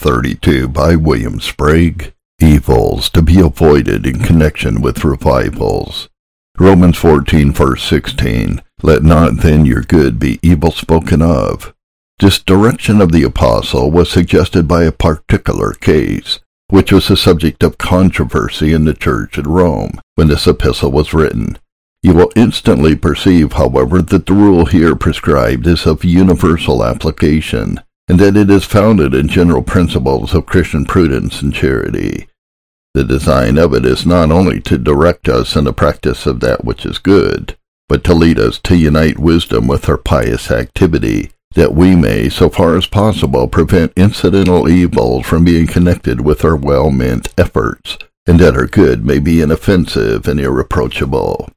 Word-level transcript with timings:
132 0.00 0.68
by 0.68 0.94
William 0.94 1.40
Sprague. 1.40 2.14
Evils 2.40 3.10
to 3.10 3.20
be 3.20 3.40
avoided 3.40 4.06
in 4.06 4.20
connection 4.20 4.80
with 4.80 5.04
revivals. 5.04 6.08
Romans 6.56 6.96
14 6.96 7.50
verse 7.50 7.82
16. 7.82 8.62
Let 8.80 9.02
not 9.02 9.38
then 9.38 9.66
your 9.66 9.82
good 9.82 10.20
be 10.20 10.38
evil 10.40 10.70
spoken 10.70 11.20
of. 11.20 11.74
This 12.20 12.38
direction 12.38 13.00
of 13.00 13.10
the 13.10 13.24
apostle 13.24 13.90
was 13.90 14.08
suggested 14.08 14.68
by 14.68 14.84
a 14.84 14.92
particular 14.92 15.72
case, 15.72 16.38
which 16.68 16.92
was 16.92 17.08
the 17.08 17.16
subject 17.16 17.64
of 17.64 17.76
controversy 17.78 18.72
in 18.72 18.84
the 18.84 18.94
church 18.94 19.36
at 19.36 19.48
Rome 19.48 20.00
when 20.14 20.28
this 20.28 20.46
epistle 20.46 20.92
was 20.92 21.12
written. 21.12 21.58
You 22.04 22.14
will 22.14 22.30
instantly 22.36 22.94
perceive, 22.94 23.54
however, 23.54 24.00
that 24.00 24.26
the 24.26 24.32
rule 24.32 24.66
here 24.66 24.94
prescribed 24.94 25.66
is 25.66 25.86
of 25.86 26.04
universal 26.04 26.84
application, 26.84 27.80
and 28.08 28.18
that 28.18 28.36
it 28.36 28.50
is 28.50 28.64
founded 28.64 29.14
in 29.14 29.28
general 29.28 29.62
principles 29.62 30.34
of 30.34 30.46
Christian 30.46 30.84
prudence 30.84 31.42
and 31.42 31.52
charity. 31.52 32.28
The 32.94 33.04
design 33.04 33.58
of 33.58 33.74
it 33.74 33.84
is 33.84 34.06
not 34.06 34.30
only 34.30 34.60
to 34.62 34.78
direct 34.78 35.28
us 35.28 35.54
in 35.54 35.64
the 35.64 35.72
practice 35.72 36.26
of 36.26 36.40
that 36.40 36.64
which 36.64 36.86
is 36.86 36.98
good, 36.98 37.56
but 37.88 38.02
to 38.04 38.14
lead 38.14 38.38
us 38.38 38.58
to 38.60 38.76
unite 38.76 39.18
wisdom 39.18 39.66
with 39.66 39.88
our 39.88 39.98
pious 39.98 40.50
activity, 40.50 41.30
that 41.54 41.74
we 41.74 41.94
may, 41.94 42.28
so 42.28 42.48
far 42.48 42.76
as 42.76 42.86
possible, 42.86 43.46
prevent 43.46 43.92
incidental 43.96 44.68
evils 44.68 45.26
from 45.26 45.44
being 45.44 45.66
connected 45.66 46.22
with 46.22 46.44
our 46.44 46.56
well-meant 46.56 47.32
efforts, 47.38 47.98
and 48.26 48.38
that 48.40 48.56
our 48.56 48.66
good 48.66 49.04
may 49.04 49.18
be 49.18 49.40
inoffensive 49.40 50.26
and 50.26 50.40
irreproachable 50.40 51.50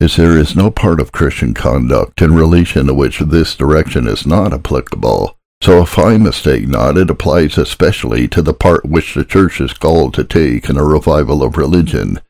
as 0.00 0.14
there 0.14 0.38
is 0.38 0.54
no 0.54 0.70
part 0.70 1.00
of 1.00 1.10
Christian 1.10 1.54
conduct 1.54 2.22
in 2.22 2.32
relation 2.32 2.86
to 2.86 2.94
which 2.94 3.18
this 3.18 3.56
direction 3.56 4.06
is 4.06 4.24
not 4.24 4.52
applicable. 4.52 5.36
So 5.60 5.82
if 5.82 5.98
I 5.98 6.16
mistake 6.18 6.68
not, 6.68 6.96
it 6.96 7.10
applies 7.10 7.58
especially 7.58 8.28
to 8.28 8.42
the 8.42 8.54
part 8.54 8.84
which 8.84 9.14
the 9.14 9.24
Church 9.24 9.60
is 9.60 9.72
called 9.72 10.14
to 10.14 10.24
take 10.24 10.68
in 10.68 10.76
a 10.76 10.84
revival 10.84 11.42
of 11.42 11.56
religion, 11.56 12.20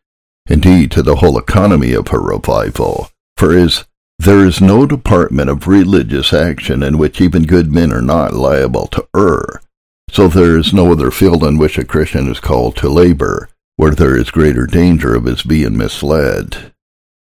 indeed 0.48 0.91
to 0.92 1.03
the 1.03 1.16
whole 1.16 1.38
economy 1.38 1.92
of 1.92 2.12
a 2.12 2.19
revival. 2.19 3.11
For 3.36 3.56
as 3.56 3.84
there 4.19 4.44
is 4.44 4.61
no 4.61 4.86
department 4.86 5.50
of 5.50 5.69
religious 5.69 6.33
action 6.33 6.83
in 6.83 6.98
which 6.98 7.20
even 7.20 7.44
good 7.44 7.72
men 7.72 7.92
are 7.92 8.03
not 8.03 8.33
liable 8.33 8.86
to 8.88 9.06
err, 9.14 9.60
so 10.10 10.27
there 10.27 10.58
is 10.58 10.72
no 10.72 10.91
other 10.91 11.10
field 11.10 11.44
in 11.44 11.58
which 11.58 11.78
a 11.78 11.84
Christian 11.84 12.28
is 12.28 12.41
called 12.41 12.77
to 12.77 12.88
labor, 12.88 13.48
where 13.77 13.94
there 13.94 14.16
is 14.16 14.31
greater 14.31 14.66
danger 14.66 15.14
of 15.14 15.27
his 15.27 15.42
being 15.42 15.77
misled. 15.77 16.72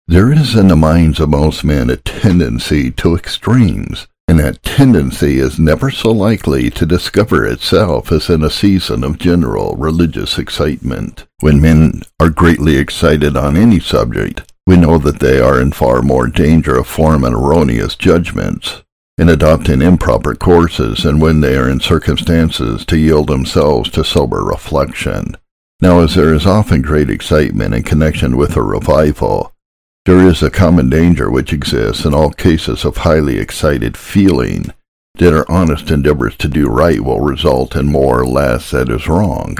There 0.07 0.31
is 0.31 0.55
in 0.55 0.69
the 0.69 0.77
minds 0.77 1.19
of 1.19 1.29
most 1.29 1.65
men 1.65 1.89
a 1.89 1.97
tendency 1.97 2.91
to 2.91 3.15
extremes, 3.15 4.07
and 4.27 4.39
that 4.39 4.61
tendency 4.61 5.39
is 5.39 5.57
never 5.57 5.89
so 5.89 6.11
likely 6.11 6.69
to 6.69 6.85
discover 6.85 7.45
itself 7.45 8.11
as 8.11 8.29
in 8.29 8.43
a 8.43 8.49
season 8.49 9.03
of 9.03 9.17
general 9.17 9.75
religious 9.75 10.37
excitement. 10.37 11.25
When 11.39 11.61
men 11.61 12.01
are 12.19 12.29
greatly 12.29 12.77
excited 12.77 13.37
on 13.37 13.55
any 13.55 13.79
subject, 13.79 14.51
we 14.65 14.75
know 14.75 14.97
that 14.97 15.19
they 15.19 15.39
are 15.39 15.61
in 15.61 15.71
far 15.71 16.01
more 16.01 16.27
danger 16.27 16.77
of 16.77 16.87
forming 16.87 17.33
erroneous 17.33 17.95
judgments 17.95 18.83
and 19.17 19.29
adopting 19.29 19.81
improper 19.81 20.35
courses 20.35 21.03
than 21.03 21.19
when 21.19 21.41
they 21.41 21.57
are 21.57 21.69
in 21.69 21.79
circumstances 21.79 22.85
to 22.85 22.97
yield 22.97 23.27
themselves 23.27 23.89
to 23.91 24.03
sober 24.03 24.43
reflection. 24.43 25.35
Now, 25.79 25.99
as 25.99 26.15
there 26.15 26.33
is 26.33 26.45
often 26.45 26.81
great 26.81 27.09
excitement 27.09 27.73
in 27.73 27.83
connection 27.83 28.35
with 28.35 28.55
a 28.57 28.61
revival, 28.61 29.53
there 30.07 30.25
is 30.25 30.41
a 30.41 30.49
common 30.49 30.89
danger 30.89 31.29
which 31.29 31.51
exists 31.51 32.05
in 32.05 32.13
all 32.13 32.31
cases 32.31 32.85
of 32.85 32.95
highly 32.95 33.37
excited 33.39 33.97
feeling 33.97 34.73
that 35.15 35.33
our 35.33 35.45
honest 35.51 35.91
endeavors 35.91 36.37
to 36.37 36.47
do 36.47 36.69
right 36.69 37.01
will 37.01 37.19
result 37.19 37.75
in 37.75 37.91
more 37.91 38.21
or 38.21 38.25
less 38.25 38.71
that 38.71 38.89
is 38.89 39.09
wrong. 39.09 39.57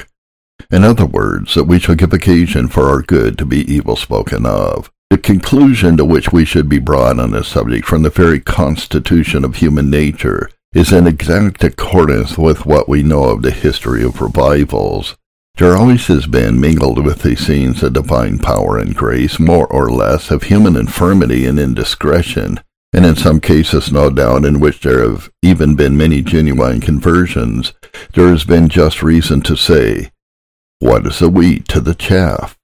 In 0.72 0.86
other 0.86 1.06
words, 1.06 1.54
that 1.56 1.66
we 1.66 1.80
shall 1.80 1.96
give 1.96 2.14
occasion 2.14 2.70
for 2.70 2.88
our 2.88 3.02
good 3.02 3.38
to 3.40 3.46
be 3.46 3.70
evil 3.70 3.98
spoken 3.98 4.46
of. 4.46 4.90
The 5.10 5.18
conclusion 5.18 5.98
to 5.98 6.06
which 6.06 6.32
we 6.32 6.46
should 6.46 6.70
be 6.70 6.80
brought 6.80 7.20
on 7.20 7.32
this 7.32 7.50
subject 7.50 7.86
from 7.86 8.04
the 8.04 8.10
very 8.10 8.40
constitution 8.40 9.44
of 9.44 9.58
human 9.58 9.90
nature 9.90 10.50
is 10.74 10.94
in 10.94 11.08
exact 11.08 11.62
accordance 11.62 12.38
with 12.38 12.66
what 12.66 12.88
we 12.88 13.04
know 13.04 13.26
of 13.26 13.42
the 13.42 13.52
history 13.52 14.02
of 14.02 14.22
revivals. 14.22 15.18
There 15.58 15.76
always 15.76 16.06
has 16.06 16.28
been 16.28 16.62
mingled 16.62 17.04
with 17.04 17.24
these 17.24 17.48
scenes 17.48 17.82
of 17.82 17.94
divine 17.94 18.38
power 18.38 18.78
and 18.78 18.96
grace 18.96 19.40
more 19.40 19.66
or 19.68 19.90
less 19.90 20.30
of 20.30 20.44
human 20.44 20.76
infirmity 20.76 21.48
and 21.48 21.58
indiscretion, 21.58 22.60
and 22.94 23.08
in 23.08 23.16
some 23.16 23.40
cases, 23.40 23.92
no 23.92 24.12
doubt, 24.12 24.46
in 24.46 24.60
which 24.60 24.82
there 24.82 25.10
have 25.10 25.32
even 25.42 25.76
been 25.76 25.98
many 25.98 26.22
genuine 26.22 26.80
conversions, 26.80 27.74
there 28.14 28.28
has 28.28 28.44
been 28.44 28.70
just 28.70 29.02
reason 29.02 29.42
to 29.42 29.56
say, 29.56 30.12
What 30.78 31.08
is 31.08 31.18
the 31.18 31.30
wheat 31.30 31.68
to 31.70 31.82
the 31.82 31.96
chaff? 31.96 32.56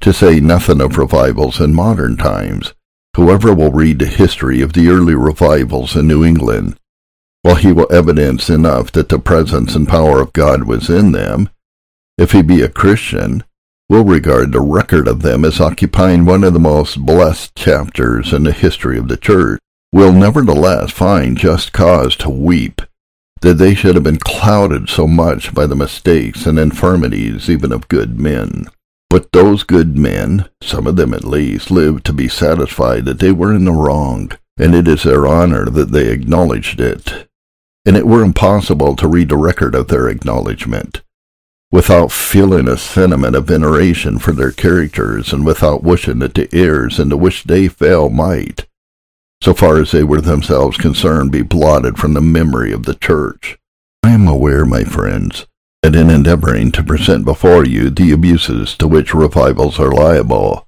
To 0.00 0.12
say 0.12 0.40
nothing 0.40 0.80
of 0.80 0.98
revivals 0.98 1.60
in 1.60 1.72
modern 1.72 2.16
times, 2.16 2.74
whoever 3.14 3.54
will 3.54 3.70
read 3.70 4.00
the 4.00 4.06
history 4.06 4.60
of 4.60 4.72
the 4.72 4.88
early 4.88 5.14
revivals 5.14 5.94
in 5.94 6.08
New 6.08 6.24
England, 6.24 6.80
while 7.42 7.54
he 7.54 7.70
will 7.70 7.92
evidence 7.92 8.50
enough 8.50 8.90
that 8.90 9.08
the 9.08 9.20
presence 9.20 9.76
and 9.76 9.86
power 9.86 10.20
of 10.20 10.32
God 10.32 10.64
was 10.64 10.90
in 10.90 11.12
them, 11.12 11.48
if 12.18 12.32
he 12.32 12.42
be 12.42 12.60
a 12.62 12.68
Christian, 12.68 13.44
will 13.88 14.04
regard 14.04 14.52
the 14.52 14.60
record 14.60 15.08
of 15.08 15.22
them 15.22 15.44
as 15.44 15.60
occupying 15.60 16.24
one 16.24 16.44
of 16.44 16.52
the 16.52 16.58
most 16.58 17.06
blessed 17.06 17.54
chapters 17.54 18.32
in 18.32 18.42
the 18.42 18.52
history 18.52 18.98
of 18.98 19.08
the 19.08 19.16
church, 19.16 19.60
will 19.92 20.12
nevertheless 20.12 20.90
find 20.90 21.38
just 21.38 21.72
cause 21.72 22.14
to 22.16 22.28
weep 22.28 22.82
that 23.40 23.54
they 23.54 23.72
should 23.72 23.94
have 23.94 24.04
been 24.04 24.18
clouded 24.18 24.88
so 24.88 25.06
much 25.06 25.54
by 25.54 25.64
the 25.64 25.76
mistakes 25.76 26.44
and 26.44 26.58
infirmities 26.58 27.48
even 27.48 27.72
of 27.72 27.88
good 27.88 28.18
men. 28.18 28.66
But 29.08 29.32
those 29.32 29.62
good 29.62 29.96
men, 29.96 30.48
some 30.60 30.86
of 30.86 30.96
them 30.96 31.14
at 31.14 31.24
least, 31.24 31.70
lived 31.70 32.04
to 32.06 32.12
be 32.12 32.28
satisfied 32.28 33.04
that 33.04 33.20
they 33.20 33.32
were 33.32 33.54
in 33.54 33.64
the 33.64 33.72
wrong, 33.72 34.32
and 34.58 34.74
it 34.74 34.88
is 34.88 35.04
their 35.04 35.26
honor 35.26 35.66
that 35.66 35.92
they 35.92 36.08
acknowledged 36.08 36.80
it. 36.80 37.28
And 37.86 37.96
it 37.96 38.06
were 38.06 38.22
impossible 38.22 38.96
to 38.96 39.08
read 39.08 39.30
the 39.30 39.36
record 39.36 39.74
of 39.74 39.88
their 39.88 40.08
acknowledgment 40.08 41.00
without 41.70 42.10
feeling 42.10 42.66
a 42.68 42.76
sentiment 42.76 43.36
of 43.36 43.46
veneration 43.46 44.18
for 44.18 44.32
their 44.32 44.50
characters 44.50 45.32
and 45.32 45.44
without 45.44 45.82
wishing 45.82 46.18
that 46.20 46.34
the 46.34 46.48
errors 46.52 46.98
into 46.98 47.16
which 47.16 47.44
they 47.44 47.68
fell 47.68 48.08
might, 48.08 48.66
so 49.42 49.54
far 49.54 49.78
as 49.78 49.92
they 49.92 50.02
were 50.02 50.20
themselves 50.20 50.76
concerned, 50.76 51.30
be 51.30 51.42
blotted 51.42 51.98
from 51.98 52.14
the 52.14 52.20
memory 52.20 52.72
of 52.72 52.84
the 52.84 52.94
church. 52.94 53.58
I 54.02 54.10
am 54.10 54.26
aware, 54.26 54.64
my 54.64 54.84
friends, 54.84 55.46
that 55.82 55.94
in 55.94 56.10
endeavoring 56.10 56.72
to 56.72 56.82
present 56.82 57.24
before 57.24 57.64
you 57.64 57.90
the 57.90 58.12
abuses 58.12 58.76
to 58.76 58.88
which 58.88 59.14
revivals 59.14 59.78
are 59.78 59.92
liable, 59.92 60.66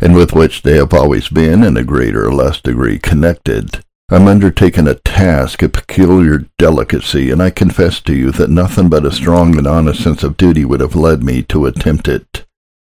and 0.00 0.14
with 0.14 0.32
which 0.32 0.62
they 0.62 0.76
have 0.76 0.92
always 0.92 1.28
been 1.28 1.62
in 1.62 1.76
a 1.76 1.84
greater 1.84 2.26
or 2.26 2.34
less 2.34 2.60
degree 2.60 2.98
connected, 2.98 3.82
I'm 4.12 4.28
undertaking 4.28 4.86
a 4.86 4.94
task 4.94 5.62
of 5.62 5.72
peculiar 5.72 6.44
delicacy, 6.58 7.30
and 7.30 7.42
I 7.42 7.48
confess 7.48 7.98
to 8.00 8.14
you 8.14 8.30
that 8.32 8.50
nothing 8.50 8.90
but 8.90 9.06
a 9.06 9.10
strong 9.10 9.56
and 9.56 9.66
honest 9.66 10.02
sense 10.02 10.22
of 10.22 10.36
duty 10.36 10.66
would 10.66 10.80
have 10.80 10.94
led 10.94 11.22
me 11.22 11.42
to 11.44 11.64
attempt 11.64 12.08
it. 12.08 12.44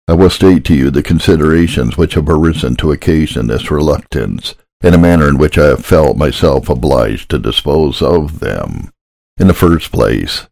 I 0.08 0.14
will 0.14 0.30
state 0.30 0.64
to 0.64 0.74
you 0.74 0.90
the 0.90 1.02
considerations 1.02 1.98
which 1.98 2.14
have 2.14 2.26
arisen 2.26 2.74
to 2.76 2.90
occasion 2.90 3.48
this 3.48 3.70
reluctance, 3.70 4.54
in 4.82 4.94
a 4.94 4.98
manner 4.98 5.28
in 5.28 5.36
which 5.36 5.58
I 5.58 5.66
have 5.66 5.84
felt 5.84 6.16
myself 6.16 6.70
obliged 6.70 7.30
to 7.32 7.38
dispose 7.38 8.00
of 8.00 8.40
them. 8.40 8.90
In 9.36 9.46
the 9.46 9.52
first 9.52 9.92
place, 9.92 10.46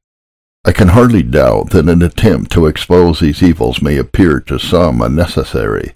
I 0.66 0.72
can 0.72 0.88
hardly 0.88 1.22
doubt 1.22 1.70
that 1.70 1.88
an 1.88 2.02
attempt 2.02 2.52
to 2.52 2.66
expose 2.66 3.20
these 3.20 3.42
evils 3.42 3.80
may 3.80 3.96
appear 3.96 4.38
to 4.40 4.58
some 4.58 5.00
unnecessary, 5.00 5.94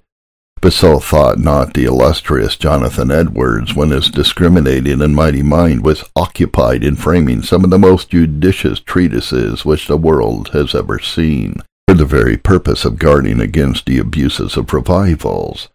so 0.70 1.00
thought 1.00 1.38
not 1.38 1.74
the 1.74 1.86
illustrious 1.86 2.54
Jonathan 2.54 3.10
Edwards 3.10 3.74
when 3.74 3.90
his 3.90 4.08
discriminating 4.08 5.02
and 5.02 5.16
mighty 5.16 5.42
mind 5.42 5.84
was 5.84 6.04
occupied 6.14 6.84
in 6.84 6.94
framing 6.94 7.42
some 7.42 7.64
of 7.64 7.70
the 7.70 7.78
most 7.80 8.10
judicious 8.10 8.78
treatises 8.78 9.64
which 9.64 9.88
the 9.88 9.96
world 9.96 10.50
has 10.50 10.72
ever 10.72 11.00
seen, 11.00 11.56
for 11.88 11.94
the 11.94 12.04
very 12.04 12.36
purpose 12.36 12.84
of 12.84 12.98
guarding 12.98 13.40
against 13.40 13.86
the 13.86 13.98
abuses 13.98 14.56
of 14.56 14.72
revivals. 14.72 15.68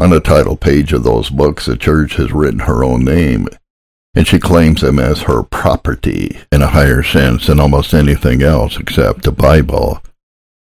On 0.00 0.08
the 0.08 0.20
title 0.20 0.56
page 0.56 0.92
of 0.94 1.04
those 1.04 1.28
books 1.28 1.66
the 1.66 1.76
Church 1.76 2.16
has 2.16 2.32
written 2.32 2.60
her 2.60 2.82
own 2.82 3.04
name, 3.04 3.46
and 4.14 4.26
she 4.26 4.38
claims 4.38 4.80
them 4.80 4.98
as 4.98 5.22
her 5.22 5.42
property 5.42 6.38
in 6.50 6.62
a 6.62 6.68
higher 6.68 7.02
sense 7.02 7.48
than 7.48 7.60
almost 7.60 7.92
anything 7.92 8.42
else 8.42 8.78
except 8.78 9.24
the 9.24 9.32
Bible. 9.32 10.00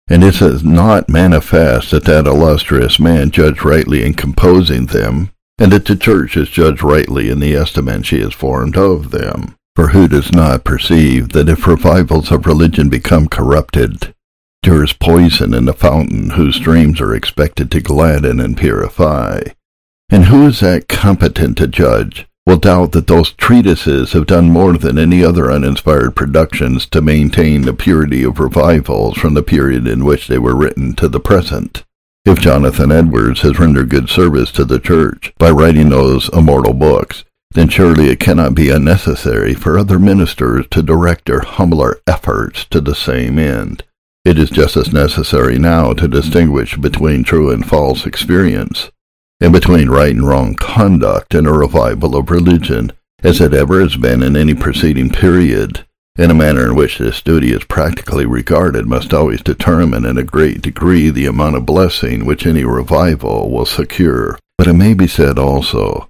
And 0.09 0.23
it 0.23 0.43
is 0.43 0.62
not 0.62 1.09
manifest 1.09 1.91
that 1.93 2.05
that 2.05 2.27
illustrious 2.27 3.01
man 3.01 3.31
judged 3.31 3.65
rightly 3.65 4.05
in 4.05 4.15
composing 4.15 4.87
them, 4.87 5.31
and 5.59 5.73
that 5.73 5.87
the 5.87 5.97
church 5.97 6.37
is 6.37 6.51
judged 6.51 6.83
rightly 6.83 7.31
in 7.31 7.41
the 7.41 7.55
estimate 7.55 8.05
she 8.05 8.21
has 8.21 8.35
formed 8.35 8.77
of 8.77 9.11
them. 9.11 9.56
For 9.77 9.89
who 9.89 10.06
does 10.06 10.31
not 10.31 10.65
perceive 10.65 11.31
that 11.31 11.49
if 11.49 11.67
revivals 11.67 12.31
of 12.31 12.47
religion 12.47 12.89
become 12.89 13.29
corrupted, 13.29 14.15
there 14.62 14.85
is 14.85 14.93
poison 14.93 15.53
in 15.53 15.65
the 15.65 15.73
fountain 15.73 16.31
whose 16.31 16.57
streams 16.57 17.00
are 17.00 17.15
expected 17.15 17.71
to 17.73 17.81
gladden 17.81 18.41
and 18.41 18.57
purify? 18.57 19.41
And 20.11 20.27
who 20.27 20.47
is 20.47 20.61
that 20.61 20.87
competent 20.87 21.59
to 21.59 21.67
judge 21.67 22.27
will 22.46 22.56
doubt 22.56 22.93
that 22.93 23.06
those 23.06 23.32
treatises 23.32 24.12
have 24.12 24.26
done 24.26 24.50
more 24.50 24.76
than 24.76 24.99
any 24.99 25.25
other 25.25 25.50
uninspired 25.50 26.14
productions 26.14 26.87
to 26.87 27.00
maintain 27.00 27.62
the 27.62 27.73
purity 27.73 28.23
of 28.23 28.38
revivals 28.38 29.17
from 29.17 29.35
the 29.35 29.43
period 29.43 29.87
in 29.87 30.05
which 30.05 30.29
they 30.29 30.38
were 30.38 30.55
written 30.55 30.94
to 30.94 31.08
the 31.08 31.20
present. 31.20 31.85
If 32.25 32.41
Jonathan 32.41 32.91
Edwards 32.91 33.43
has 33.43 33.58
rendered 33.58 33.91
good 33.91 34.08
service 34.08 34.50
to 34.52 34.64
the 34.64 34.79
Church 34.79 35.32
by 35.38 35.50
writing 35.50 35.91
those 35.91 36.31
immortal 36.31 36.75
books, 36.75 37.25
then 37.52 37.69
surely 37.69 38.08
it 38.08 38.20
cannot 38.20 38.55
be 38.55 38.70
unnecessary 38.70 39.55
for 39.55 39.79
other 39.79 39.99
ministers 39.99 40.67
to 40.70 40.82
direct 40.82 41.26
their 41.26 41.40
humbler 41.40 42.00
efforts 42.06 42.64
to 42.67 42.81
the 42.81 42.94
same 42.94 43.38
end. 43.38 43.85
It 44.25 44.38
is 44.38 44.50
just 44.50 44.76
as 44.76 44.93
necessary 44.93 45.58
now 45.58 45.93
to 45.93 46.08
distinguish 46.08 46.76
between 46.76 47.25
true 47.25 47.50
and 47.50 47.64
false 47.64 48.06
experience, 48.06 48.90
and 49.44 49.52
between 49.52 49.91
right 49.91 50.14
and 50.14 50.26
wrong 50.26 50.55
conduct 50.55 51.35
in 51.35 51.44
a 51.44 51.52
revival 51.52 52.17
of 52.17 52.31
religion, 52.31 52.91
as 53.23 53.43
it 53.43 53.52
ever 53.52 53.79
has 53.79 53.94
been 53.94 54.23
in 54.23 54.38
any 54.38 54.55
preceding 54.55 55.11
period, 55.11 55.85
and 56.17 56.32
a 56.32 56.35
manner 56.35 56.64
in 56.64 56.75
which 56.75 56.96
this 56.96 57.20
duty 57.20 57.52
is 57.52 57.62
practically 57.64 58.25
regarded 58.25 58.87
must 58.87 59.12
always 59.12 59.43
determine 59.43 60.06
in 60.06 60.17
a 60.17 60.23
great 60.23 60.62
degree 60.62 61.11
the 61.11 61.26
amount 61.26 61.56
of 61.56 61.67
blessing 61.67 62.25
which 62.25 62.46
any 62.46 62.64
revival 62.64 63.50
will 63.50 63.67
secure. 63.67 64.38
But 64.56 64.67
it 64.67 64.73
may 64.73 64.94
be 64.94 65.06
said 65.06 65.38
also 65.38 66.08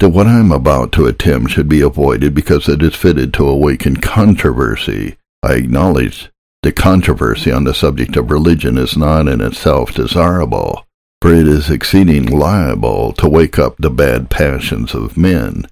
that 0.00 0.08
what 0.08 0.26
I 0.26 0.40
am 0.40 0.50
about 0.50 0.90
to 0.92 1.06
attempt 1.06 1.52
should 1.52 1.68
be 1.68 1.80
avoided 1.80 2.34
because 2.34 2.68
it 2.68 2.82
is 2.82 2.96
fitted 2.96 3.32
to 3.34 3.46
awaken 3.46 3.98
controversy. 3.98 5.16
I 5.44 5.52
acknowledge 5.52 6.28
the 6.64 6.72
controversy 6.72 7.52
on 7.52 7.62
the 7.62 7.74
subject 7.74 8.16
of 8.16 8.32
religion 8.32 8.78
is 8.78 8.96
not 8.96 9.28
in 9.28 9.40
itself 9.40 9.94
desirable, 9.94 10.83
for 11.24 11.32
it 11.32 11.48
is 11.48 11.70
exceeding 11.70 12.26
liable 12.26 13.10
to 13.10 13.26
wake 13.26 13.58
up 13.58 13.74
the 13.78 13.88
bad 13.88 14.28
passions 14.28 14.94
of 14.94 15.16
men. 15.16 15.66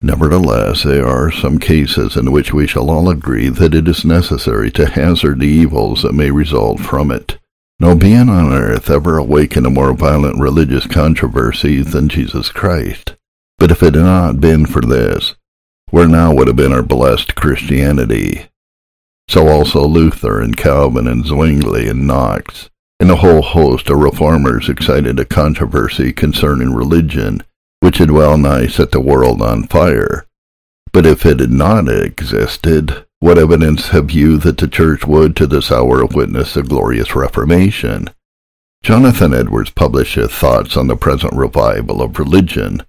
Nevertheless, 0.00 0.84
there 0.84 1.06
are 1.06 1.30
some 1.30 1.58
cases 1.58 2.16
in 2.16 2.32
which 2.32 2.54
we 2.54 2.66
shall 2.66 2.90
all 2.90 3.10
agree 3.10 3.50
that 3.50 3.74
it 3.74 3.86
is 3.88 4.06
necessary 4.06 4.70
to 4.70 4.88
hazard 4.88 5.38
the 5.38 5.46
evils 5.46 6.00
that 6.00 6.14
may 6.14 6.30
result 6.30 6.80
from 6.80 7.10
it. 7.10 7.36
No 7.78 7.94
being 7.94 8.30
on 8.30 8.54
earth 8.54 8.88
ever 8.88 9.18
awakened 9.18 9.66
a 9.66 9.70
more 9.70 9.92
violent 9.92 10.40
religious 10.40 10.86
controversy 10.86 11.82
than 11.82 12.08
Jesus 12.08 12.48
Christ. 12.48 13.16
But 13.58 13.70
if 13.70 13.82
it 13.82 13.96
had 13.96 14.02
not 14.02 14.40
been 14.40 14.64
for 14.64 14.80
this, 14.80 15.34
where 15.90 16.08
now 16.08 16.34
would 16.34 16.46
have 16.46 16.56
been 16.56 16.72
our 16.72 16.82
blessed 16.82 17.34
Christianity? 17.34 18.46
So 19.28 19.48
also 19.48 19.86
Luther 19.86 20.40
and 20.40 20.56
Calvin 20.56 21.06
and 21.06 21.26
Zwingli 21.26 21.86
and 21.86 22.06
Knox, 22.06 22.70
and 22.98 23.10
a 23.10 23.16
whole 23.16 23.42
host 23.42 23.90
of 23.90 23.98
reformers 23.98 24.68
excited 24.68 25.20
a 25.20 25.24
controversy 25.24 26.12
concerning 26.12 26.72
religion, 26.72 27.42
which 27.80 27.98
had 27.98 28.10
well 28.10 28.38
nigh 28.38 28.66
set 28.66 28.90
the 28.90 29.00
world 29.00 29.42
on 29.42 29.66
fire. 29.66 30.26
But 30.92 31.04
if 31.04 31.26
it 31.26 31.40
had 31.40 31.50
not 31.50 31.88
existed, 31.88 33.04
what 33.18 33.38
evidence 33.38 33.88
have 33.88 34.10
you 34.10 34.38
that 34.38 34.58
the 34.58 34.68
Church 34.68 35.06
would 35.06 35.36
to 35.36 35.46
this 35.46 35.70
hour 35.70 36.04
witness 36.06 36.56
a 36.56 36.62
glorious 36.62 37.14
Reformation? 37.14 38.08
Jonathan 38.82 39.34
Edwards 39.34 39.70
publisheth 39.70 40.32
thoughts 40.32 40.76
on 40.76 40.86
the 40.86 40.96
present 40.96 41.34
revival 41.34 42.00
of 42.00 42.18
religion, 42.18 42.82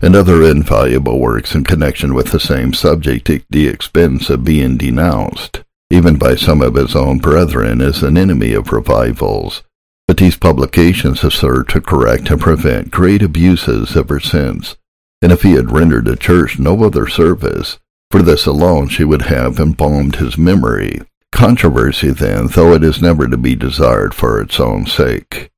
and 0.00 0.14
other 0.14 0.42
invaluable 0.42 1.18
works 1.18 1.54
in 1.54 1.64
connection 1.64 2.14
with 2.14 2.30
the 2.30 2.40
same 2.40 2.72
subject 2.72 3.28
at 3.28 3.42
the 3.50 3.66
expense 3.66 4.30
of 4.30 4.44
being 4.44 4.76
denounced 4.76 5.63
even 5.94 6.16
by 6.16 6.34
some 6.34 6.60
of 6.60 6.74
his 6.74 6.96
own 6.96 7.18
brethren, 7.18 7.80
as 7.80 8.02
an 8.02 8.18
enemy 8.18 8.52
of 8.52 8.72
revivals. 8.72 9.62
But 10.08 10.16
these 10.16 10.36
publications 10.36 11.20
have 11.20 11.32
served 11.32 11.70
to 11.70 11.80
correct 11.80 12.30
and 12.30 12.40
prevent 12.40 12.90
great 12.90 13.22
abuses 13.22 13.96
ever 13.96 14.18
since, 14.18 14.76
and 15.22 15.30
if 15.30 15.42
he 15.42 15.52
had 15.52 15.70
rendered 15.70 16.06
the 16.06 16.16
church 16.16 16.58
no 16.58 16.82
other 16.82 17.06
service, 17.06 17.78
for 18.10 18.22
this 18.22 18.44
alone 18.44 18.88
she 18.88 19.04
would 19.04 19.22
have 19.22 19.60
embalmed 19.60 20.16
his 20.16 20.36
memory. 20.36 21.00
Controversy, 21.30 22.10
then, 22.10 22.48
though 22.48 22.74
it 22.74 22.84
is 22.84 23.00
never 23.00 23.28
to 23.28 23.36
be 23.36 23.54
desired 23.54 24.14
for 24.14 24.40
its 24.40 24.58
own 24.60 24.86
sake, 24.86 25.50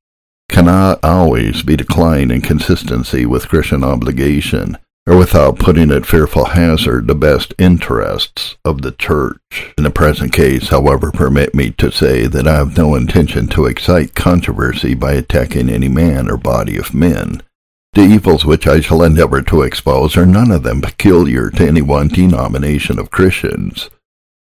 cannot 0.49 1.03
always 1.03 1.63
be 1.63 1.75
declined 1.75 2.31
in 2.31 2.41
consistency 2.41 3.25
with 3.25 3.49
Christian 3.49 3.83
obligation, 3.83 4.77
or 5.07 5.15
without 5.15 5.57
putting 5.57 5.89
at 5.89 6.05
fearful 6.05 6.43
hazard 6.43 7.07
the 7.07 7.15
best 7.15 7.53
interests 7.57 8.57
of 8.65 8.81
the 8.81 8.91
Church. 8.91 9.73
In 9.77 9.85
the 9.85 9.89
present 9.89 10.33
case, 10.33 10.67
however, 10.67 11.11
permit 11.11 11.55
me 11.55 11.71
to 11.71 11.91
say 11.91 12.27
that 12.27 12.45
I 12.45 12.55
have 12.55 12.77
no 12.77 12.93
intention 12.93 13.47
to 13.47 13.65
excite 13.67 14.15
controversy 14.15 14.93
by 14.93 15.13
attacking 15.13 15.69
any 15.69 15.87
man 15.87 16.29
or 16.29 16.35
body 16.35 16.77
of 16.77 16.93
men. 16.93 17.41
The 17.93 18.01
evils 18.01 18.43
which 18.45 18.67
I 18.67 18.81
shall 18.81 19.01
endeavor 19.01 19.41
to 19.43 19.61
expose 19.61 20.17
are 20.17 20.25
none 20.25 20.51
of 20.51 20.63
them 20.63 20.81
peculiar 20.81 21.49
to 21.51 21.65
any 21.65 21.81
one 21.81 22.09
denomination 22.09 22.99
of 22.99 23.09
Christians, 23.09 23.89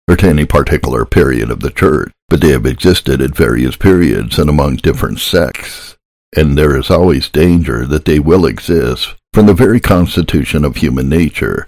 or 0.08 0.16
to 0.16 0.30
any 0.30 0.46
particular 0.46 1.04
period 1.04 1.52
of 1.52 1.60
the 1.60 1.70
Church, 1.70 2.14
but 2.30 2.40
they 2.40 2.52
have 2.52 2.66
existed 2.66 3.22
at 3.22 3.36
various 3.36 3.76
periods 3.76 4.40
and 4.40 4.50
among 4.50 4.78
different 4.78 5.20
sects, 5.20 5.95
and 6.36 6.58
there 6.58 6.78
is 6.78 6.90
always 6.90 7.30
danger 7.30 7.86
that 7.86 8.06
they 8.06 8.20
will 8.20 8.46
exist 8.46 9.16
from 9.34 9.46
the 9.46 9.54
very 9.54 9.80
constitution 9.80 10.64
of 10.64 10.78
human 10.78 11.10
nature, 11.10 11.68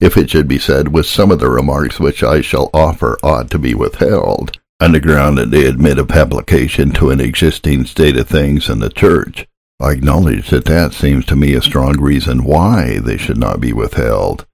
if 0.00 0.16
it 0.16 0.30
should 0.30 0.46
be 0.46 0.58
said 0.58 0.88
with 0.88 1.06
some 1.06 1.30
of 1.30 1.40
the 1.40 1.50
remarks 1.50 1.98
which 1.98 2.22
I 2.22 2.40
shall 2.40 2.70
offer 2.72 3.18
ought 3.22 3.50
to 3.50 3.58
be 3.58 3.74
withheld, 3.74 4.58
on 4.80 4.92
the 4.92 5.00
ground 5.00 5.38
that 5.38 5.50
they 5.50 5.66
admit 5.66 5.98
of 5.98 6.10
application 6.10 6.92
to 6.92 7.10
an 7.10 7.20
existing 7.20 7.86
state 7.86 8.16
of 8.16 8.28
things 8.28 8.68
in 8.68 8.78
the 8.78 8.90
church. 8.90 9.46
I 9.80 9.92
acknowledge 9.92 10.50
that 10.50 10.64
that 10.66 10.92
seems 10.92 11.24
to 11.26 11.36
me 11.36 11.54
a 11.54 11.62
strong 11.62 12.00
reason 12.00 12.44
why 12.44 12.98
they 12.98 13.16
should 13.16 13.38
not 13.38 13.60
be 13.60 13.72
withheld. 13.72 14.46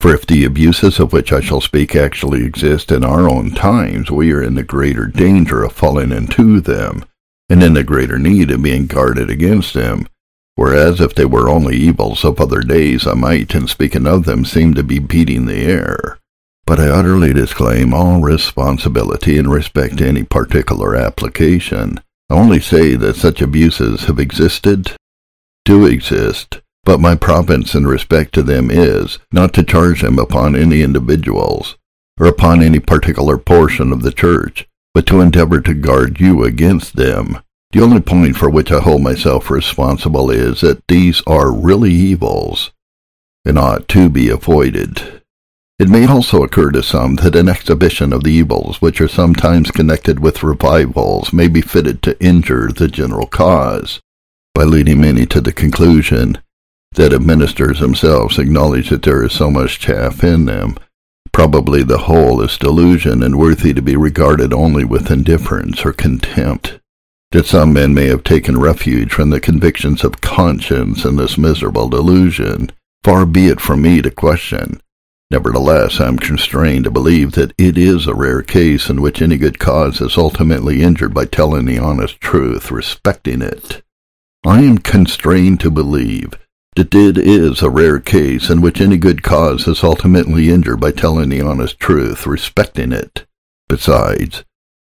For 0.00 0.12
if 0.12 0.26
the 0.26 0.44
abuses 0.44 0.98
of 0.98 1.12
which 1.12 1.32
I 1.32 1.40
shall 1.40 1.60
speak 1.60 1.94
actually 1.94 2.44
exist 2.44 2.90
in 2.90 3.04
our 3.04 3.28
own 3.28 3.52
times, 3.52 4.10
we 4.10 4.32
are 4.32 4.42
in 4.42 4.54
the 4.54 4.64
greater 4.64 5.06
danger 5.06 5.62
of 5.62 5.72
falling 5.72 6.10
into 6.10 6.60
them, 6.60 7.04
and 7.48 7.62
in 7.62 7.74
the 7.74 7.84
greater 7.84 8.18
need 8.18 8.50
of 8.50 8.62
being 8.62 8.86
guarded 8.86 9.30
against 9.30 9.74
them, 9.74 10.06
Whereas 10.54 11.00
if 11.00 11.14
they 11.14 11.24
were 11.24 11.48
only 11.48 11.76
evils 11.76 12.24
of 12.24 12.40
other 12.40 12.60
days, 12.60 13.06
I 13.06 13.14
might, 13.14 13.54
in 13.54 13.66
speaking 13.68 14.06
of 14.06 14.24
them, 14.24 14.44
seem 14.44 14.74
to 14.74 14.82
be 14.82 14.98
beating 14.98 15.46
the 15.46 15.56
air. 15.56 16.18
But 16.66 16.78
I 16.78 16.88
utterly 16.88 17.32
disclaim 17.32 17.94
all 17.94 18.20
responsibility 18.20 19.38
in 19.38 19.48
respect 19.48 19.98
to 19.98 20.06
any 20.06 20.24
particular 20.24 20.94
application. 20.94 22.00
I 22.30 22.34
only 22.34 22.60
say 22.60 22.96
that 22.96 23.16
such 23.16 23.40
abuses 23.40 24.04
have 24.04 24.18
existed, 24.18 24.92
do 25.64 25.86
exist, 25.86 26.60
but 26.84 27.00
my 27.00 27.14
province 27.14 27.74
in 27.74 27.86
respect 27.86 28.34
to 28.34 28.42
them 28.42 28.70
is 28.70 29.18
not 29.32 29.54
to 29.54 29.62
charge 29.62 30.02
them 30.02 30.18
upon 30.18 30.54
any 30.54 30.82
individuals, 30.82 31.76
or 32.20 32.26
upon 32.26 32.62
any 32.62 32.78
particular 32.78 33.38
portion 33.38 33.92
of 33.92 34.02
the 34.02 34.12
church, 34.12 34.68
but 34.94 35.06
to 35.06 35.20
endeavor 35.20 35.60
to 35.60 35.74
guard 35.74 36.20
you 36.20 36.44
against 36.44 36.96
them. 36.96 37.38
The 37.72 37.82
only 37.82 38.00
point 38.00 38.36
for 38.36 38.50
which 38.50 38.70
I 38.70 38.80
hold 38.80 39.02
myself 39.02 39.50
responsible 39.50 40.30
is 40.30 40.60
that 40.60 40.86
these 40.88 41.22
are 41.26 41.50
really 41.50 41.92
evils 41.92 42.70
and 43.44 43.58
ought 43.58 43.88
to 43.88 44.08
be 44.10 44.28
avoided. 44.28 45.22
It 45.78 45.88
may 45.88 46.06
also 46.06 46.44
occur 46.44 46.70
to 46.72 46.82
some 46.82 47.16
that 47.16 47.34
an 47.34 47.48
exhibition 47.48 48.12
of 48.12 48.22
the 48.22 48.30
evils 48.30 48.80
which 48.80 49.00
are 49.00 49.08
sometimes 49.08 49.70
connected 49.70 50.20
with 50.20 50.42
revivals 50.42 51.32
may 51.32 51.48
be 51.48 51.60
fitted 51.60 52.02
to 52.02 52.22
injure 52.22 52.68
the 52.68 52.88
general 52.88 53.26
cause, 53.26 54.00
by 54.54 54.64
leading 54.64 55.00
many 55.00 55.26
to 55.26 55.40
the 55.40 55.52
conclusion 55.52 56.38
that 56.92 57.12
if 57.12 57.22
ministers 57.22 57.80
themselves 57.80 58.38
acknowledge 58.38 58.90
that 58.90 59.02
there 59.02 59.24
is 59.24 59.32
so 59.32 59.50
much 59.50 59.78
chaff 59.78 60.22
in 60.22 60.44
them, 60.44 60.76
probably 61.32 61.82
the 61.82 61.98
whole 61.98 62.40
is 62.42 62.58
delusion 62.58 63.22
and 63.22 63.38
worthy 63.38 63.72
to 63.72 63.82
be 63.82 63.96
regarded 63.96 64.52
only 64.52 64.84
with 64.84 65.10
indifference 65.10 65.84
or 65.84 65.92
contempt 65.92 66.78
that 67.32 67.46
some 67.46 67.72
men 67.72 67.94
may 67.94 68.06
have 68.06 68.22
taken 68.22 68.60
refuge 68.60 69.10
from 69.10 69.30
the 69.30 69.40
convictions 69.40 70.04
of 70.04 70.20
conscience 70.20 71.04
in 71.04 71.16
this 71.16 71.38
miserable 71.38 71.88
delusion. 71.88 72.70
Far 73.02 73.24
be 73.26 73.46
it 73.46 73.60
from 73.60 73.82
me 73.82 74.02
to 74.02 74.10
question. 74.10 74.80
Nevertheless, 75.30 75.98
I 75.98 76.08
am 76.08 76.18
constrained 76.18 76.84
to 76.84 76.90
believe 76.90 77.32
that 77.32 77.54
it 77.56 77.78
is 77.78 78.06
a 78.06 78.14
rare 78.14 78.42
case 78.42 78.90
in 78.90 79.00
which 79.00 79.22
any 79.22 79.38
good 79.38 79.58
cause 79.58 80.02
is 80.02 80.18
ultimately 80.18 80.82
injured 80.82 81.14
by 81.14 81.24
telling 81.24 81.64
the 81.64 81.78
honest 81.78 82.20
truth 82.20 82.70
respecting 82.70 83.40
it. 83.40 83.82
I 84.44 84.60
am 84.60 84.76
constrained 84.76 85.60
to 85.60 85.70
believe 85.70 86.34
it 86.74 87.18
is 87.18 87.60
a 87.60 87.70
rare 87.70 88.00
case 88.00 88.48
in 88.48 88.60
which 88.60 88.80
any 88.80 88.96
good 88.96 89.22
cause 89.22 89.68
is 89.68 89.84
ultimately 89.84 90.50
injured 90.50 90.80
by 90.80 90.90
telling 90.90 91.28
the 91.28 91.42
honest 91.42 91.78
truth 91.78 92.26
respecting 92.26 92.92
it. 92.92 93.26
Besides, 93.68 94.44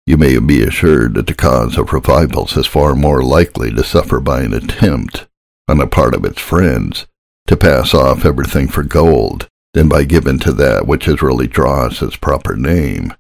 you 0.06 0.18
may 0.18 0.38
be 0.40 0.64
assured 0.64 1.16
that 1.16 1.28
the 1.28 1.34
cause 1.34 1.78
of 1.78 1.92
revivals 1.92 2.56
is 2.56 2.68
far 2.68 2.96
more 2.96 3.24
likely 3.24 3.74
to 3.74 3.84
suffer 3.84 4.20
by 4.20 4.42
an 4.42 4.54
attempt, 4.54 5.28
on 5.68 5.80
the 5.80 5.88
part 5.88 6.14
of 6.14 6.24
its 6.24 6.40
friends, 6.40 7.08
to 7.48 7.58
pass 7.58 7.94
off 7.94 8.24
everything 8.24 8.68
for 8.68 8.84
gold 8.84 9.48
than 9.74 9.90
by 9.90 10.04
giving 10.04 10.40
to 10.40 10.54
that 10.54 10.88
which 10.88 11.08
is 11.08 11.22
really 11.22 11.48
draws 11.48 12.02
its 12.02 12.16
proper 12.16 12.56
name. 12.56 13.14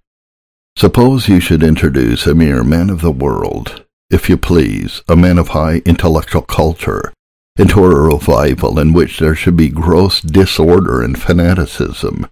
Suppose 0.77 1.27
you 1.27 1.39
should 1.39 1.63
introduce 1.63 2.25
a 2.27 2.35
mere 2.35 2.63
man 2.63 2.89
of 2.89 3.01
the 3.01 3.11
world, 3.11 3.85
if 4.09 4.29
you 4.29 4.37
please, 4.37 5.01
a 5.07 5.15
man 5.15 5.37
of 5.37 5.49
high 5.49 5.81
intellectual 5.85 6.41
culture, 6.41 7.13
into 7.57 7.83
a 7.83 7.95
revival 7.95 8.79
in 8.79 8.91
which 8.91 9.19
there 9.19 9.35
should 9.35 9.55
be 9.55 9.69
gross 9.69 10.21
disorder 10.21 11.01
and 11.01 11.21
fanaticism, 11.21 12.27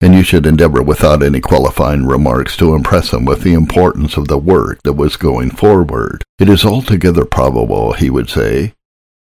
and 0.00 0.14
you 0.14 0.22
should 0.22 0.46
endeavor 0.46 0.82
without 0.82 1.22
any 1.22 1.40
qualifying 1.40 2.04
remarks 2.04 2.56
to 2.56 2.74
impress 2.74 3.12
him 3.12 3.24
with 3.24 3.42
the 3.42 3.52
importance 3.52 4.16
of 4.16 4.28
the 4.28 4.38
work 4.38 4.82
that 4.82 4.94
was 4.94 5.16
going 5.16 5.50
forward. 5.50 6.24
It 6.38 6.48
is 6.48 6.64
altogether 6.64 7.24
probable, 7.24 7.92
he 7.92 8.10
would 8.10 8.28
say, 8.28 8.74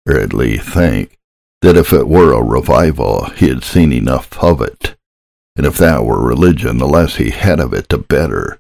or 0.08 0.16
at 0.16 0.32
least 0.32 0.68
think, 0.68 1.18
that 1.60 1.76
if 1.76 1.92
it 1.92 2.08
were 2.08 2.32
a 2.32 2.42
revival, 2.42 3.30
he 3.30 3.48
had 3.48 3.64
seen 3.64 3.92
enough 3.92 4.42
of 4.42 4.62
it, 4.62 4.94
and 5.56 5.66
if 5.66 5.76
that 5.78 6.04
were 6.04 6.22
religion, 6.22 6.78
the 6.78 6.86
less 6.86 7.16
he 7.16 7.30
had 7.30 7.60
of 7.60 7.74
it, 7.74 7.88
the 7.88 7.98
better. 7.98 8.58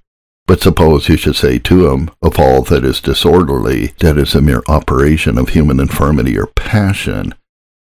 But 0.52 0.60
suppose 0.60 1.08
you 1.08 1.16
should 1.16 1.36
say 1.36 1.58
to 1.60 1.88
him, 1.90 2.10
of 2.20 2.38
all 2.38 2.60
that 2.64 2.84
is 2.84 3.00
disorderly, 3.00 3.94
that 4.00 4.18
is 4.18 4.34
a 4.34 4.42
mere 4.42 4.62
operation 4.68 5.38
of 5.38 5.48
human 5.48 5.80
infirmity 5.80 6.38
or 6.38 6.46
passion, 6.46 7.34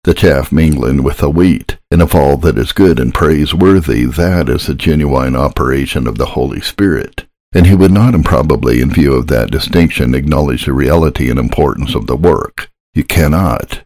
the 0.02 0.12
chaff 0.12 0.50
mingling 0.50 1.04
with 1.04 1.18
the 1.18 1.30
wheat, 1.30 1.78
and 1.92 2.02
of 2.02 2.12
all 2.12 2.37
that 2.38 2.58
is 2.58 2.73
good 2.73 2.99
and 2.99 3.14
praiseworthy, 3.14 4.04
that 4.06 4.49
is 4.49 4.68
a 4.68 4.75
genuine 4.75 5.37
operation 5.37 6.08
of 6.08 6.18
the 6.18 6.26
Holy 6.35 6.61
Spirit. 6.61 7.25
And 7.54 7.68
he 7.68 7.76
would 7.76 7.92
not 7.92 8.16
improbably, 8.16 8.80
in 8.80 8.90
view 8.90 9.14
of 9.14 9.28
that 9.28 9.52
distinction, 9.52 10.12
acknowledge 10.12 10.66
the 10.66 10.73
reality 10.73 11.30
and 11.30 11.38
importance 11.38 11.94
of 11.94 12.08
the 12.08 12.16
work. 12.16 12.68
You 12.94 13.04
cannot, 13.04 13.85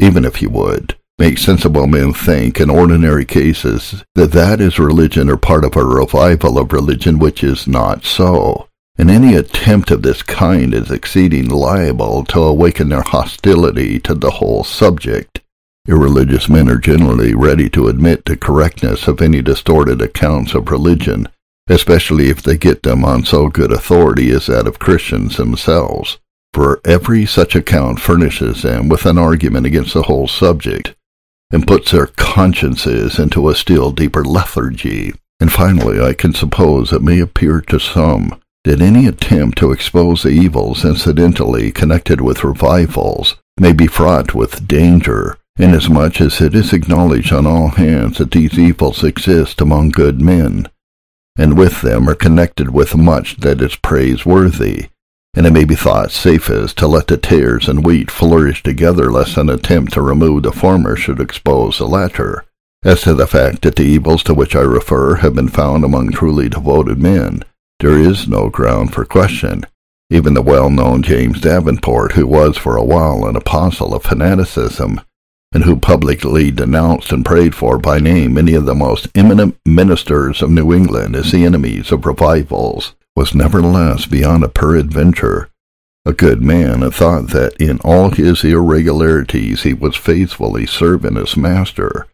even 0.00 0.24
if 0.24 0.42
you 0.42 0.50
would, 0.50 0.96
make 1.18 1.38
sensible 1.38 1.86
men 1.86 2.12
think 2.12 2.60
in 2.60 2.68
ordinary 2.68 3.24
cases 3.24 4.04
that 4.14 4.32
that 4.32 4.60
is 4.60 4.78
religion 4.78 5.30
or 5.30 5.36
part 5.36 5.64
of 5.64 5.76
a 5.76 5.84
revival 5.84 6.58
of 6.58 6.72
religion 6.72 7.18
which 7.18 7.42
is 7.42 7.66
not 7.66 8.04
so 8.04 8.68
and 8.98 9.10
any 9.10 9.34
attempt 9.34 9.90
of 9.90 10.02
this 10.02 10.22
kind 10.22 10.72
is 10.72 10.90
exceeding 10.90 11.48
liable 11.48 12.24
to 12.24 12.40
awaken 12.40 12.88
their 12.88 13.02
hostility 13.02 14.00
to 14.00 14.14
the 14.14 14.30
whole 14.30 14.64
subject. 14.64 15.40
Irreligious 15.86 16.48
men 16.48 16.68
are 16.68 16.78
generally 16.78 17.34
ready 17.34 17.68
to 17.70 17.88
admit 17.88 18.24
the 18.24 18.36
correctness 18.36 19.06
of 19.06 19.20
any 19.20 19.42
distorted 19.42 20.00
accounts 20.00 20.54
of 20.54 20.70
religion, 20.70 21.28
especially 21.68 22.28
if 22.28 22.42
they 22.42 22.56
get 22.56 22.82
them 22.82 23.04
on 23.04 23.24
so 23.24 23.48
good 23.48 23.70
authority 23.70 24.30
as 24.30 24.46
that 24.46 24.66
of 24.66 24.78
Christians 24.78 25.36
themselves, 25.36 26.18
for 26.52 26.80
every 26.84 27.26
such 27.26 27.54
account 27.54 28.00
furnishes 28.00 28.62
them 28.62 28.88
with 28.88 29.04
an 29.04 29.18
argument 29.18 29.66
against 29.66 29.92
the 29.92 30.04
whole 30.04 30.26
subject, 30.26 30.95
and 31.50 31.66
puts 31.66 31.92
their 31.92 32.06
consciences 32.06 33.18
into 33.18 33.48
a 33.48 33.54
still 33.54 33.92
deeper 33.92 34.24
lethargy. 34.24 35.12
And 35.40 35.52
finally, 35.52 36.00
I 36.00 36.14
can 36.14 36.32
suppose 36.34 36.92
it 36.92 37.02
may 37.02 37.20
appear 37.20 37.60
to 37.62 37.78
some 37.78 38.40
that 38.64 38.80
any 38.80 39.06
attempt 39.06 39.58
to 39.58 39.70
expose 39.70 40.22
the 40.22 40.30
evils 40.30 40.84
incidentally 40.84 41.70
connected 41.70 42.20
with 42.20 42.42
revivals 42.42 43.36
may 43.58 43.72
be 43.72 43.86
fraught 43.86 44.34
with 44.34 44.66
danger, 44.66 45.36
inasmuch 45.56 46.20
as 46.20 46.40
it 46.40 46.54
is 46.54 46.72
acknowledged 46.72 47.32
on 47.32 47.46
all 47.46 47.68
hands 47.68 48.18
that 48.18 48.32
these 48.32 48.58
evils 48.58 49.04
exist 49.04 49.60
among 49.60 49.90
good 49.90 50.20
men, 50.20 50.68
and 51.38 51.56
with 51.56 51.80
them 51.82 52.08
are 52.08 52.14
connected 52.14 52.70
with 52.70 52.96
much 52.96 53.36
that 53.36 53.60
is 53.62 53.76
praiseworthy, 53.76 54.88
and 55.36 55.46
it 55.46 55.52
may 55.52 55.64
be 55.64 55.74
thought 55.74 56.10
safest 56.10 56.78
to 56.78 56.88
let 56.88 57.06
the 57.06 57.16
tares 57.18 57.68
and 57.68 57.84
wheat 57.84 58.10
flourish 58.10 58.62
together 58.62 59.12
lest 59.12 59.36
an 59.36 59.50
attempt 59.50 59.92
to 59.92 60.00
remove 60.00 60.42
the 60.42 60.50
former 60.50 60.96
should 60.96 61.20
expose 61.20 61.78
the 61.78 61.86
latter. 61.86 62.44
As 62.82 63.02
to 63.02 63.14
the 63.14 63.26
fact 63.26 63.62
that 63.62 63.76
the 63.76 63.84
evils 63.84 64.22
to 64.24 64.34
which 64.34 64.56
I 64.56 64.62
refer 64.62 65.16
have 65.16 65.34
been 65.34 65.48
found 65.48 65.84
among 65.84 66.10
truly 66.10 66.48
devoted 66.48 66.98
men, 66.98 67.44
there 67.80 67.98
is 67.98 68.26
no 68.26 68.48
ground 68.48 68.94
for 68.94 69.04
question. 69.04 69.64
Even 70.08 70.34
the 70.34 70.42
well-known 70.42 71.02
James 71.02 71.40
Davenport, 71.40 72.12
who 72.12 72.26
was 72.26 72.56
for 72.56 72.76
a 72.76 72.84
while 72.84 73.26
an 73.26 73.36
apostle 73.36 73.94
of 73.94 74.04
fanaticism, 74.04 75.00
and 75.52 75.64
who 75.64 75.76
publicly 75.76 76.50
denounced 76.50 77.12
and 77.12 77.24
prayed 77.24 77.54
for 77.54 77.78
by 77.78 77.98
name 77.98 78.34
many 78.34 78.54
of 78.54 78.64
the 78.64 78.74
most 78.74 79.08
eminent 79.14 79.56
ministers 79.66 80.40
of 80.40 80.50
New 80.50 80.72
England 80.72 81.14
as 81.14 81.32
the 81.32 81.44
enemies 81.44 81.92
of 81.92 82.06
revivals, 82.06 82.94
was 83.16 83.34
nevertheless 83.34 84.06
beyond 84.06 84.44
a 84.44 84.48
peradventure 84.48 85.48
a 86.06 86.12
good 86.12 86.40
man, 86.40 86.84
and 86.84 86.94
thought 86.94 87.30
that 87.30 87.60
in 87.60 87.80
all 87.80 88.10
his 88.10 88.44
irregularities 88.44 89.64
he 89.64 89.74
was 89.74 89.96
faithfully 89.96 90.64
serving 90.64 91.16
his 91.16 91.36
master. 91.36 92.06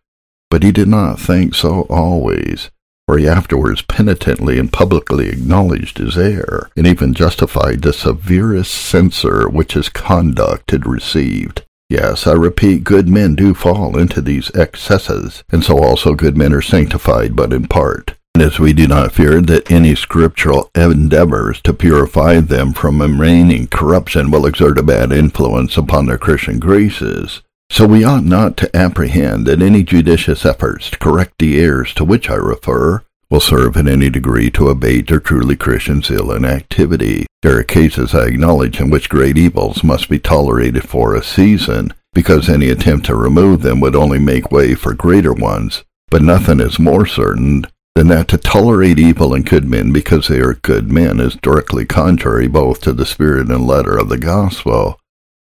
But 0.51 0.63
he 0.63 0.73
did 0.73 0.89
not 0.89 1.21
think 1.21 1.55
so 1.55 1.83
always, 1.91 2.71
for 3.07 3.19
he 3.19 3.29
afterwards 3.29 3.83
penitently 3.83 4.59
and 4.59 4.73
publicly 4.73 5.29
acknowledged 5.29 5.99
his 5.99 6.17
error, 6.17 6.71
and 6.75 6.87
even 6.87 7.13
justified 7.13 7.83
the 7.83 7.93
severest 7.93 8.73
censure 8.73 9.47
which 9.47 9.75
his 9.75 9.91
conduct 9.91 10.71
had 10.71 10.87
received. 10.87 11.63
Yes, 11.91 12.27
I 12.27 12.33
repeat, 12.33 12.85
good 12.85 13.11
men 13.11 13.35
do 13.35 13.53
fall 13.53 13.99
into 13.99 14.23
these 14.23 14.51
excesses, 14.55 15.45
and 15.51 15.63
so 15.63 15.83
also 15.83 16.15
good 16.15 16.39
men 16.39 16.55
are 16.55 16.63
sanctified 16.63 17.37
but 17.37 17.53
in 17.53 17.67
part. 17.69 18.15
And 18.35 18.43
as 18.43 18.59
we 18.59 18.73
do 18.73 18.87
not 18.87 19.13
fear 19.13 19.43
that 19.43 19.71
any 19.71 19.95
scriptural 19.95 20.71
endeavors 20.75 21.61
to 21.63 21.75
purify 21.75 22.41
them 22.41 22.73
from 22.73 23.03
remaining 23.03 23.67
corruption 23.67 24.31
will 24.31 24.47
exert 24.47 24.79
a 24.79 24.83
bad 24.83 25.13
influence 25.13 25.77
upon 25.77 26.07
their 26.07 26.17
Christian 26.17 26.59
graces, 26.59 27.43
so 27.69 27.87
we 27.87 28.05
ought 28.05 28.25
not 28.25 28.57
to 28.59 28.77
apprehend 28.77 29.47
that 29.47 29.63
any 29.63 29.83
judicious 29.83 30.47
efforts 30.47 30.91
to 30.91 30.99
correct 30.99 31.35
the 31.39 31.61
errors 31.61 31.93
to 31.95 32.05
which 32.05 32.31
I 32.31 32.35
refer 32.35 33.03
will 33.31 33.41
serve 33.41 33.77
in 33.77 33.89
any 33.89 34.11
degree 34.11 34.51
to 34.51 34.69
abate 34.69 35.09
their 35.09 35.21
truly 35.21 35.57
Christian 35.57 36.03
zeal 36.03 36.31
and 36.33 36.45
activity. 36.45 37.27
There 37.43 37.59
are 37.59 37.65
cases, 37.65 38.15
I 38.15 38.27
acknowledge, 38.27 38.81
in 38.81 38.91
which 38.91 39.09
great 39.09 39.39
evils 39.39 39.83
must 39.83 40.09
be 40.09 40.19
tolerated 40.19 40.89
for 40.89 41.15
a 41.15 41.23
season, 41.23 41.95
because 42.13 42.49
any 42.49 42.69
attempt 42.69 43.07
to 43.07 43.17
remove 43.17 43.63
them 43.63 43.81
would 43.81 43.97
only 43.97 44.19
make 44.19 44.51
way 44.51 44.75
for 44.75 44.93
greater 44.93 45.33
ones. 45.33 45.83
But 46.11 46.21
nothing 46.21 46.61
is 46.61 46.79
more 46.79 47.07
certain 47.07 47.67
than 47.95 48.09
that 48.09 48.29
to 48.29 48.39
tolerate 48.39 48.99
evil 48.99 49.35
in 49.35 49.43
good 49.43 49.65
men 49.65 49.93
because 49.93 50.29
they 50.29 50.41
are 50.41 50.55
good 50.55 50.91
men 50.91 51.21
is 51.21 51.37
directly 51.37 51.85
contrary 51.85 52.49
both 52.49 52.81
to 52.81 52.93
the 52.93 53.07
spirit 53.07 53.51
and 53.51 53.67
letter 53.67 53.97
of 53.97 54.09
the 54.09 54.19
gospel 54.19 54.99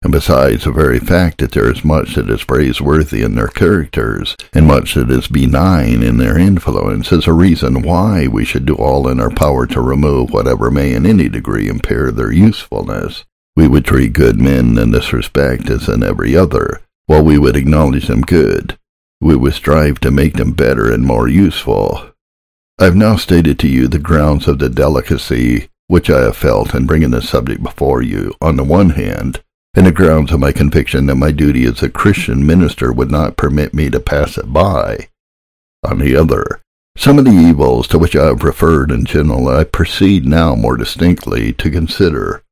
and 0.03 0.11
besides 0.11 0.65
the 0.65 0.71
very 0.71 0.99
fact 0.99 1.37
that 1.37 1.53
there 1.53 1.71
is 1.71 1.85
much 1.85 2.15
that 2.15 2.29
is 2.29 2.43
praiseworthy 2.43 3.21
in 3.21 3.35
their 3.35 3.47
characters, 3.47 4.35
and 4.51 4.67
much 4.67 4.95
that 4.95 5.09
is 5.09 5.29
benign 5.29 6.03
in 6.03 6.17
their 6.17 6.37
influence, 6.37 7.13
is 7.13 7.25
a 7.25 7.31
reason 7.31 7.81
why 7.81 8.27
we 8.27 8.43
should 8.43 8.65
do 8.65 8.75
all 8.75 9.07
in 9.07 9.21
our 9.21 9.29
power 9.29 9.65
to 9.65 9.79
remove 9.79 10.29
whatever 10.29 10.69
may 10.69 10.93
in 10.93 11.05
any 11.05 11.29
degree 11.29 11.69
impair 11.69 12.11
their 12.11 12.33
usefulness. 12.33 13.23
We 13.55 13.69
would 13.69 13.85
treat 13.85 14.11
good 14.11 14.41
men 14.41 14.77
in 14.77 14.91
this 14.91 15.13
respect 15.13 15.69
as 15.69 15.87
in 15.87 16.03
every 16.03 16.35
other, 16.35 16.81
while 17.05 17.23
we 17.23 17.37
would 17.37 17.55
acknowledge 17.55 18.07
them 18.07 18.21
good. 18.21 18.77
We 19.21 19.37
would 19.37 19.53
strive 19.53 20.01
to 20.01 20.11
make 20.11 20.33
them 20.33 20.51
better 20.51 20.91
and 20.91 21.05
more 21.05 21.29
useful. 21.29 22.12
I 22.79 22.85
have 22.85 22.95
now 22.95 23.15
stated 23.15 23.59
to 23.59 23.67
you 23.67 23.87
the 23.87 23.99
grounds 23.99 24.47
of 24.47 24.59
the 24.59 24.69
delicacy 24.69 25.69
which 25.87 26.09
I 26.09 26.21
have 26.21 26.37
felt 26.37 26.73
in 26.73 26.87
bringing 26.87 27.11
this 27.11 27.29
subject 27.29 27.61
before 27.61 28.01
you, 28.01 28.33
on 28.41 28.55
the 28.55 28.63
one 28.63 28.91
hand, 28.91 29.43
and 29.75 29.85
the 29.85 29.91
grounds 29.91 30.31
of 30.31 30.39
my 30.39 30.51
conviction 30.51 31.05
that 31.05 31.15
my 31.15 31.31
duty 31.31 31.65
as 31.65 31.83
a 31.83 31.89
Christian 31.89 32.45
minister 32.45 32.91
would 32.91 33.11
not 33.11 33.37
permit 33.37 33.73
me 33.73 33.89
to 33.89 33.99
pass 33.99 34.37
it 34.37 34.51
by. 34.51 35.09
On 35.83 35.99
the 35.99 36.15
other, 36.15 36.61
some 36.95 37.19
of 37.19 37.25
the 37.25 37.31
evils 37.31 37.87
to 37.89 37.99
which 37.99 38.15
I 38.15 38.25
have 38.25 38.43
referred 38.43 38.91
in 38.91 39.05
general 39.05 39.47
I 39.49 39.65
proceed 39.65 40.25
now 40.25 40.55
more 40.55 40.77
distinctly 40.77 41.53
to 41.53 41.69
consider. 41.69 42.43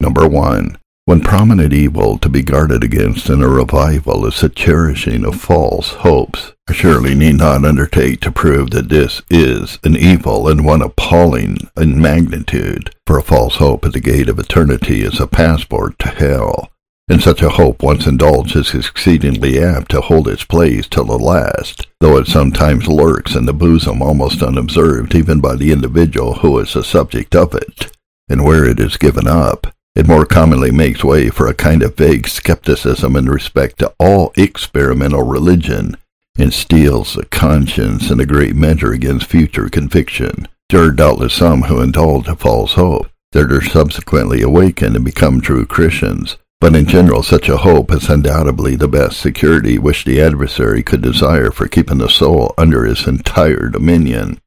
Number 0.00 0.26
one, 0.26 0.78
one 1.10 1.20
prominent 1.20 1.72
evil 1.72 2.16
to 2.18 2.28
be 2.28 2.40
guarded 2.40 2.84
against 2.84 3.28
in 3.28 3.42
a 3.42 3.48
revival 3.48 4.24
is 4.26 4.40
the 4.40 4.48
cherishing 4.48 5.24
of 5.24 5.34
false 5.34 5.88
hopes. 5.88 6.52
I 6.68 6.72
surely 6.72 7.16
need 7.16 7.38
not 7.38 7.64
undertake 7.64 8.20
to 8.20 8.30
prove 8.30 8.70
that 8.70 8.90
this 8.90 9.20
is 9.28 9.80
an 9.82 9.96
evil 9.96 10.46
and 10.46 10.64
one 10.64 10.82
appalling 10.82 11.68
in 11.76 12.00
magnitude, 12.00 12.94
for 13.08 13.18
a 13.18 13.24
false 13.24 13.56
hope 13.56 13.84
at 13.84 13.92
the 13.92 13.98
gate 13.98 14.28
of 14.28 14.38
eternity 14.38 15.02
is 15.02 15.18
a 15.18 15.26
passport 15.26 15.98
to 15.98 16.10
hell, 16.10 16.70
and 17.08 17.20
such 17.20 17.42
a 17.42 17.50
hope 17.50 17.82
once 17.82 18.06
indulged 18.06 18.54
is 18.54 18.72
exceedingly 18.72 19.60
apt 19.60 19.90
to 19.90 20.00
hold 20.00 20.28
its 20.28 20.44
place 20.44 20.86
till 20.86 21.06
the 21.06 21.18
last, 21.18 21.88
though 21.98 22.18
it 22.18 22.28
sometimes 22.28 22.86
lurks 22.86 23.34
in 23.34 23.46
the 23.46 23.52
bosom 23.52 24.00
almost 24.00 24.44
unobserved 24.44 25.16
even 25.16 25.40
by 25.40 25.56
the 25.56 25.72
individual 25.72 26.34
who 26.34 26.56
is 26.60 26.72
the 26.74 26.84
subject 26.84 27.34
of 27.34 27.52
it, 27.52 27.90
and 28.28 28.44
where 28.44 28.64
it 28.64 28.78
is 28.78 28.96
given 28.96 29.26
up, 29.26 29.66
it 30.00 30.08
more 30.08 30.24
commonly 30.24 30.70
makes 30.70 31.04
way 31.04 31.28
for 31.28 31.46
a 31.46 31.52
kind 31.52 31.82
of 31.82 31.94
vague 31.94 32.26
skepticism 32.26 33.14
in 33.16 33.28
respect 33.28 33.78
to 33.78 33.92
all 33.98 34.32
experimental 34.34 35.22
religion, 35.22 35.94
and 36.38 36.54
steels 36.54 37.12
the 37.12 37.26
conscience 37.26 38.10
in 38.10 38.18
a 38.18 38.24
great 38.24 38.56
measure 38.56 38.92
against 38.92 39.26
future 39.26 39.68
conviction. 39.68 40.48
There 40.70 40.84
are 40.84 40.90
doubtless 40.90 41.34
some 41.34 41.64
who 41.64 41.82
indulge 41.82 42.28
a 42.28 42.34
false 42.34 42.72
hope 42.72 43.08
that 43.32 43.52
are 43.52 43.60
subsequently 43.60 44.40
awakened 44.40 44.96
and 44.96 45.04
become 45.04 45.42
true 45.42 45.66
Christians, 45.66 46.38
but 46.62 46.74
in 46.74 46.86
general 46.86 47.22
such 47.22 47.50
a 47.50 47.58
hope 47.58 47.92
is 47.92 48.08
undoubtedly 48.08 48.76
the 48.76 48.88
best 48.88 49.20
security 49.20 49.78
which 49.78 50.06
the 50.06 50.18
adversary 50.18 50.82
could 50.82 51.02
desire 51.02 51.50
for 51.50 51.68
keeping 51.68 51.98
the 51.98 52.08
soul 52.08 52.54
under 52.56 52.86
his 52.86 53.06
entire 53.06 53.68
dominion. 53.68 54.40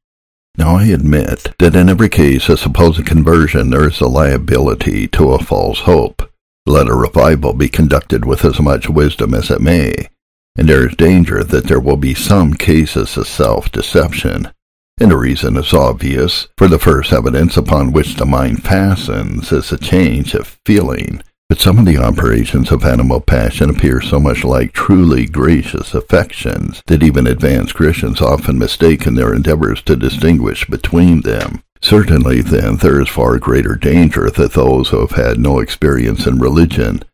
Now 0.56 0.76
I 0.76 0.84
admit 0.84 1.52
that 1.58 1.74
in 1.74 1.88
every 1.88 2.08
case 2.08 2.48
of 2.48 2.60
supposed 2.60 3.04
conversion 3.04 3.70
there 3.70 3.88
is 3.88 4.00
a 4.00 4.06
liability 4.06 5.08
to 5.08 5.32
a 5.32 5.42
false 5.42 5.80
hope, 5.80 6.30
let 6.64 6.86
a 6.86 6.94
revival 6.94 7.52
be 7.52 7.68
conducted 7.68 8.24
with 8.24 8.44
as 8.44 8.60
much 8.60 8.88
wisdom 8.88 9.34
as 9.34 9.50
it 9.50 9.60
may, 9.60 10.08
and 10.56 10.68
there 10.68 10.86
is 10.88 10.96
danger 10.96 11.42
that 11.42 11.64
there 11.64 11.80
will 11.80 11.96
be 11.96 12.14
some 12.14 12.54
cases 12.54 13.16
of 13.16 13.26
self-deception. 13.26 14.52
And 15.00 15.10
the 15.10 15.16
reason 15.16 15.56
is 15.56 15.72
obvious, 15.74 16.46
for 16.56 16.68
the 16.68 16.78
first 16.78 17.12
evidence 17.12 17.56
upon 17.56 17.92
which 17.92 18.14
the 18.14 18.24
mind 18.24 18.62
fastens 18.62 19.50
is 19.50 19.72
a 19.72 19.76
change 19.76 20.34
of 20.34 20.56
feeling. 20.64 21.20
But 21.54 21.60
some 21.60 21.78
of 21.78 21.84
the 21.84 21.98
operations 21.98 22.72
of 22.72 22.84
animal 22.84 23.20
passion 23.20 23.70
appear 23.70 24.00
so 24.00 24.18
much 24.18 24.42
like 24.42 24.72
truly 24.72 25.24
gracious 25.24 25.94
affections 25.94 26.82
that 26.88 27.04
even 27.04 27.28
advanced 27.28 27.76
Christians 27.76 28.20
often 28.20 28.58
mistake 28.58 29.06
in 29.06 29.14
their 29.14 29.32
endeavors 29.32 29.80
to 29.82 29.94
distinguish 29.94 30.66
between 30.66 31.20
them. 31.20 31.62
Certainly, 31.80 32.40
then, 32.40 32.78
there 32.78 33.00
is 33.00 33.08
far 33.08 33.38
greater 33.38 33.76
danger 33.76 34.28
that 34.30 34.54
those 34.54 34.88
who 34.88 34.98
have 34.98 35.12
had 35.12 35.38
no 35.38 35.60
experience 35.60 36.26
in 36.26 36.40
religion, 36.40 37.04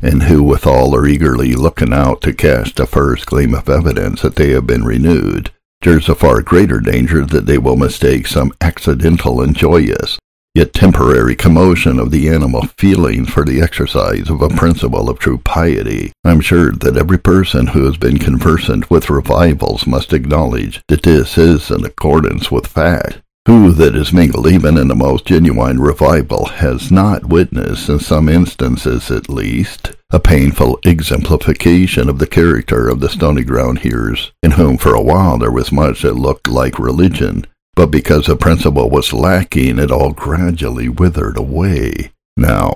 and 0.00 0.22
who 0.22 0.44
withal 0.44 0.94
are 0.94 1.08
eagerly 1.08 1.54
looking 1.54 1.92
out 1.92 2.20
to 2.20 2.32
catch 2.32 2.76
the 2.76 2.86
first 2.86 3.26
gleam 3.26 3.54
of 3.56 3.68
evidence 3.68 4.22
that 4.22 4.36
they 4.36 4.50
have 4.50 4.68
been 4.68 4.84
renewed, 4.84 5.50
there 5.80 5.98
is 5.98 6.08
a 6.08 6.14
far 6.14 6.42
greater 6.42 6.78
danger 6.78 7.24
that 7.24 7.46
they 7.46 7.58
will 7.58 7.76
mistake 7.76 8.28
some 8.28 8.52
accidental 8.60 9.40
and 9.40 9.56
joyous, 9.56 10.16
yet 10.60 10.74
temporary 10.74 11.34
commotion 11.34 11.98
of 11.98 12.10
the 12.10 12.28
animal 12.28 12.60
feelings 12.76 13.30
for 13.30 13.46
the 13.46 13.62
exercise 13.62 14.28
of 14.28 14.42
a 14.42 14.48
principle 14.50 15.08
of 15.08 15.18
true 15.18 15.38
piety. 15.38 16.12
I 16.22 16.32
am 16.32 16.42
sure 16.42 16.70
that 16.72 16.98
every 16.98 17.16
person 17.16 17.68
who 17.68 17.86
has 17.86 17.96
been 17.96 18.18
conversant 18.18 18.90
with 18.90 19.08
revivals 19.08 19.86
must 19.86 20.12
acknowledge 20.12 20.82
that 20.88 21.02
this 21.02 21.38
is 21.38 21.70
in 21.70 21.86
accordance 21.86 22.50
with 22.50 22.66
fact. 22.66 23.22
Who 23.46 23.72
that 23.72 23.96
is 23.96 24.12
mingled 24.12 24.48
even 24.48 24.76
in 24.76 24.88
the 24.88 24.94
most 24.94 25.24
genuine 25.24 25.80
revival 25.80 26.44
has 26.44 26.92
not 26.92 27.24
witnessed, 27.24 27.88
in 27.88 27.98
some 27.98 28.28
instances 28.28 29.10
at 29.10 29.30
least, 29.30 29.92
a 30.10 30.20
painful 30.20 30.78
exemplification 30.84 32.10
of 32.10 32.18
the 32.18 32.26
character 32.26 32.86
of 32.86 33.00
the 33.00 33.08
stony 33.08 33.44
ground 33.44 33.78
hearers, 33.78 34.30
in 34.42 34.50
whom 34.50 34.76
for 34.76 34.94
a 34.94 35.02
while 35.02 35.38
there 35.38 35.50
was 35.50 35.72
much 35.72 36.02
that 36.02 36.16
looked 36.16 36.48
like 36.48 36.78
religion, 36.78 37.46
but 37.80 37.90
because 37.90 38.26
the 38.26 38.36
principle 38.36 38.90
was 38.90 39.14
lacking, 39.14 39.78
it 39.78 39.90
all 39.90 40.12
gradually 40.12 40.86
withered 40.86 41.38
away. 41.38 42.12
Now, 42.36 42.74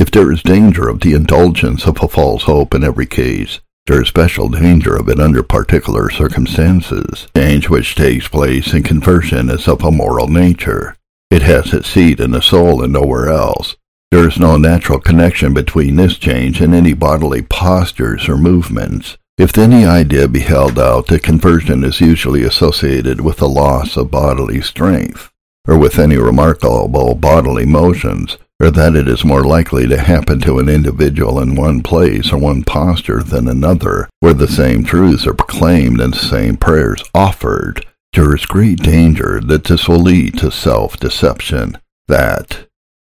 if 0.00 0.10
there 0.10 0.32
is 0.32 0.42
danger 0.42 0.88
of 0.88 0.98
the 0.98 1.12
indulgence 1.12 1.86
of 1.86 2.02
a 2.02 2.08
false 2.08 2.42
hope 2.42 2.74
in 2.74 2.82
every 2.82 3.06
case, 3.06 3.60
there 3.86 4.02
is 4.02 4.08
special 4.08 4.48
danger 4.48 4.96
of 4.96 5.08
it 5.08 5.20
under 5.20 5.44
particular 5.44 6.10
circumstances. 6.10 7.28
Change 7.36 7.68
which 7.68 7.94
takes 7.94 8.26
place 8.26 8.74
in 8.74 8.82
conversion 8.82 9.48
is 9.48 9.68
of 9.68 9.84
a 9.84 9.92
moral 9.92 10.26
nature. 10.26 10.96
It 11.30 11.42
has 11.42 11.72
its 11.72 11.88
seat 11.88 12.18
in 12.18 12.32
the 12.32 12.42
soul 12.42 12.82
and 12.82 12.92
nowhere 12.92 13.28
else. 13.28 13.76
There 14.10 14.26
is 14.26 14.40
no 14.40 14.56
natural 14.56 14.98
connection 14.98 15.54
between 15.54 15.94
this 15.94 16.18
change 16.18 16.60
and 16.60 16.74
any 16.74 16.94
bodily 16.94 17.42
postures 17.42 18.28
or 18.28 18.36
movements. 18.36 19.18
If 19.38 19.58
any 19.58 19.84
idea 19.84 20.28
be 20.28 20.40
held 20.40 20.78
out 20.78 21.08
that 21.08 21.22
conversion 21.22 21.84
is 21.84 22.00
usually 22.00 22.42
associated 22.42 23.20
with 23.20 23.36
the 23.36 23.48
loss 23.48 23.98
of 23.98 24.10
bodily 24.10 24.62
strength, 24.62 25.30
or 25.68 25.76
with 25.76 25.98
any 25.98 26.16
remarkable 26.16 27.14
bodily 27.14 27.66
motions, 27.66 28.38
or 28.58 28.70
that 28.70 28.96
it 28.96 29.06
is 29.06 29.26
more 29.26 29.44
likely 29.44 29.86
to 29.88 29.98
happen 29.98 30.40
to 30.40 30.58
an 30.58 30.70
individual 30.70 31.38
in 31.38 31.54
one 31.54 31.82
place 31.82 32.32
or 32.32 32.38
one 32.38 32.64
posture 32.64 33.22
than 33.22 33.46
another, 33.46 34.08
where 34.20 34.32
the 34.32 34.48
same 34.48 34.82
truths 34.82 35.26
are 35.26 35.34
proclaimed 35.34 36.00
and 36.00 36.14
the 36.14 36.18
same 36.18 36.56
prayers 36.56 37.04
offered, 37.14 37.84
there 38.14 38.34
is 38.34 38.46
great 38.46 38.78
danger 38.78 39.42
that 39.42 39.64
this 39.64 39.86
will 39.86 40.00
lead 40.00 40.38
to 40.38 40.50
self-deception, 40.50 41.76
that, 42.08 42.66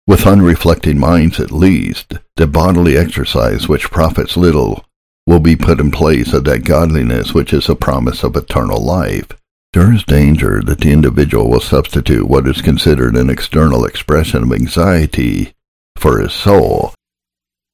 with 0.06 0.24
unreflecting 0.24 0.98
minds 0.98 1.40
at 1.40 1.50
least, 1.50 2.12
the 2.36 2.46
bodily 2.46 2.98
exercise 2.98 3.68
which 3.68 3.90
profits 3.90 4.36
little 4.36 4.84
will 5.30 5.38
be 5.38 5.54
put 5.54 5.78
in 5.78 5.92
place 5.92 6.32
of 6.32 6.42
that 6.42 6.64
godliness 6.64 7.32
which 7.32 7.52
is 7.52 7.68
a 7.68 7.74
promise 7.76 8.24
of 8.24 8.34
eternal 8.34 8.82
life, 8.82 9.28
there 9.72 9.94
is 9.94 10.02
danger 10.02 10.60
that 10.60 10.80
the 10.80 10.90
individual 10.90 11.48
will 11.48 11.60
substitute 11.60 12.26
what 12.26 12.48
is 12.48 12.60
considered 12.60 13.14
an 13.14 13.30
external 13.30 13.84
expression 13.84 14.42
of 14.42 14.52
anxiety 14.52 15.52
for 15.96 16.18
his 16.18 16.32
soul, 16.32 16.92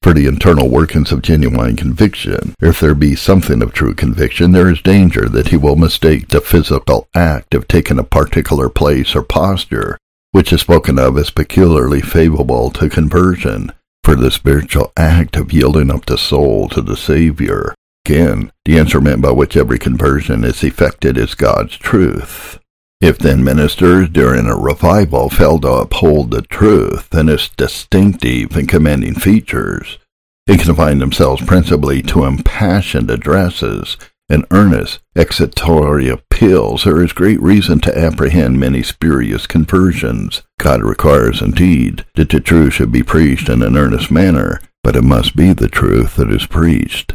for 0.03 0.13
the 0.13 0.27
internal 0.27 0.69
workings 0.69 1.11
of 1.11 1.23
genuine 1.23 1.77
conviction. 1.77 2.55
If 2.61 2.79
there 2.79 2.95
be 2.95 3.17
something 3.17 3.63
of 3.63 3.73
true 3.73 3.95
conviction, 3.95 4.53
there 4.53 4.69
is 4.69 4.83
danger 4.83 5.27
that 5.31 5.49
he 5.49 5.57
will 5.57 5.77
mistake 5.77 6.29
the 6.29 6.43
physical 6.43 7.09
act 7.15 7.55
of 7.55 7.67
taking 7.67 7.99
a 7.99 8.05
particular 8.05 8.69
place 8.69 9.17
or 9.17 9.23
posture, 9.23 9.97
which 10.33 10.53
is 10.53 10.61
spoken 10.61 10.99
of 10.99 11.17
as 11.17 11.31
peculiarly 11.31 12.03
favorable 12.03 12.71
to 12.73 12.91
conversion, 12.91 13.73
for 14.07 14.15
the 14.15 14.31
spiritual 14.31 14.93
act 14.97 15.35
of 15.35 15.53
yielding 15.53 15.91
up 15.91 16.07
the 16.07 16.17
soul 16.17 16.69
to 16.69 16.81
the 16.81 16.97
Savior. 16.97 17.75
Again, 18.05 18.53
the 18.65 18.79
instrument 18.79 19.21
by 19.21 19.33
which 19.33 19.57
every 19.57 19.81
conversion 19.81 20.45
is 20.45 20.63
effected 20.63 21.19
is 21.19 21.35
God's 21.35 21.77
truth. 21.77 22.61
If 23.01 23.19
then 23.19 23.43
ministers 23.43 24.09
during 24.09 24.47
a 24.47 24.55
revival 24.55 25.29
fail 25.29 25.59
to 25.59 25.73
uphold 25.73 26.31
the 26.31 26.43
truth 26.43 27.13
and 27.13 27.29
its 27.29 27.49
distinctive 27.49 28.57
and 28.57 28.69
commanding 28.69 29.17
features, 29.17 29.99
and 30.47 30.61
confine 30.61 31.01
themselves 31.01 31.45
principally 31.45 32.01
to 32.03 32.27
impassioned 32.27 33.11
addresses 33.11 33.97
and 34.29 34.47
earnest 34.51 35.01
excitatory 35.17 36.11
appeals, 36.11 36.85
there 36.85 37.03
is 37.03 37.13
great 37.13 37.41
reason 37.41 37.81
to 37.81 37.99
apprehend 37.99 38.59
many 38.59 38.83
spurious 38.83 39.47
conversions. 39.47 40.43
God 40.59 40.83
requires, 40.83 41.41
indeed, 41.41 42.05
that 42.15 42.31
the 42.31 42.41
truth 42.41 42.75
should 42.75 42.93
be 42.93 43.03
preached 43.03 43.49
in 43.49 43.63
an 43.63 43.77
earnest 43.77 44.11
manner, 44.11 44.61
but 44.83 44.97
it 44.97 45.03
must 45.03 45.37
be 45.37 45.53
the 45.53 45.69
truth 45.69 46.17
that 46.17 46.31
is 46.31 46.47
preached 46.47 47.15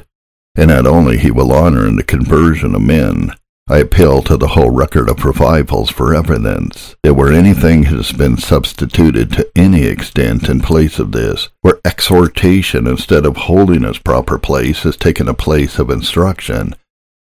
and 0.56 0.70
not 0.70 0.86
only 0.86 1.18
he 1.18 1.32
will 1.32 1.52
honor 1.52 1.88
in 1.88 1.96
the 1.96 2.04
conversion 2.04 2.76
of 2.76 2.82
men. 2.82 3.32
I 3.70 3.78
appeal 3.78 4.22
to 4.24 4.36
the 4.36 4.50
whole 4.50 4.70
record 4.70 5.10
of 5.10 5.24
revivals 5.24 5.90
for 5.90 6.14
evidence 6.14 6.96
that 7.04 7.14
where 7.14 7.32
anything 7.32 7.84
has 7.84 8.12
been 8.12 8.36
substituted 8.36 9.32
to 9.32 9.50
any 9.56 9.84
extent 9.84 10.50
in 10.50 10.60
place 10.60 11.00
of 11.00 11.14
this, 11.14 11.48
where 11.62 11.80
exhortation 11.86 12.86
instead 12.86 13.26
of 13.26 13.38
holding 13.38 13.86
its 13.86 13.98
proper 13.98 14.38
place 14.38 14.84
has 14.84 14.98
taken 14.98 15.30
a 15.30 15.34
place 15.34 15.80
of 15.80 15.90
instruction, 15.90 16.76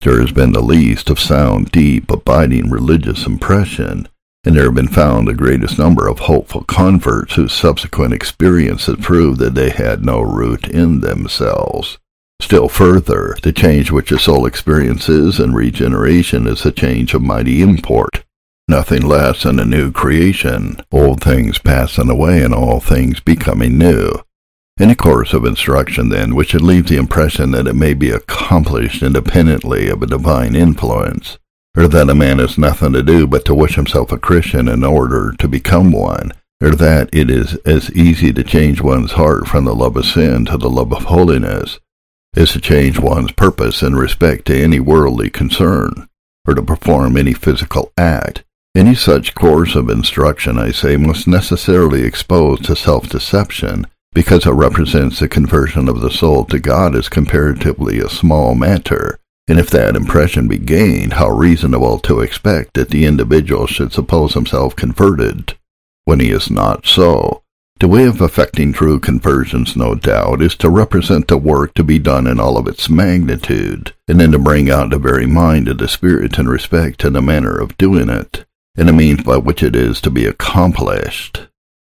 there 0.03 0.21
has 0.21 0.33
been 0.33 0.53
the 0.53 0.61
least 0.61 1.11
of 1.11 1.21
sound, 1.21 1.71
deep, 1.71 2.11
abiding 2.11 2.71
religious 2.71 3.27
impression, 3.27 4.09
and 4.45 4.57
there 4.57 4.65
have 4.65 4.75
been 4.75 4.89
found 4.89 5.27
the 5.29 5.35
greatest 5.35 5.79
number 5.79 6.09
of 6.09 6.19
hopeful 6.21 6.65
converts 6.65 7.35
whose 7.35 7.53
subsequent 7.53 8.13
experiences 8.13 8.97
proved 9.01 9.39
that 9.39 9.55
they 9.55 9.71
had 9.71 10.05
no 10.05 10.21
root 10.21 10.69
in 10.69 11.01
themselves. 11.01 11.99
Still 12.41 12.69
further, 12.69 13.37
the 13.45 13.53
change 13.53 13.93
which 13.93 14.11
the 14.11 14.19
soul 14.19 14.47
experiences 14.47 15.39
in 15.39 15.55
regeneration 15.55 16.49
is 16.49 16.67
a 16.67 16.73
change 16.73 17.15
of 17.15 17.23
mighty 17.23 17.63
import, 17.63 18.25
nothing 18.67 19.03
less 19.03 19.45
than 19.45 19.61
a 19.61 19.65
new 19.65 19.93
creation, 19.93 20.77
old 20.91 21.23
things 21.23 21.59
passing 21.59 22.11
away 22.11 22.43
and 22.43 22.53
all 22.53 22.81
things 22.81 23.21
becoming 23.21 23.79
new. 23.79 24.11
Any 24.83 24.97
course 24.97 25.33
of 25.33 25.45
instruction, 25.45 26.09
then, 26.09 26.35
which 26.35 26.51
should 26.51 26.61
leave 26.61 26.89
the 26.89 26.97
impression 26.97 27.53
that 27.53 27.69
it 27.69 27.77
may 27.77 27.95
be 27.95 28.11
accomplished 28.11 29.01
independently 29.01 29.89
of 29.89 30.03
a 30.03 30.09
divine 30.09 30.57
influence, 30.57 31.39
or 31.77 31.87
that 31.87 32.11
a 32.11 32.17
man 32.17 32.41
has 32.41 32.59
nothing 32.59 32.93
to 32.95 33.03
do 33.05 33.29
but 33.29 33.45
to 33.45 33.55
wish 33.55 33.77
himself 33.77 34.11
a 34.11 34.19
Christian 34.19 34.67
in 34.67 34.83
order 34.83 35.37
to 35.39 35.47
become 35.47 35.93
one, 35.93 36.33
or 36.61 36.71
that 36.71 37.09
it 37.13 37.31
is 37.31 37.55
as 37.65 37.93
easy 37.93 38.33
to 38.33 38.43
change 38.43 38.81
one's 38.81 39.13
heart 39.13 39.47
from 39.47 39.67
the 39.67 39.75
love 39.75 39.97
of 39.97 40.05
sin 40.05 40.47
to 40.47 40.59
the 40.59 40.69
love 40.69 40.93
of 40.93 41.05
holiness, 41.05 41.79
is 42.37 42.51
to 42.51 42.61
change 42.61 42.99
one's 42.99 43.31
purpose 43.31 43.83
in 43.83 43.95
respect 43.95 44.47
to 44.47 44.61
any 44.61 44.81
worldly 44.81 45.31
concern, 45.31 46.09
or 46.45 46.55
to 46.55 46.63
perform 46.63 47.17
any 47.17 47.35
physical 47.35 47.93
act. 47.97 48.43
Any 48.75 48.97
such 48.97 49.37
course 49.37 49.77
of 49.77 49.89
instruction, 49.89 50.59
I 50.59 50.73
say, 50.73 50.97
must 50.97 51.29
necessarily 51.29 52.03
expose 52.03 52.59
to 52.63 52.75
self-deception, 52.75 53.87
because 54.15 54.47
it 54.47 54.51
represents 54.51 55.19
the 55.19 55.29
conversion 55.29 55.89
of 55.89 56.01
the 56.01 56.11
soul 56.11 56.45
to 56.47 56.59
God 56.59 56.95
as 56.95 57.09
comparatively 57.09 57.99
a 57.99 58.09
small 58.09 58.55
matter. 58.55 59.19
And 59.49 59.59
if 59.59 59.71
that 59.71 59.97
impression 59.97 60.49
be 60.49 60.59
gained, 60.59 61.15
how 61.15 61.29
reasonable 61.31 61.99
to 62.01 62.21
expect 62.21 62.75
that 62.75 62.91
the 62.91 63.05
individual 63.05 63.67
should 63.67 63.93
suppose 63.93 64.35
himself 64.35 64.77
converted, 64.77 65.55
when 66.05 66.21
he 66.21 66.31
is 66.31 66.51
not 66.51 66.87
so, 66.87 67.43
the 67.81 67.89
way 67.89 68.07
of 68.07 68.21
effecting 68.21 68.73
true 68.73 69.01
conversions, 69.01 69.75
no 69.75 69.97
doubt, 69.97 70.41
is 70.41 70.55
to 70.55 70.71
represent 70.71 71.27
the 71.27 71.37
work 71.37 71.75
to 71.75 71.83
be 71.83 71.99
done 71.99 72.29
in 72.29 72.39
all 72.39 72.57
of 72.57 72.69
its 72.69 72.89
magnitude, 72.89 73.93
and 74.07 74.21
then 74.21 74.31
to 74.31 74.39
bring 74.39 74.71
out 74.71 74.91
the 74.91 74.99
very 74.99 75.27
mind 75.27 75.67
of 75.67 75.79
the 75.79 75.89
Spirit 75.89 76.39
in 76.39 76.49
respect 76.49 77.01
to 77.01 77.11
the 77.11 77.21
manner 77.21 77.59
of 77.59 77.77
doing 77.79 78.09
it, 78.09 78.45
and 78.77 78.89
the 78.89 78.93
means 78.93 79.25
by 79.25 79.37
which 79.37 79.65
it 79.65 79.75
is 79.75 80.01
to 80.01 80.11
be 80.11 80.27
accomplished. 80.27 81.49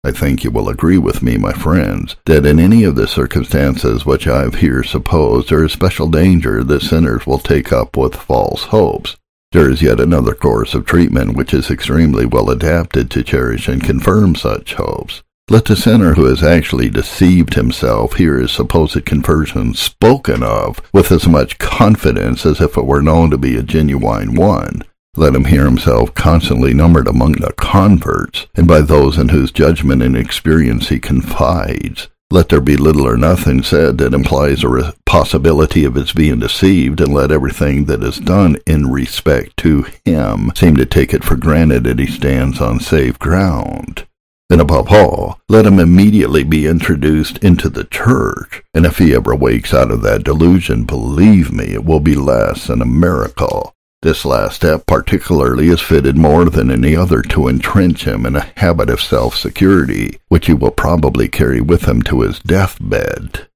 I 0.05 0.11
think 0.11 0.43
you 0.43 0.51
will 0.51 0.69
agree 0.69 0.99
with 0.99 1.23
me, 1.23 1.35
my 1.35 1.51
friends, 1.51 2.15
that 2.25 2.45
in 2.45 2.59
any 2.59 2.83
of 2.83 2.93
the 2.93 3.07
circumstances 3.07 4.05
which 4.05 4.27
I 4.27 4.43
have 4.43 4.53
here 4.53 4.83
supposed, 4.83 5.49
there 5.49 5.63
is 5.63 5.71
special 5.71 6.07
danger 6.07 6.63
that 6.63 6.83
sinners 6.83 7.25
will 7.25 7.39
take 7.39 7.73
up 7.73 7.97
with 7.97 8.13
false 8.13 8.65
hopes. 8.65 9.17
There 9.51 9.67
is 9.67 9.81
yet 9.81 9.99
another 9.99 10.35
course 10.35 10.75
of 10.75 10.85
treatment 10.85 11.35
which 11.35 11.55
is 11.55 11.71
extremely 11.71 12.27
well 12.27 12.51
adapted 12.51 13.09
to 13.09 13.23
cherish 13.23 13.67
and 13.67 13.83
confirm 13.83 14.35
such 14.35 14.75
hopes 14.75 15.23
Let 15.49 15.65
the 15.65 15.75
sinner 15.75 16.13
who 16.13 16.25
has 16.25 16.43
actually 16.43 16.89
deceived 16.89 17.55
himself 17.55 18.13
hear 18.13 18.37
his 18.37 18.51
supposed 18.51 19.03
conversion 19.05 19.73
spoken 19.73 20.43
of 20.43 20.81
with 20.93 21.11
as 21.11 21.27
much 21.27 21.57
confidence 21.57 22.45
as 22.45 22.61
if 22.61 22.77
it 22.77 22.85
were 22.85 23.01
known 23.01 23.31
to 23.31 23.39
be 23.39 23.55
a 23.55 23.63
genuine 23.63 24.35
one. 24.35 24.83
Let 25.17 25.35
him 25.35 25.45
hear 25.45 25.65
himself 25.65 26.13
constantly 26.13 26.73
numbered 26.73 27.07
among 27.07 27.33
the 27.33 27.53
converts, 27.53 28.47
and 28.55 28.67
by 28.67 28.81
those 28.81 29.17
in 29.17 29.29
whose 29.29 29.51
judgment 29.51 30.01
and 30.01 30.17
experience 30.17 30.89
he 30.89 30.99
confides. 30.99 32.09
Let 32.31 32.49
there 32.49 32.59
be 32.59 32.75
little 32.75 33.07
or 33.07 33.17
nothing 33.17 33.61
said 33.63 33.99
that 33.99 34.13
implies 34.13 34.63
a 34.63 34.93
possibility 35.05 35.85
of 35.85 35.95
his 35.95 36.11
being 36.11 36.39
deceived, 36.39 36.99
and 36.99 37.13
let 37.13 37.31
everything 37.31 37.85
that 37.85 38.03
is 38.03 38.17
done 38.17 38.57
in 38.65 38.91
respect 38.91 39.55
to 39.57 39.85
him 40.03 40.51
seem 40.55 40.75
to 40.77 40.85
take 40.85 41.13
it 41.13 41.23
for 41.23 41.35
granted 41.35 41.83
that 41.83 41.99
he 41.99 42.07
stands 42.07 42.59
on 42.59 42.79
safe 42.79 43.19
ground. 43.19 44.07
And 44.49 44.59
above 44.59 44.91
all, 44.91 45.39
let 45.47 45.65
him 45.65 45.79
immediately 45.79 46.43
be 46.43 46.67
introduced 46.67 47.37
into 47.37 47.69
the 47.69 47.83
church, 47.83 48.63
and 48.73 48.85
if 48.85 48.97
he 48.97 49.13
ever 49.13 49.35
wakes 49.35 49.73
out 49.73 49.91
of 49.91 50.01
that 50.01 50.23
delusion, 50.23 50.83
believe 50.83 51.51
me, 51.51 51.73
it 51.73 51.85
will 51.85 51.99
be 51.99 52.15
less 52.15 52.67
than 52.67 52.81
a 52.81 52.85
miracle. 52.85 53.74
This 54.05 54.23
last 54.23 54.57
step 54.57 54.85
particularly 54.85 55.69
is 55.69 55.81
fitted 55.81 56.15
more 56.15 56.45
than 56.45 56.69
any 56.69 56.95
other 56.95 57.23
to 57.23 57.47
entrench 57.47 58.05
him 58.05 58.27
in 58.27 58.35
a 58.35 58.51
habit 58.55 58.87
of 58.87 59.01
self-security, 59.01 60.19
which 60.27 60.45
he 60.45 60.53
will 60.53 60.69
probably 60.69 61.27
carry 61.27 61.59
with 61.59 61.85
him 61.85 62.03
to 62.03 62.21
his 62.21 62.37
deathbed. 62.37 63.47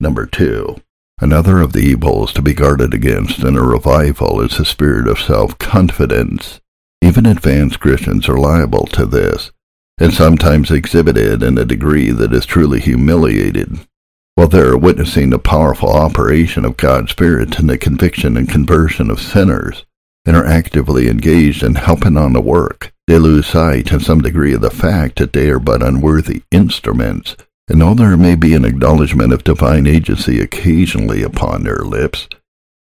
Number 0.00 0.24
two. 0.24 0.80
Another 1.20 1.58
of 1.60 1.74
the 1.74 1.80
evils 1.80 2.32
to 2.32 2.40
be 2.40 2.54
guarded 2.54 2.94
against 2.94 3.40
in 3.40 3.58
a 3.58 3.62
revival 3.62 4.40
is 4.40 4.56
the 4.56 4.64
spirit 4.64 5.06
of 5.06 5.20
self-confidence. 5.20 6.62
Even 7.02 7.26
advanced 7.26 7.78
Christians 7.78 8.30
are 8.30 8.38
liable 8.38 8.86
to 8.86 9.04
this, 9.04 9.52
and 9.98 10.14
sometimes 10.14 10.70
exhibited 10.70 11.42
in 11.42 11.58
a 11.58 11.66
degree 11.66 12.10
that 12.10 12.32
is 12.32 12.46
truly 12.46 12.80
humiliated. 12.80 13.86
While 14.34 14.48
they 14.48 14.60
are 14.60 14.78
witnessing 14.78 15.30
the 15.30 15.38
powerful 15.38 15.90
operation 15.90 16.64
of 16.64 16.76
God's 16.76 17.10
Spirit 17.10 17.58
in 17.58 17.66
the 17.66 17.76
conviction 17.76 18.36
and 18.36 18.48
conversion 18.48 19.10
of 19.10 19.20
sinners, 19.20 19.84
and 20.24 20.36
are 20.36 20.46
actively 20.46 21.08
engaged 21.08 21.62
in 21.62 21.74
helping 21.74 22.16
on 22.16 22.32
the 22.32 22.40
work, 22.40 22.92
they 23.06 23.18
lose 23.18 23.46
sight 23.46 23.92
in 23.92 24.00
some 24.00 24.20
degree 24.20 24.54
of 24.54 24.60
the 24.60 24.70
fact 24.70 25.18
that 25.18 25.32
they 25.32 25.50
are 25.50 25.58
but 25.58 25.82
unworthy 25.82 26.42
instruments, 26.50 27.36
and 27.68 27.80
though 27.80 27.94
there 27.94 28.16
may 28.16 28.34
be 28.34 28.54
an 28.54 28.64
acknowledgment 28.64 29.32
of 29.32 29.44
divine 29.44 29.86
agency 29.86 30.40
occasionally 30.40 31.22
upon 31.22 31.62
their 31.62 31.80
lips, 31.80 32.28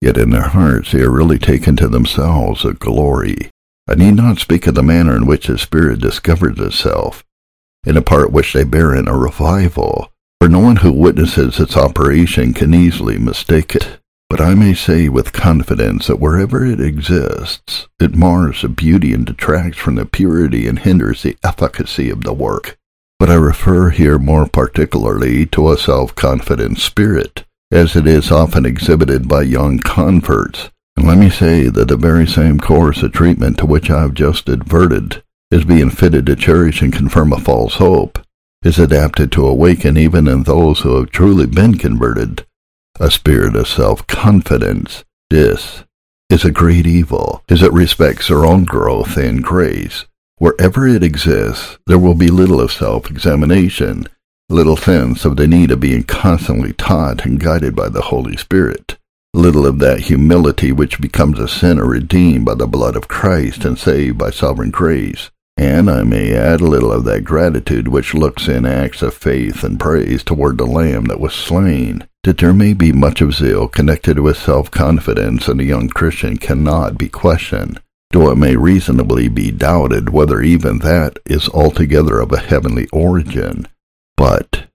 yet 0.01 0.17
in 0.17 0.31
their 0.31 0.49
hearts 0.49 0.93
they 0.93 1.03
are 1.03 1.11
really 1.11 1.39
taken 1.39 1.77
to 1.77 1.89
themselves 1.89 2.65
a 2.65 2.73
glory. 2.73 3.51
I 3.89 3.95
need 3.95 4.15
not 4.15 4.39
speak 4.39 4.67
of 4.67 4.75
the 4.75 4.83
manner 4.83 5.15
in 5.15 5.27
which 5.27 5.47
the 5.47 5.59
Spirit 5.59 6.01
discovers 6.01 6.59
itself, 6.59 7.25
in 7.85 7.95
the 7.95 8.03
part 8.03 8.33
which 8.33 8.53
they 8.53 8.65
bear 8.65 8.95
in 8.95 9.07
a 9.07 9.17
revival, 9.17 10.11
for 10.47 10.53
no 10.53 10.61
one 10.61 10.77
who 10.77 10.93
witnesses 10.93 11.59
its 11.59 11.77
operation 11.77 12.55
can 12.55 12.73
easily 12.73 13.19
mistake 13.19 13.75
it. 13.75 13.99
But 14.31 14.41
I 14.41 14.55
may 14.55 14.75
say 14.75 15.09
with 15.09 15.33
confidence 15.33 16.07
that 16.07 16.21
wherever 16.21 16.65
it 16.65 16.81
exists, 16.81 17.89
it 17.99 18.15
mars 18.15 18.63
the 18.63 18.69
beauty 18.69 19.13
and 19.13 19.27
detracts 19.27 19.77
from 19.77 19.97
the 19.97 20.07
purity 20.07 20.69
and 20.69 20.79
hinders 20.79 21.25
the 21.25 21.37
efficacy 21.43 22.11
of 22.11 22.23
the 22.23 22.33
work. 22.33 22.79
But 23.19 23.29
I 23.29 23.35
refer 23.35 23.91
here 23.91 24.21
more 24.21 24.47
particularly 24.47 25.47
to 25.47 25.73
a 25.73 25.77
self-confident 25.77 26.79
spirit, 26.79 27.45
as 27.73 27.97
it 27.97 28.07
is 28.07 28.31
often 28.31 28.65
exhibited 28.65 29.27
by 29.27 29.43
young 29.43 29.81
converts, 29.81 30.71
and 30.97 31.09
let 31.09 31.19
me 31.19 31.29
say 31.29 31.65
that 31.71 31.89
the 31.89 31.97
very 31.97 32.25
same 32.25 32.61
course 32.61 33.03
of 33.03 33.11
treatment 33.11 33.59
to 33.59 33.67
which 33.67 33.91
I 33.91 34.03
have 34.03 34.15
just 34.15 34.49
adverted 34.49 35.25
is 35.51 35.65
being 35.65 35.91
fitted 35.91 36.25
to 36.27 36.37
cherish 36.37 36.83
and 36.83 36.93
confirm 36.93 37.33
a 37.33 37.41
false 37.41 37.75
hope, 37.75 38.21
is 38.62 38.79
adapted 38.79 39.31
to 39.33 39.47
awaken 39.47 39.97
even 39.97 40.27
in 40.27 40.42
those 40.42 40.81
who 40.81 40.97
have 40.97 41.11
truly 41.11 41.47
been 41.47 41.77
converted 41.79 42.47
a 42.99 43.11
spirit 43.11 43.55
of 43.55 43.69
self-confidence. 43.69 45.05
This 45.29 45.85
is 46.31 46.45
a 46.45 46.51
great 46.51 46.87
evil, 46.87 47.42
as 47.49 47.62
it 47.62 47.73
respects 47.73 48.29
their 48.29 48.47
own 48.47 48.64
growth 48.64 49.19
in 49.19 49.42
grace. 49.42 50.07
Wherever 50.38 50.87
it 50.87 51.03
exists, 51.03 51.79
there 51.87 51.99
will 51.99 52.14
be 52.14 52.29
little 52.29 52.61
of 52.61 52.73
self-examination, 52.73 54.07
little 54.49 54.77
sense 54.77 55.25
of 55.25 55.37
the 55.37 55.47
need 55.47 55.71
of 55.71 55.81
being 55.81 56.05
constantly 56.05 56.73
taught 56.73 57.27
and 57.27 57.38
guided 57.38 57.77
by 57.77 57.88
the 57.88 58.03
Holy 58.03 58.37
Spirit 58.37 58.97
little 59.37 59.66
of 59.66 59.79
that 59.79 60.01
humility 60.01 60.73
which 60.73 61.01
becomes 61.01 61.38
a 61.38 61.47
sinner 61.47 61.85
redeemed 61.85 62.45
by 62.45 62.55
the 62.55 62.66
blood 62.66 62.97
of 62.97 63.07
Christ 63.07 63.64
and 63.66 63.79
saved 63.79 64.16
by 64.16 64.31
sovereign 64.31 64.71
grace. 64.71 65.31
And 65.57 65.90
I 65.90 66.03
may 66.03 66.35
add 66.35 66.61
a 66.61 66.66
little 66.66 66.92
of 66.92 67.05
that 67.05 67.25
gratitude 67.25 67.88
which 67.88 68.12
looks 68.12 68.47
in 68.47 68.66
acts 68.66 69.01
of 69.01 69.14
faith 69.14 69.64
and 69.64 69.81
praise 69.81 70.23
toward 70.23 70.59
the 70.59 70.66
Lamb 70.66 71.07
that 71.07 71.21
was 71.21 71.33
slain, 71.35 72.07
that 72.25 72.38
there 72.38 72.53
may 72.53 72.75
be 72.75 72.92
much 72.92 73.23
of 73.23 73.35
zeal 73.35 73.66
connected 73.66 74.19
with 74.19 74.37
self-confidence 74.37 75.49
in 75.49 75.59
a 75.61 75.64
young 75.64 75.88
Christian 75.88 76.37
cannot 76.37 76.99
be 76.99 77.09
questioned, 77.09 77.81
though 78.11 78.31
it 78.31 78.37
may 78.37 78.55
reasonably 78.57 79.29
be 79.29 79.51
doubted 79.51 80.11
whether 80.11 80.42
even 80.42 80.81
that 80.81 81.19
is 81.25 81.49
altogether 81.49 82.21
of 82.21 82.33
a 82.33 82.38
heavenly 82.38 82.87
origin. 82.92 83.66
But, 84.16 84.66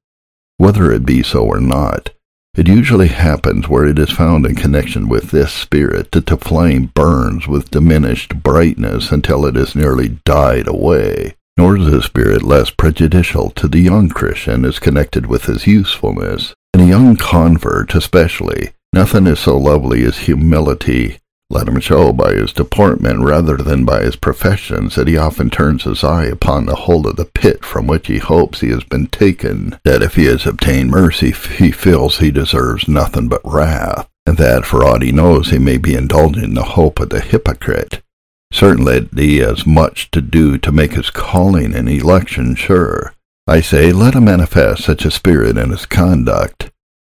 whether 0.57 0.91
it 0.91 1.05
be 1.05 1.21
so 1.21 1.43
or 1.43 1.59
not, 1.59 2.09
it 2.53 2.67
usually 2.67 3.07
happens 3.07 3.69
where 3.69 3.85
it 3.85 3.97
is 3.97 4.11
found 4.11 4.45
in 4.45 4.55
connection 4.55 5.07
with 5.07 5.31
this 5.31 5.53
spirit 5.53 6.11
that 6.11 6.25
the 6.25 6.35
flame 6.35 6.91
burns 6.93 7.47
with 7.47 7.71
diminished 7.71 8.43
brightness 8.43 9.11
until 9.11 9.45
it 9.45 9.55
has 9.55 9.73
nearly 9.73 10.09
died 10.25 10.67
away. 10.67 11.33
Nor 11.57 11.77
is 11.77 11.89
the 11.89 12.01
spirit 12.01 12.43
less 12.43 12.69
prejudicial 12.69 13.51
to 13.51 13.67
the 13.69 13.79
young 13.79 14.09
Christian 14.09 14.65
as 14.65 14.79
connected 14.79 15.27
with 15.27 15.45
his 15.45 15.65
usefulness. 15.65 16.53
In 16.73 16.81
a 16.81 16.85
young 16.85 17.15
convert 17.15 17.95
especially, 17.95 18.71
nothing 18.91 19.27
is 19.27 19.39
so 19.39 19.57
lovely 19.57 20.03
as 20.03 20.19
humility 20.19 21.20
let 21.51 21.67
him 21.67 21.79
show 21.79 22.13
by 22.13 22.33
his 22.33 22.53
deportment 22.53 23.19
rather 23.19 23.57
than 23.57 23.83
by 23.83 24.01
his 24.01 24.15
professions 24.15 24.95
that 24.95 25.07
he 25.07 25.17
often 25.17 25.49
turns 25.49 25.83
his 25.83 26.03
eye 26.03 26.25
upon 26.25 26.65
the 26.65 26.75
hole 26.75 27.05
of 27.07 27.17
the 27.17 27.25
pit 27.25 27.65
from 27.65 27.87
which 27.87 28.07
he 28.07 28.17
hopes 28.17 28.61
he 28.61 28.69
has 28.69 28.83
been 28.85 29.07
taken, 29.07 29.77
that 29.83 30.01
if 30.01 30.15
he 30.15 30.25
has 30.25 30.45
obtained 30.45 30.89
mercy 30.89 31.31
he 31.31 31.71
feels 31.71 32.17
he 32.17 32.31
deserves 32.31 32.87
nothing 32.87 33.27
but 33.27 33.41
wrath, 33.43 34.07
and 34.25 34.37
that 34.37 34.65
for 34.65 34.85
aught 34.85 35.01
he 35.01 35.11
knows 35.11 35.49
he 35.49 35.59
may 35.59 35.77
be 35.77 35.93
indulging 35.93 36.53
the 36.53 36.63
hope 36.63 36.99
of 36.99 37.09
the 37.09 37.19
hypocrite. 37.19 38.01
Certainly 38.53 39.09
he 39.15 39.37
has 39.37 39.65
much 39.65 40.09
to 40.11 40.21
do 40.21 40.57
to 40.57 40.71
make 40.71 40.93
his 40.93 41.09
calling 41.09 41.75
and 41.75 41.89
election 41.89 42.55
sure. 42.55 43.13
I 43.47 43.61
say, 43.61 43.91
let 43.91 44.13
him 44.13 44.25
manifest 44.25 44.83
such 44.83 45.03
a 45.03 45.11
spirit 45.11 45.57
in 45.57 45.71
his 45.71 45.85
conduct, 45.85 46.71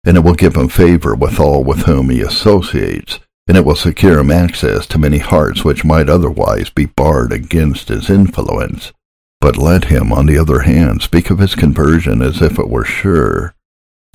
and 0.05 0.15
it 0.15 0.21
will 0.21 0.35
give 0.35 0.55
him 0.55 0.69
favor 0.69 1.15
with 1.15 1.39
all 1.39 1.63
with 1.63 1.79
whom 1.83 2.09
he 2.09 2.21
associates, 2.21 3.19
and 3.47 3.57
it 3.57 3.65
will 3.65 3.75
secure 3.75 4.19
him 4.19 4.31
access 4.31 4.85
to 4.87 4.99
many 4.99 5.17
hearts 5.17 5.63
which 5.63 5.85
might 5.85 6.09
otherwise 6.09 6.69
be 6.69 6.85
barred 6.85 7.31
against 7.31 7.89
his 7.89 8.09
influence. 8.09 8.93
But 9.39 9.57
let 9.57 9.85
him, 9.85 10.13
on 10.13 10.27
the 10.27 10.37
other 10.37 10.61
hand, 10.61 11.01
speak 11.01 11.29
of 11.29 11.39
his 11.39 11.55
conversion 11.55 12.21
as 12.21 12.41
if 12.41 12.59
it 12.59 12.69
were 12.69 12.85
sure 12.85 13.55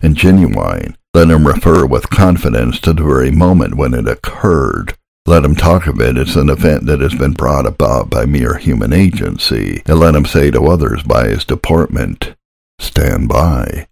and 0.01 0.17
genuine. 0.17 0.97
Let 1.15 1.31
him 1.31 1.47
refer 1.47 1.87
with 1.87 2.11
confidence 2.11 2.79
to 2.81 2.93
the 2.93 3.03
very 3.03 3.31
moment 3.31 3.77
when 3.77 3.95
it 3.95 4.07
occurred. 4.07 4.97
Let 5.27 5.45
him 5.45 5.57
talk 5.57 5.87
of 5.87 6.01
it 6.01 6.17
as 6.17 6.37
an 6.37 6.49
event 6.49 6.87
that 6.87 7.01
has 7.01 7.15
been 7.15 7.33
brought 7.33 7.67
about 7.67 8.11
by 8.11 8.27
mere 8.27 8.59
human 8.59 8.93
agency, 8.93 9.83
and 9.87 9.99
let 9.99 10.15
him 10.15 10.25
say 10.25 10.51
to 10.53 10.67
others 10.67 11.03
by 11.03 11.29
his 11.29 11.45
deportment, 11.45 12.37
Stand 12.79 13.29
by. 13.29 13.89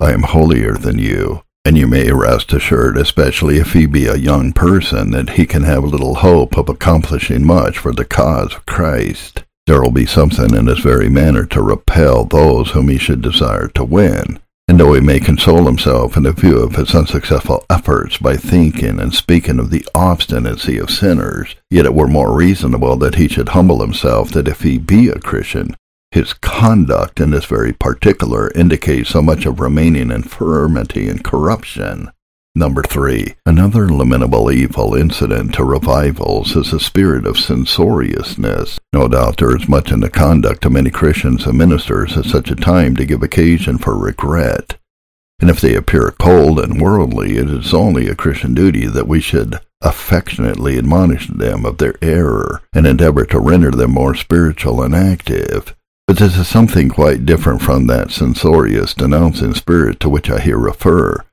I 0.00 0.12
am 0.12 0.24
holier 0.24 0.74
than 0.74 0.98
you. 0.98 1.42
And 1.66 1.76
you 1.76 1.88
may 1.88 2.12
rest 2.12 2.52
assured, 2.52 2.96
especially 2.96 3.56
if 3.56 3.72
he 3.72 3.86
be 3.86 4.06
a 4.06 4.14
young 4.14 4.52
person, 4.52 5.10
that 5.10 5.30
he 5.30 5.46
can 5.46 5.64
have 5.64 5.82
little 5.82 6.14
hope 6.14 6.56
of 6.56 6.68
accomplishing 6.68 7.44
much 7.44 7.76
for 7.76 7.92
the 7.92 8.04
cause 8.04 8.54
of 8.54 8.64
Christ. 8.66 9.42
There 9.66 9.82
will 9.82 9.90
be 9.90 10.06
something 10.06 10.54
in 10.54 10.68
his 10.68 10.78
very 10.78 11.08
manner 11.08 11.44
to 11.46 11.60
repel 11.60 12.24
those 12.24 12.70
whom 12.70 12.88
he 12.88 12.98
should 12.98 13.20
desire 13.20 13.66
to 13.74 13.82
win. 13.82 14.38
And 14.68 14.78
though 14.78 14.92
he 14.92 15.00
may 15.00 15.18
console 15.18 15.64
himself 15.64 16.16
in 16.16 16.22
the 16.22 16.30
view 16.30 16.58
of 16.58 16.76
his 16.76 16.94
unsuccessful 16.94 17.64
efforts 17.68 18.16
by 18.18 18.36
thinking 18.36 19.00
and 19.00 19.12
speaking 19.12 19.58
of 19.58 19.70
the 19.70 19.84
obstinacy 19.92 20.78
of 20.78 20.88
sinners, 20.88 21.56
yet 21.68 21.84
it 21.84 21.94
were 21.94 22.06
more 22.06 22.32
reasonable 22.32 22.94
that 22.98 23.16
he 23.16 23.26
should 23.26 23.48
humble 23.48 23.80
himself 23.80 24.30
that 24.30 24.46
if 24.46 24.60
he 24.60 24.78
be 24.78 25.08
a 25.08 25.18
Christian, 25.18 25.74
his 26.16 26.32
conduct 26.32 27.20
in 27.20 27.30
this 27.30 27.44
very 27.44 27.74
particular 27.74 28.50
indicates 28.52 29.10
so 29.10 29.20
much 29.20 29.44
of 29.44 29.60
remaining 29.60 30.10
infirmity 30.10 31.10
and 31.10 31.22
corruption. 31.22 32.10
Number 32.54 32.82
three, 32.82 33.34
another 33.44 33.86
lamentable 33.90 34.50
evil 34.50 34.94
incident 34.94 35.52
to 35.56 35.64
revivals 35.64 36.56
is 36.56 36.70
the 36.70 36.80
spirit 36.80 37.26
of 37.26 37.36
censoriousness. 37.36 38.78
No 38.94 39.08
doubt 39.08 39.36
there 39.36 39.54
is 39.54 39.68
much 39.68 39.92
in 39.92 40.00
the 40.00 40.08
conduct 40.08 40.64
of 40.64 40.72
many 40.72 40.88
Christians 40.88 41.44
and 41.44 41.58
ministers 41.58 42.16
at 42.16 42.24
such 42.24 42.50
a 42.50 42.56
time 42.56 42.96
to 42.96 43.04
give 43.04 43.22
occasion 43.22 43.76
for 43.76 43.94
regret. 43.94 44.78
And 45.38 45.50
if 45.50 45.60
they 45.60 45.74
appear 45.74 46.14
cold 46.18 46.58
and 46.58 46.80
worldly, 46.80 47.36
it 47.36 47.50
is 47.50 47.74
only 47.74 48.08
a 48.08 48.14
Christian 48.14 48.54
duty 48.54 48.86
that 48.86 49.06
we 49.06 49.20
should 49.20 49.60
affectionately 49.82 50.78
admonish 50.78 51.28
them 51.28 51.66
of 51.66 51.76
their 51.76 51.96
error 52.00 52.62
and 52.72 52.86
endeavor 52.86 53.26
to 53.26 53.38
render 53.38 53.70
them 53.70 53.90
more 53.90 54.14
spiritual 54.14 54.80
and 54.80 54.94
active. 54.94 55.76
But 56.06 56.18
this 56.18 56.36
is 56.36 56.46
something 56.46 56.88
quite 56.88 57.26
different 57.26 57.62
from 57.62 57.88
that 57.88 58.12
censorious, 58.12 58.94
denouncing 58.94 59.54
spirit 59.54 59.98
to 60.00 60.08
which 60.08 60.30
I 60.30 60.38
here 60.38 60.58
refer, 60.58 61.24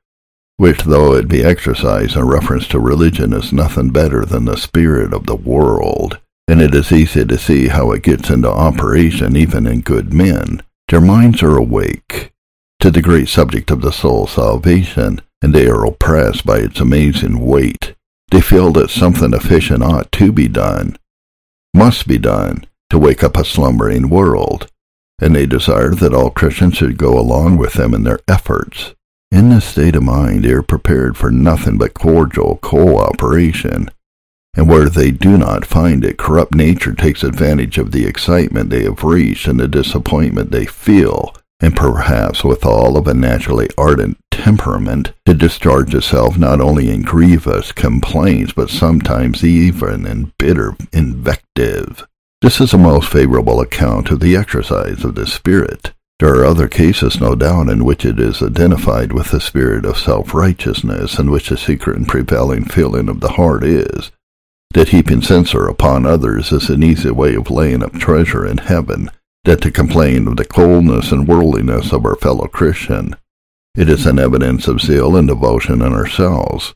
which, 0.56 0.82
though 0.82 1.14
it 1.14 1.28
be 1.28 1.44
exercised 1.44 2.16
in 2.16 2.26
reference 2.26 2.66
to 2.68 2.80
religion, 2.80 3.32
is 3.32 3.52
nothing 3.52 3.90
better 3.90 4.24
than 4.24 4.46
the 4.46 4.56
spirit 4.56 5.12
of 5.12 5.26
the 5.26 5.36
world, 5.36 6.18
and 6.48 6.60
it 6.60 6.74
is 6.74 6.90
easy 6.90 7.24
to 7.24 7.38
see 7.38 7.68
how 7.68 7.92
it 7.92 8.02
gets 8.02 8.30
into 8.30 8.50
operation 8.50 9.36
even 9.36 9.66
in 9.66 9.80
good 9.80 10.12
men. 10.12 10.60
Their 10.88 11.00
minds 11.00 11.42
are 11.42 11.56
awake 11.56 12.32
to 12.80 12.90
the 12.90 13.00
great 13.00 13.28
subject 13.28 13.70
of 13.70 13.80
the 13.80 13.92
soul's 13.92 14.32
salvation, 14.32 15.20
and 15.40 15.54
they 15.54 15.68
are 15.68 15.86
oppressed 15.86 16.44
by 16.44 16.58
its 16.58 16.80
amazing 16.80 17.38
weight. 17.38 17.94
They 18.30 18.40
feel 18.40 18.72
that 18.72 18.90
something 18.90 19.32
efficient 19.32 19.84
ought 19.84 20.10
to 20.12 20.32
be 20.32 20.48
done, 20.48 20.96
must 21.72 22.08
be 22.08 22.18
done, 22.18 22.64
to 22.90 22.98
wake 22.98 23.22
up 23.24 23.36
a 23.36 23.44
slumbering 23.44 24.08
world, 24.08 24.68
and 25.20 25.34
they 25.34 25.46
desire 25.46 25.94
that 25.94 26.14
all 26.14 26.30
Christians 26.30 26.76
should 26.76 26.98
go 26.98 27.18
along 27.18 27.56
with 27.56 27.74
them 27.74 27.94
in 27.94 28.04
their 28.04 28.20
efforts. 28.28 28.94
In 29.30 29.48
this 29.48 29.64
state 29.64 29.96
of 29.96 30.02
mind, 30.02 30.44
they 30.44 30.52
are 30.52 30.62
prepared 30.62 31.16
for 31.16 31.30
nothing 31.30 31.78
but 31.78 31.94
cordial 31.94 32.58
cooperation, 32.58 33.90
and 34.56 34.68
where 34.68 34.88
they 34.88 35.10
do 35.10 35.36
not 35.36 35.66
find 35.66 36.04
it, 36.04 36.18
corrupt 36.18 36.54
nature 36.54 36.94
takes 36.94 37.24
advantage 37.24 37.76
of 37.76 37.90
the 37.90 38.06
excitement 38.06 38.70
they 38.70 38.84
have 38.84 39.02
reached 39.02 39.48
and 39.48 39.58
the 39.58 39.66
disappointment 39.66 40.50
they 40.50 40.66
feel, 40.66 41.34
and 41.60 41.74
perhaps 41.74 42.44
with 42.44 42.64
all 42.64 42.96
of 42.96 43.08
a 43.08 43.14
naturally 43.14 43.68
ardent 43.76 44.16
temperament, 44.30 45.12
to 45.24 45.34
discharge 45.34 45.94
itself 45.94 46.36
not 46.38 46.60
only 46.60 46.90
in 46.90 47.02
grievous 47.02 47.72
complaints, 47.72 48.52
but 48.52 48.70
sometimes 48.70 49.42
even 49.42 50.06
in 50.06 50.32
bitter 50.38 50.76
invective. 50.92 52.06
This 52.44 52.60
is 52.60 52.74
a 52.74 52.78
most 52.78 53.08
favorable 53.08 53.62
account 53.62 54.10
of 54.10 54.20
the 54.20 54.36
exercise 54.36 55.02
of 55.02 55.14
the 55.14 55.26
Spirit. 55.26 55.94
There 56.18 56.34
are 56.34 56.44
other 56.44 56.68
cases, 56.68 57.18
no 57.18 57.34
doubt, 57.34 57.70
in 57.70 57.86
which 57.86 58.04
it 58.04 58.20
is 58.20 58.42
identified 58.42 59.14
with 59.14 59.30
the 59.30 59.40
spirit 59.40 59.86
of 59.86 59.96
self-righteousness, 59.96 61.18
in 61.18 61.30
which 61.30 61.48
the 61.48 61.56
secret 61.56 61.96
and 61.96 62.06
prevailing 62.06 62.66
feeling 62.66 63.08
of 63.08 63.20
the 63.20 63.30
heart 63.30 63.64
is 63.64 64.12
that 64.74 64.90
heaping 64.90 65.22
censure 65.22 65.66
upon 65.66 66.04
others 66.04 66.52
is 66.52 66.68
an 66.68 66.82
easy 66.82 67.10
way 67.10 67.34
of 67.34 67.50
laying 67.50 67.82
up 67.82 67.94
treasure 67.94 68.44
in 68.44 68.58
heaven, 68.58 69.10
that 69.44 69.62
to 69.62 69.70
complain 69.70 70.28
of 70.28 70.36
the 70.36 70.44
coldness 70.44 71.12
and 71.12 71.26
worldliness 71.26 71.94
of 71.94 72.04
our 72.04 72.16
fellow 72.16 72.46
Christian, 72.46 73.16
it 73.74 73.88
is 73.88 74.04
an 74.04 74.18
evidence 74.18 74.68
of 74.68 74.82
zeal 74.82 75.16
and 75.16 75.28
devotion 75.28 75.80
in 75.80 75.94
ourselves. 75.94 76.74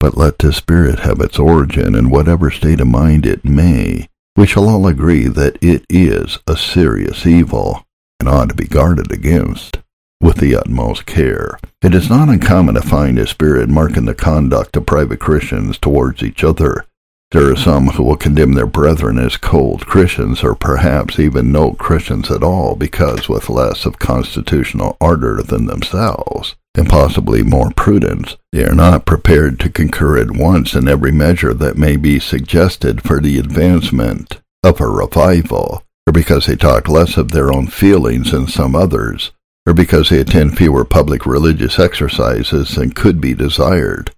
But 0.00 0.16
let 0.16 0.38
this 0.38 0.56
spirit 0.56 1.00
have 1.00 1.20
its 1.20 1.38
origin 1.38 1.94
in 1.94 2.08
whatever 2.08 2.50
state 2.50 2.80
of 2.80 2.88
mind 2.88 3.26
it 3.26 3.44
may, 3.44 4.08
we 4.36 4.46
shall 4.46 4.68
all 4.68 4.86
agree 4.86 5.26
that 5.26 5.56
it 5.62 5.84
is 5.88 6.38
a 6.46 6.56
serious 6.56 7.26
evil 7.26 7.86
and 8.20 8.28
ought 8.28 8.50
to 8.50 8.54
be 8.54 8.66
guarded 8.66 9.10
against 9.10 9.78
with 10.20 10.36
the 10.36 10.54
utmost 10.54 11.06
care. 11.06 11.58
It 11.82 11.94
is 11.94 12.10
not 12.10 12.28
uncommon 12.28 12.74
to 12.74 12.82
find 12.82 13.18
a 13.18 13.26
spirit 13.26 13.68
marking 13.68 14.04
the 14.04 14.14
conduct 14.14 14.76
of 14.76 14.86
private 14.86 15.20
Christians 15.20 15.78
towards 15.78 16.22
each 16.22 16.42
other. 16.44 16.86
There 17.32 17.50
are 17.50 17.56
some 17.56 17.88
who 17.88 18.04
will 18.04 18.16
condemn 18.16 18.52
their 18.52 18.66
brethren 18.66 19.18
as 19.18 19.36
cold 19.36 19.84
Christians, 19.86 20.44
or 20.44 20.54
perhaps 20.54 21.18
even 21.18 21.50
no 21.50 21.72
Christians 21.72 22.30
at 22.30 22.42
all, 22.42 22.76
because 22.76 23.28
with 23.28 23.50
less 23.50 23.84
of 23.84 23.98
constitutional 23.98 24.96
ardor 25.00 25.42
than 25.42 25.66
themselves, 25.66 26.54
and 26.76 26.88
possibly 26.88 27.42
more 27.42 27.70
prudence, 27.70 28.36
they 28.52 28.64
are 28.64 28.74
not 28.74 29.06
prepared 29.06 29.58
to 29.60 29.70
concur 29.70 30.18
at 30.18 30.30
once 30.30 30.74
in 30.74 30.88
every 30.88 31.12
measure 31.12 31.54
that 31.54 31.78
may 31.78 31.96
be 31.96 32.18
suggested 32.18 33.02
for 33.02 33.20
the 33.20 33.38
advancement 33.38 34.40
of 34.62 34.80
a 34.80 34.86
revival 34.86 35.82
or 36.06 36.12
because 36.12 36.46
they 36.46 36.56
talk 36.56 36.88
less 36.88 37.16
of 37.16 37.32
their 37.32 37.52
own 37.52 37.66
feelings 37.66 38.30
than 38.30 38.46
some 38.46 38.76
others, 38.76 39.32
or 39.66 39.74
because 39.74 40.08
they 40.08 40.20
attend 40.20 40.56
fewer 40.56 40.84
public 40.84 41.26
religious 41.26 41.78
exercises 41.78 42.76
than 42.76 42.90
could 42.90 43.20
be 43.20 43.34
desired, 43.34 44.12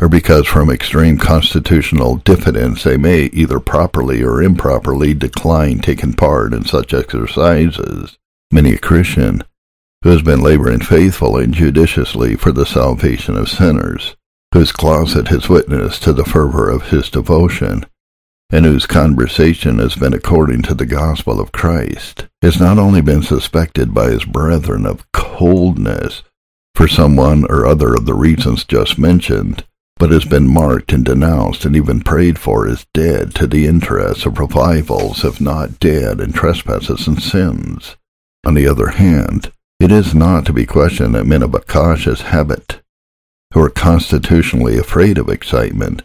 or 0.00 0.08
because 0.08 0.46
from 0.46 0.70
extreme 0.70 1.16
constitutional 1.16 2.16
diffidence 2.16 2.82
they 2.82 2.98
may 2.98 3.24
either 3.32 3.58
properly 3.58 4.22
or 4.22 4.42
improperly 4.42 5.14
decline 5.14 5.78
taking 5.78 6.12
part 6.12 6.52
in 6.52 6.64
such 6.64 6.92
exercises. 6.92 8.18
Many 8.50 8.74
a 8.74 8.78
Christian 8.78 9.42
who 10.02 10.10
has 10.10 10.22
been 10.22 10.40
laboring 10.40 10.80
faithfully 10.80 11.44
and 11.44 11.54
judiciously 11.54 12.34
for 12.34 12.52
the 12.52 12.66
salvation 12.66 13.36
of 13.36 13.48
sinners, 13.48 14.16
whose 14.52 14.72
closet 14.72 15.28
has 15.28 15.48
witnessed 15.48 16.02
to 16.02 16.12
the 16.12 16.24
fervor 16.24 16.68
of 16.68 16.90
his 16.90 17.08
devotion, 17.08 17.86
and 18.50 18.66
whose 18.66 18.86
conversation 18.86 19.78
has 19.78 19.94
been 19.94 20.12
according 20.12 20.60
to 20.62 20.74
the 20.74 20.86
gospel 20.86 21.40
of 21.40 21.52
Christ, 21.52 22.26
has 22.42 22.60
not 22.60 22.78
only 22.78 23.00
been 23.00 23.22
suspected 23.22 23.94
by 23.94 24.10
his 24.10 24.24
brethren 24.24 24.84
of 24.84 25.10
coldness 25.12 26.22
for 26.74 26.88
some 26.88 27.16
one 27.16 27.44
or 27.48 27.66
other 27.66 27.94
of 27.94 28.06
the 28.06 28.14
reasons 28.14 28.64
just 28.64 28.98
mentioned, 28.98 29.64
but 29.98 30.10
has 30.10 30.24
been 30.24 30.48
marked 30.48 30.92
and 30.92 31.04
denounced 31.04 31.64
and 31.64 31.76
even 31.76 32.00
prayed 32.00 32.38
for 32.38 32.66
as 32.66 32.86
dead 32.92 33.34
to 33.36 33.46
the 33.46 33.66
interests 33.66 34.26
of 34.26 34.38
revivals, 34.38 35.24
if 35.24 35.40
not 35.40 35.78
dead 35.78 36.20
in 36.20 36.32
trespasses 36.32 37.06
and 37.06 37.22
sins. 37.22 37.96
On 38.44 38.54
the 38.54 38.66
other 38.66 38.88
hand, 38.88 39.52
it 39.82 39.90
is 39.90 40.14
not 40.14 40.46
to 40.46 40.52
be 40.52 40.64
questioned 40.64 41.12
that 41.12 41.26
men 41.26 41.42
of 41.42 41.54
a 41.54 41.60
cautious 41.60 42.20
habit, 42.20 42.80
who 43.52 43.60
are 43.60 43.68
constitutionally 43.68 44.78
afraid 44.78 45.18
of 45.18 45.28
excitement, 45.28 46.02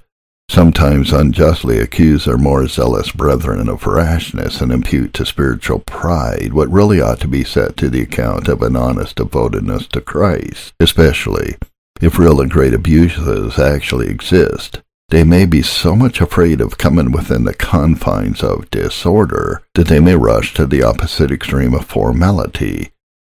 sometimes 0.49 1.13
unjustly 1.13 1.77
accuse 1.77 2.25
their 2.25 2.39
more 2.39 2.67
zealous 2.67 3.11
brethren 3.11 3.69
of 3.69 3.85
rashness 3.85 4.61
and 4.61 4.71
impute 4.71 5.13
to 5.13 5.25
spiritual 5.25 5.77
pride 5.79 6.53
what 6.53 6.71
really 6.71 6.99
ought 6.99 7.19
to 7.19 7.27
be 7.27 7.43
set 7.43 7.77
to 7.77 7.87
the 7.87 8.01
account 8.01 8.47
of 8.47 8.63
an 8.63 8.75
honest 8.75 9.17
devotedness 9.17 9.85
to 9.85 10.01
Christ, 10.01 10.73
especially 10.79 11.55
if 12.01 12.17
real 12.17 12.41
and 12.41 12.49
great 12.49 12.73
abuses 12.73 13.59
actually 13.59 14.07
exist. 14.07 14.81
They 15.09 15.23
may 15.23 15.45
be 15.45 15.61
so 15.61 15.95
much 15.95 16.19
afraid 16.19 16.61
of 16.61 16.79
coming 16.79 17.11
within 17.11 17.43
the 17.43 17.53
confines 17.53 18.41
of 18.41 18.71
disorder 18.71 19.61
that 19.75 19.87
they 19.87 19.99
may 19.99 20.15
rush 20.15 20.55
to 20.55 20.65
the 20.65 20.81
opposite 20.81 21.31
extreme 21.31 21.75
of 21.75 21.85
formality 21.85 22.91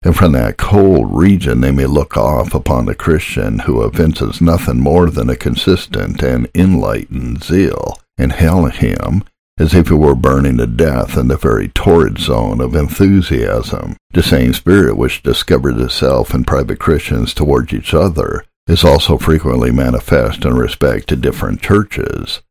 and 0.03 0.15
from 0.15 0.31
that 0.31 0.57
cold 0.57 1.07
region 1.11 1.61
they 1.61 1.71
may 1.71 1.85
look 1.85 2.15
off 2.15 2.53
upon 2.53 2.85
the 2.85 2.95
Christian 2.95 3.59
who 3.59 3.81
evinces 3.81 4.39
nothing 4.39 4.79
more 4.79 5.09
than 5.09 5.29
a 5.29 5.35
consistent 5.35 6.23
and 6.23 6.47
enlightened 6.55 7.43
zeal, 7.43 7.99
and 8.17 8.33
hail 8.33 8.65
him 8.65 9.23
as 9.59 9.73
if 9.73 9.89
he 9.89 9.93
were 9.93 10.15
burning 10.15 10.57
to 10.57 10.65
death 10.65 11.17
in 11.17 11.27
the 11.27 11.35
very 11.35 11.67
torrid 11.67 12.17
zone 12.17 12.61
of 12.61 12.75
enthusiasm. 12.75 13.97
The 14.11 14.23
same 14.23 14.53
spirit 14.53 14.95
which 14.95 15.21
discovered 15.21 15.77
itself 15.77 16.33
in 16.33 16.45
private 16.45 16.79
Christians 16.79 17.33
towards 17.33 17.73
each 17.73 17.93
other 17.93 18.45
is 18.67 18.85
also 18.85 19.17
frequently 19.17 19.71
manifest 19.71 20.45
in 20.45 20.55
respect 20.55 21.09
to 21.09 21.17
different 21.17 21.61
churches. 21.61 22.41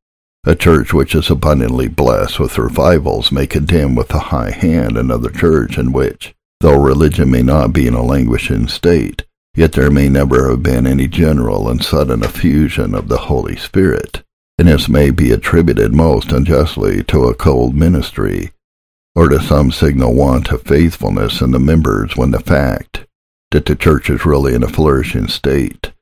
A 0.45 0.55
church 0.55 0.93
which 0.93 1.15
is 1.15 1.31
abundantly 1.31 1.89
blessed 1.89 2.39
with 2.39 2.59
revivals 2.59 3.33
may 3.33 3.47
condemn 3.47 3.95
with 3.95 4.13
a 4.13 4.19
high 4.19 4.51
hand 4.51 4.99
another 4.99 5.31
church 5.31 5.79
in 5.79 5.93
which 5.93 6.35
Though 6.61 6.81
religion 6.81 7.31
may 7.31 7.43
not 7.43 7.73
be 7.73 7.87
in 7.87 7.95
a 7.95 8.03
languishing 8.03 8.67
state, 8.67 9.25
yet 9.55 9.73
there 9.73 9.91
may 9.91 10.09
never 10.09 10.51
have 10.51 10.63
been 10.63 10.87
any 10.87 11.07
general 11.07 11.69
and 11.69 11.83
sudden 11.83 12.25
effusion 12.25 12.95
of 12.95 13.09
the 13.09 13.19
Holy 13.19 13.57
Spirit, 13.57 14.25
and 14.59 14.67
this 14.67 14.89
may 14.89 15.11
be 15.11 15.31
attributed 15.31 15.95
most 15.95 16.33
unjustly 16.33 17.05
to 17.05 17.27
a 17.27 17.35
cold 17.35 17.77
ministry, 17.77 18.51
or 19.15 19.29
to 19.29 19.41
some 19.41 19.71
signal 19.71 20.15
want 20.15 20.51
of 20.51 20.63
faithfulness 20.63 21.41
in 21.41 21.53
the 21.53 21.61
members 21.61 22.17
when 22.17 22.33
the 22.33 22.41
fact 22.41 23.07
that 23.53 23.67
the 23.67 23.77
church 23.77 24.11
is 24.11 24.27
really 24.27 24.55
in 24.55 24.65
a 24.65 24.69
flourishing 24.69 25.29
state, 25.29 25.93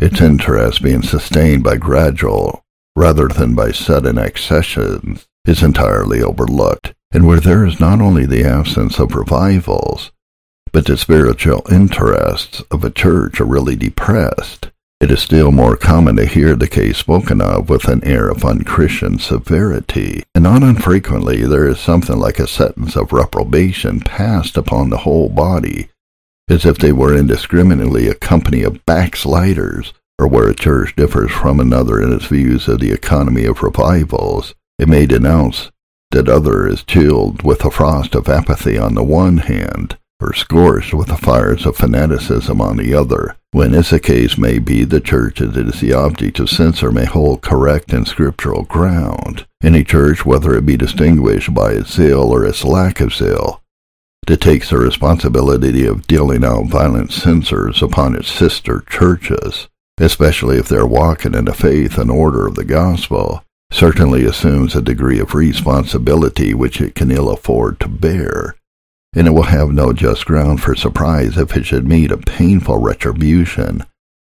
its 0.00 0.20
interest 0.20 0.82
being 0.82 1.02
sustained 1.02 1.62
by 1.62 1.76
gradual 1.76 2.64
rather 2.96 3.28
than 3.28 3.54
by 3.54 3.70
sudden 3.70 4.18
accessions, 4.18 5.26
is 5.46 5.62
entirely 5.62 6.20
overlooked 6.20 6.94
and 7.12 7.26
where 7.26 7.40
there 7.40 7.64
is 7.64 7.80
not 7.80 8.00
only 8.00 8.26
the 8.26 8.44
absence 8.44 8.98
of 8.98 9.14
revivals, 9.14 10.12
but 10.72 10.86
the 10.86 10.96
spiritual 10.96 11.62
interests 11.70 12.62
of 12.70 12.84
a 12.84 12.90
church 12.90 13.40
are 13.40 13.44
really 13.46 13.76
depressed, 13.76 14.70
it 15.00 15.10
is 15.10 15.20
still 15.20 15.50
more 15.50 15.76
common 15.76 16.14
to 16.16 16.26
hear 16.26 16.54
the 16.54 16.68
case 16.68 16.98
spoken 16.98 17.40
of 17.40 17.70
with 17.70 17.88
an 17.88 18.04
air 18.04 18.28
of 18.28 18.44
unchristian 18.44 19.18
severity, 19.18 20.22
and 20.34 20.44
not 20.44 20.62
unfrequently 20.62 21.46
there 21.46 21.66
is 21.66 21.80
something 21.80 22.18
like 22.18 22.38
a 22.38 22.46
sentence 22.46 22.96
of 22.96 23.12
reprobation 23.12 24.00
passed 24.00 24.58
upon 24.58 24.90
the 24.90 24.98
whole 24.98 25.30
body, 25.30 25.88
as 26.50 26.66
if 26.66 26.76
they 26.76 26.92
were 26.92 27.16
indiscriminately 27.16 28.08
a 28.08 28.14
company 28.14 28.62
of 28.62 28.84
backsliders, 28.84 29.94
or 30.18 30.28
where 30.28 30.50
a 30.50 30.54
church 30.54 30.94
differs 30.96 31.30
from 31.30 31.58
another 31.58 31.98
in 32.00 32.12
its 32.12 32.26
views 32.26 32.68
of 32.68 32.78
the 32.78 32.92
economy 32.92 33.46
of 33.46 33.62
revivals, 33.62 34.54
it 34.78 34.86
may 34.86 35.06
denounce 35.06 35.70
that 36.10 36.28
other 36.28 36.66
is 36.66 36.82
chilled 36.84 37.42
with 37.42 37.60
the 37.60 37.70
frost 37.70 38.14
of 38.14 38.28
apathy 38.28 38.76
on 38.76 38.94
the 38.94 39.02
one 39.02 39.38
hand, 39.38 39.96
or 40.20 40.34
scorched 40.34 40.92
with 40.92 41.08
the 41.08 41.16
fires 41.16 41.64
of 41.64 41.76
fanaticism 41.76 42.60
on 42.60 42.76
the 42.76 42.94
other. 42.94 43.36
When, 43.52 43.74
as 43.74 43.90
the 43.90 43.98
case 43.98 44.38
may 44.38 44.58
be, 44.58 44.84
the 44.84 45.00
church 45.00 45.40
as 45.40 45.56
it 45.56 45.66
is 45.68 45.80
the 45.80 45.92
object 45.92 46.38
of 46.38 46.50
censure 46.50 46.92
may 46.92 47.04
hold 47.04 47.42
correct 47.42 47.92
and 47.92 48.06
scriptural 48.06 48.62
ground. 48.64 49.46
Any 49.62 49.82
church, 49.82 50.24
whether 50.24 50.54
it 50.54 50.66
be 50.66 50.76
distinguished 50.76 51.52
by 51.52 51.72
its 51.72 51.92
zeal 51.92 52.22
or 52.22 52.46
its 52.46 52.64
lack 52.64 53.00
of 53.00 53.12
zeal, 53.12 53.62
that 54.26 54.40
takes 54.40 54.70
the 54.70 54.78
responsibility 54.78 55.84
of 55.86 56.06
dealing 56.06 56.44
out 56.44 56.66
violent 56.66 57.12
censures 57.12 57.82
upon 57.82 58.14
its 58.14 58.30
sister 58.30 58.84
churches, 58.88 59.68
especially 59.98 60.58
if 60.58 60.68
they're 60.68 60.86
walking 60.86 61.34
in 61.34 61.46
the 61.46 61.54
faith 61.54 61.98
and 61.98 62.10
order 62.10 62.46
of 62.46 62.54
the 62.54 62.64
gospel, 62.64 63.42
certainly 63.72 64.24
assumes 64.24 64.74
a 64.74 64.82
degree 64.82 65.18
of 65.18 65.34
responsibility 65.34 66.54
which 66.54 66.80
it 66.80 66.94
can 66.94 67.10
ill 67.10 67.30
afford 67.30 67.78
to 67.80 67.88
bear, 67.88 68.56
and 69.14 69.26
it 69.26 69.30
will 69.30 69.44
have 69.44 69.70
no 69.70 69.92
just 69.92 70.26
ground 70.26 70.60
for 70.60 70.74
surprise 70.74 71.36
if 71.36 71.56
it 71.56 71.64
should 71.64 71.86
meet 71.86 72.10
a 72.10 72.16
painful 72.16 72.78
retribution, 72.78 73.84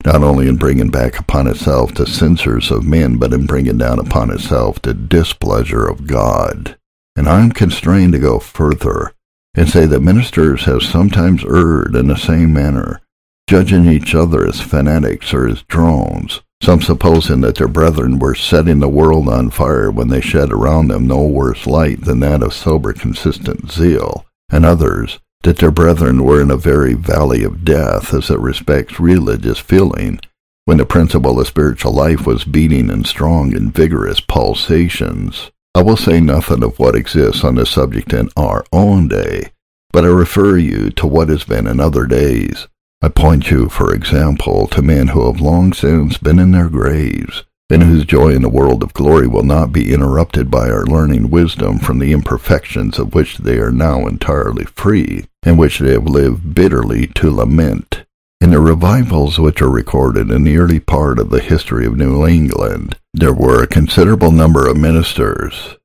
not 0.06 0.24
only 0.24 0.48
in 0.48 0.58
bringing 0.58 0.90
back 0.90 1.20
upon 1.20 1.48
itself 1.48 1.94
the 1.94 2.06
censures 2.06 2.72
of 2.72 2.86
men, 2.86 3.18
but 3.18 3.34
in 3.34 3.46
bringing 3.46 3.78
down 3.78 4.00
upon 4.00 4.32
itself 4.32 4.82
the 4.82 4.94
displeasure 4.94 5.88
of 5.88 6.08
God. 6.08 6.78
And 7.16 7.28
I 7.28 7.42
am 7.42 7.52
constrained 7.52 8.14
to 8.14 8.20
go 8.20 8.40
further 8.40 9.14
and 9.56 9.70
say 9.70 9.86
that 9.86 10.02
ministers 10.02 10.66
have 10.66 10.82
sometimes 10.82 11.44
erred 11.46 11.96
in 11.96 12.08
the 12.08 12.18
same 12.18 12.54
manner, 12.54 13.02
judging 13.48 13.86
each 13.86 14.16
other 14.16 14.48
as 14.48 14.60
fanatics 14.60 15.34
or 15.34 15.48
as 15.48 15.62
drones, 15.64 16.42
some 16.62 16.82
supposing 16.82 17.42
that 17.42 17.56
their 17.56 17.68
brethren 17.68 18.20
were 18.20 18.36
setting 18.36 18.80
the 18.80 18.88
world 18.88 19.28
on 19.28 19.50
fire 19.50 19.92
when 19.92 20.08
they 20.08 20.22
shed 20.22 20.52
around 20.52 20.88
them 20.88 21.08
no 21.08 21.26
worse 21.26 21.68
light 21.68 22.02
than 22.02 22.20
that 22.22 22.42
of 22.42 22.54
sober 22.54 22.94
consistent 22.94 23.72
zeal, 23.72 24.26
and 24.50 24.66
others 24.66 25.20
that 25.44 25.58
their 25.58 25.72
brethren 25.72 26.24
were 26.24 26.42
in 26.42 26.50
a 26.50 26.58
very 26.58 26.94
valley 26.94 27.44
of 27.44 27.66
death 27.66 28.14
as 28.14 28.30
it 28.30 28.40
respects 28.40 29.00
religious 29.00 29.60
feeling, 29.60 30.20
when 30.66 30.78
the 30.78 30.86
principle 30.86 31.40
of 31.40 31.48
spiritual 31.48 31.92
life 31.92 32.26
was 32.26 32.46
beating 32.46 32.90
in 32.90 33.04
strong 33.04 33.54
and 33.54 33.74
vigorous 33.74 34.22
pulsations. 34.22 35.52
I 35.76 35.82
will 35.82 35.98
say 35.98 36.22
nothing 36.22 36.64
of 36.64 36.80
what 36.80 36.96
exists 36.96 37.44
on 37.44 37.56
this 37.56 37.72
subject 37.72 38.14
in 38.14 38.30
our 38.38 38.64
own 38.72 39.10
day, 39.10 39.52
but 39.92 40.06
I 40.06 40.08
refer 40.08 40.58
you 40.58 40.92
to 40.92 41.08
what 41.08 41.30
has 41.30 41.44
been 41.44 41.68
in 41.68 41.80
other 41.80 42.06
days. 42.06 42.68
I 43.04 43.10
point 43.10 43.52
you, 43.52 43.68
for 43.68 43.94
example, 43.94 44.66
to 44.68 44.82
men 44.82 45.10
who 45.10 45.26
have 45.26 45.42
long 45.42 45.74
since 45.74 46.18
been 46.18 46.40
in 46.40 46.54
their 46.54 46.70
graves, 46.70 47.44
and 47.70 47.84
whose 47.84 48.06
joy 48.06 48.30
in 48.30 48.44
the 48.44 48.48
world 48.48 48.82
of 48.82 48.94
glory 48.94 49.28
will 49.28 49.44
not 49.44 49.74
be 49.74 49.94
interrupted 49.94 50.50
by 50.50 50.70
our 50.70 50.86
learning 50.86 51.30
wisdom 51.30 51.80
from 51.80 52.00
the 52.00 52.14
imperfections 52.14 52.98
of 52.98 53.14
which 53.14 53.40
they 53.40 53.58
are 53.58 53.74
now 53.74 54.08
entirely 54.08 54.64
free, 54.64 55.26
and 55.44 55.60
which 55.60 55.80
they 55.80 55.92
have 55.92 56.06
lived 56.06 56.56
bitterly 56.56 57.08
to 57.08 57.30
lament. 57.30 58.06
In 58.40 58.52
the 58.52 58.62
revivals 58.62 59.38
which 59.38 59.62
are 59.62 59.70
recorded 59.70 60.32
in 60.32 60.46
the 60.46 60.56
early 60.56 60.80
part 60.80 61.20
of 61.20 61.30
the 61.30 61.42
history 61.42 61.86
of 61.86 61.98
New 61.98 62.26
England, 62.26 62.98
there 63.14 63.34
were 63.34 63.62
a 63.62 63.68
considerable 63.68 64.32
number 64.32 64.66
of 64.66 64.78
ministers, 64.78 65.76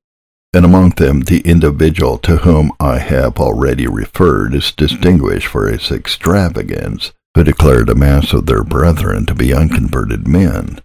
and 0.53 0.65
among 0.65 0.91
them 0.91 1.21
the 1.21 1.41
individual 1.41 2.17
to 2.19 2.37
whom 2.37 2.71
I 2.79 2.99
have 2.99 3.37
already 3.37 3.87
referred 3.87 4.53
is 4.55 4.71
distinguished 4.71 5.47
for 5.47 5.67
his 5.67 5.91
extravagance, 5.91 7.11
who 7.35 7.43
declared 7.43 7.87
the 7.87 7.95
mass 7.95 8.33
of 8.33 8.45
their 8.45 8.63
brethren 8.63 9.25
to 9.27 9.35
be 9.35 9.53
unconverted 9.53 10.27
men, 10.27 10.81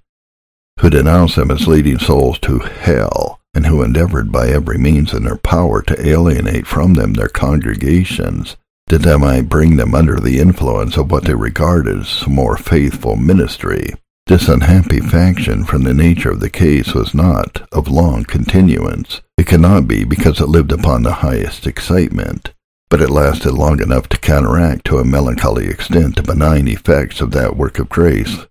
who 0.81 0.91
denounced 0.91 1.37
them 1.37 1.51
as 1.51 1.67
leading 1.67 1.99
souls 1.99 2.39
to 2.41 2.59
hell, 2.59 3.41
and 3.55 3.67
who 3.67 3.83
endeavored 3.83 4.31
by 4.31 4.49
every 4.49 4.77
means 4.77 5.15
in 5.15 5.25
their 5.25 5.37
power 5.37 5.81
to 5.83 6.07
alienate 6.07 6.67
from 6.67 6.95
them 6.95 7.15
their 7.15 7.29
congregations 7.29 8.57
that 8.89 9.03
they 9.03 9.17
might 9.17 9.49
bring 9.49 9.77
them 9.77 9.95
under 9.95 10.21
the 10.21 10.39
influence 10.39 10.97
of 10.97 11.11
what 11.11 11.25
they 11.25 11.35
regarded 11.35 12.01
as 12.01 12.23
a 12.23 12.29
more 12.29 12.57
faithful 12.57 13.17
ministry. 13.17 13.95
This 14.27 14.49
unhappy 14.49 15.01
faction, 15.01 15.65
from 15.65 15.85
the 15.85 15.95
nature 15.95 16.31
of 16.31 16.41
the 16.41 16.51
case, 16.51 16.95
was 16.95 17.15
not 17.15 17.67
of 17.73 17.89
long 17.89 18.25
continuance. 18.25 19.21
It 19.37 19.47
cannot 19.47 19.89
be 19.89 20.05
because 20.05 20.41
it 20.41 20.49
lived 20.49 20.73
upon 20.73 21.03
the 21.03 21.15
highest 21.15 21.67
excitement, 21.67 22.53
but 22.89 23.01
it 23.01 23.11
lasted 23.11 23.53
long 23.53 23.83
enough 23.83 24.09
to 24.11 24.19
counteract 24.19 24.85
to 24.87 24.99
a 24.99 25.05
melancholy 25.05 25.67
extent 25.67 26.17
the 26.17 26.23
benign 26.23 26.69
effects 26.69 27.21
of 27.21 27.33
that 27.33 27.57
work 27.57 27.79
of 27.79 27.89
grace, 27.89 28.47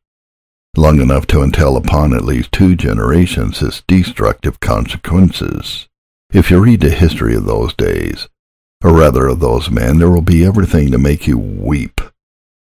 long 0.76 1.00
enough 1.00 1.26
to 1.28 1.42
entail 1.42 1.78
upon 1.78 2.14
at 2.14 2.26
least 2.26 2.52
two 2.52 2.76
generations 2.76 3.62
its 3.62 3.82
destructive 3.88 4.60
consequences. 4.60 5.88
If 6.32 6.52
you 6.52 6.60
read 6.60 6.82
the 6.82 6.90
history 6.90 7.36
of 7.36 7.46
those 7.46 7.74
days, 7.74 8.28
or 8.84 8.92
rather 8.92 9.28
of 9.28 9.40
those 9.40 9.72
men, 9.72 10.00
there 10.00 10.10
will 10.10 10.22
be 10.22 10.44
everything 10.44 10.92
to 10.92 10.98
make 10.98 11.26
you 11.28 11.38
weep 11.38 12.02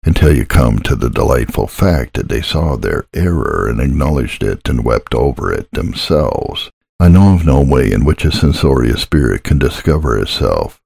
until 0.05 0.35
you 0.35 0.45
come 0.45 0.81
to 0.81 0.97
the 0.97 1.09
delightful 1.09 1.67
fact 1.67 2.15
that 2.15 2.29
they 2.29 2.43
saw 2.43 2.77
their 2.77 3.07
error 3.15 3.67
and 3.69 3.81
acknowledged 3.81 4.43
it 4.43 4.69
and 4.69 4.85
wept 4.85 5.15
over 5.15 5.53
it 5.53 5.71
themselves. 5.73 6.71
I 7.03 7.09
know 7.09 7.35
of 7.35 7.47
no 7.47 7.63
way 7.63 7.91
in 7.91 8.05
which 8.05 8.27
a 8.27 8.31
censorious 8.31 9.01
spirit 9.01 9.43
can 9.43 9.59
discover 9.59 10.19
itself, 10.19 10.83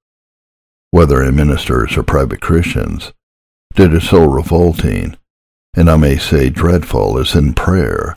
whether 0.91 1.21
in 1.21 1.35
ministers 1.35 1.97
or 1.97 2.03
private 2.03 2.39
Christians, 2.39 3.11
that 3.75 3.93
is 3.93 4.07
so 4.07 4.23
revolting, 4.23 5.17
and 5.73 5.89
I 5.89 5.97
may 5.97 6.17
say 6.17 6.49
dreadful, 6.49 7.19
as 7.19 7.35
in 7.35 7.53
prayer, 7.53 8.15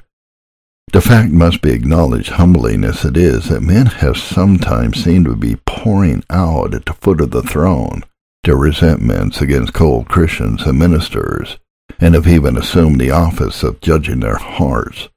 the 0.92 1.00
fact 1.00 1.32
must 1.32 1.61
be 1.61 1.72
acknowledged 1.72 2.30
humbly 2.30 2.76
as 2.84 3.04
it 3.04 3.16
is 3.16 3.48
that 3.48 3.62
men 3.62 3.87
have 3.87 4.16
sometimes 4.16 5.02
seemed 5.02 5.24
to 5.26 5.34
be 5.34 5.56
pouring 5.66 6.22
out 6.30 6.74
at 6.74 6.87
the 6.87 6.92
foot 6.92 7.20
of 7.20 7.32
the 7.32 7.42
throne 7.42 8.04
their 8.44 8.56
resentments 8.56 9.40
against 9.40 9.74
cold 9.74 10.08
Christians 10.08 10.62
and 10.62 10.78
ministers, 10.78 11.58
and 11.98 12.14
have 12.14 12.28
even 12.28 12.56
assumed 12.56 13.00
the 13.00 13.11
office 13.11 13.64
of 13.64 13.80
judging 13.80 14.20
their 14.20 14.37
hearts, 14.37 15.08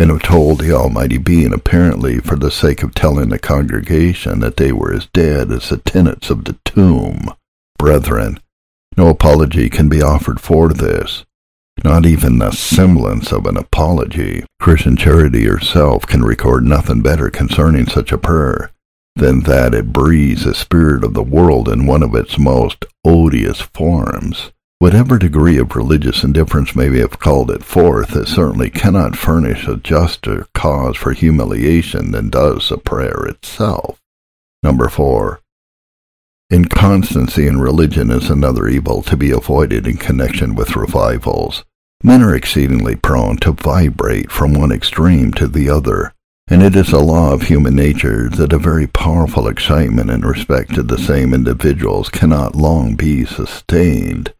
and 0.00 0.10
have 0.10 0.22
told 0.22 0.60
the 0.60 0.72
Almighty 0.72 1.18
Being 1.18 1.52
apparently 1.52 2.20
for 2.20 2.34
the 2.34 2.50
sake 2.50 2.82
of 2.82 2.94
telling 2.94 3.28
the 3.28 3.38
congregation 3.38 4.40
that 4.40 4.56
they 4.56 4.72
were 4.72 4.94
as 4.94 5.06
dead 5.12 5.52
as 5.52 5.68
the 5.68 5.76
tenants 5.76 6.30
of 6.30 6.46
the 6.46 6.56
tomb. 6.64 7.34
Brethren, 7.78 8.40
no 8.96 9.08
apology 9.08 9.68
can 9.68 9.90
be 9.90 10.00
offered 10.00 10.40
for 10.40 10.70
this 10.70 11.24
not 11.84 12.04
even 12.04 12.38
the 12.38 12.50
semblance 12.50 13.32
of 13.32 13.46
an 13.46 13.56
apology. 13.56 14.44
Christian 14.58 14.96
Charity 14.96 15.44
herself 15.44 16.06
can 16.06 16.22
record 16.22 16.64
nothing 16.64 17.00
better 17.00 17.30
concerning 17.30 17.86
such 17.86 18.12
a 18.12 18.18
prayer 18.18 18.70
than 19.16 19.40
that 19.40 19.74
it 19.74 19.92
breathes 19.92 20.44
the 20.44 20.54
spirit 20.54 21.04
of 21.04 21.14
the 21.14 21.22
world 21.22 21.68
in 21.68 21.86
one 21.86 22.02
of 22.02 22.14
its 22.14 22.38
most 22.38 22.84
odious 23.04 23.60
forms. 23.60 24.50
Whatever 24.80 25.18
degree 25.18 25.58
of 25.58 25.76
religious 25.76 26.24
indifference 26.24 26.74
may 26.74 26.88
have 27.00 27.18
called 27.18 27.50
it 27.50 27.62
forth, 27.62 28.16
it 28.16 28.26
certainly 28.26 28.70
cannot 28.70 29.14
furnish 29.14 29.68
a 29.68 29.76
juster 29.76 30.46
cause 30.54 30.96
for 30.96 31.12
humiliation 31.12 32.12
than 32.12 32.30
does 32.30 32.70
the 32.70 32.78
prayer 32.78 33.26
itself. 33.26 34.00
Number 34.62 34.88
four. 34.88 35.42
Inconstancy 36.48 37.46
in 37.46 37.60
religion 37.60 38.10
is 38.10 38.30
another 38.30 38.68
evil 38.68 39.02
to 39.02 39.18
be 39.18 39.30
avoided 39.30 39.86
in 39.86 39.98
connection 39.98 40.54
with 40.54 40.74
revivals. 40.74 41.62
Men 42.02 42.22
are 42.22 42.34
exceedingly 42.34 42.96
prone 42.96 43.36
to 43.40 43.52
vibrate 43.52 44.32
from 44.32 44.54
one 44.54 44.72
extreme 44.72 45.30
to 45.32 45.46
the 45.46 45.68
other, 45.68 46.14
and 46.48 46.62
it 46.62 46.74
is 46.74 46.90
a 46.90 47.00
law 47.00 47.34
of 47.34 47.42
human 47.42 47.76
nature 47.76 48.30
that 48.30 48.54
a 48.54 48.58
very 48.58 48.86
powerful 48.86 49.46
excitement 49.46 50.08
in 50.08 50.22
respect 50.22 50.74
to 50.74 50.82
the 50.82 50.96
same 50.96 51.34
individuals 51.34 52.08
cannot 52.08 52.56
long 52.56 52.96
be 52.96 53.26
sustained. 53.26 54.32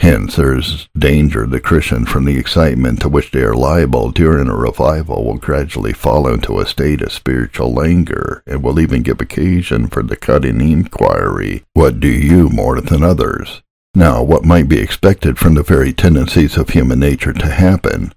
Hence 0.00 0.36
there 0.36 0.56
is 0.56 0.88
danger 0.96 1.44
the 1.46 1.60
Christian 1.60 2.06
from 2.06 2.24
the 2.24 2.38
excitement 2.38 3.00
to 3.00 3.08
which 3.08 3.32
they 3.32 3.42
are 3.42 3.54
liable 3.54 4.10
during 4.10 4.48
a 4.48 4.54
revival 4.54 5.24
will 5.24 5.38
gradually 5.38 5.92
fall 5.92 6.28
into 6.28 6.60
a 6.60 6.66
state 6.66 7.02
of 7.02 7.12
spiritual 7.12 7.72
languor, 7.74 8.42
and 8.46 8.62
will 8.62 8.78
even 8.78 9.02
give 9.02 9.20
occasion 9.20 9.88
for 9.88 10.02
the 10.02 10.16
cutting 10.16 10.60
inquiry, 10.60 11.64
What 11.74 11.98
do 11.98 12.08
you 12.08 12.48
more 12.48 12.80
than 12.80 13.02
others? 13.02 13.62
Now, 13.94 14.22
what 14.22 14.44
might 14.44 14.68
be 14.68 14.78
expected 14.78 15.38
from 15.38 15.54
the 15.54 15.64
very 15.64 15.92
tendencies 15.92 16.56
of 16.56 16.70
human 16.70 17.00
nature 17.00 17.32
to 17.32 17.46
happen, 17.46 18.12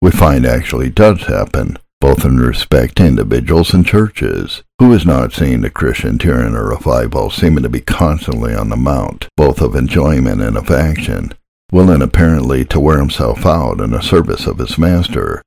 we 0.00 0.10
find 0.10 0.46
actually 0.46 0.88
does 0.88 1.24
happen, 1.24 1.76
both 2.02 2.24
in 2.24 2.36
respect 2.36 2.96
to 2.96 3.06
individuals 3.06 3.72
and 3.72 3.86
churches. 3.86 4.64
Who 4.80 4.90
has 4.90 5.06
not 5.06 5.32
seen 5.32 5.60
the 5.60 5.70
Christian 5.70 6.16
during 6.16 6.56
a 6.56 6.60
revival 6.60 7.30
seeming 7.30 7.62
to 7.62 7.68
be 7.68 7.80
constantly 7.80 8.56
on 8.56 8.70
the 8.70 8.76
mount, 8.76 9.28
both 9.36 9.60
of 9.60 9.76
enjoyment 9.76 10.42
and 10.42 10.56
of 10.56 10.68
action, 10.68 11.32
willing 11.70 12.02
apparently 12.02 12.64
to 12.64 12.80
wear 12.80 12.98
himself 12.98 13.46
out 13.46 13.80
in 13.80 13.92
the 13.92 14.00
service 14.00 14.48
of 14.48 14.58
his 14.58 14.76
Master, 14.76 15.42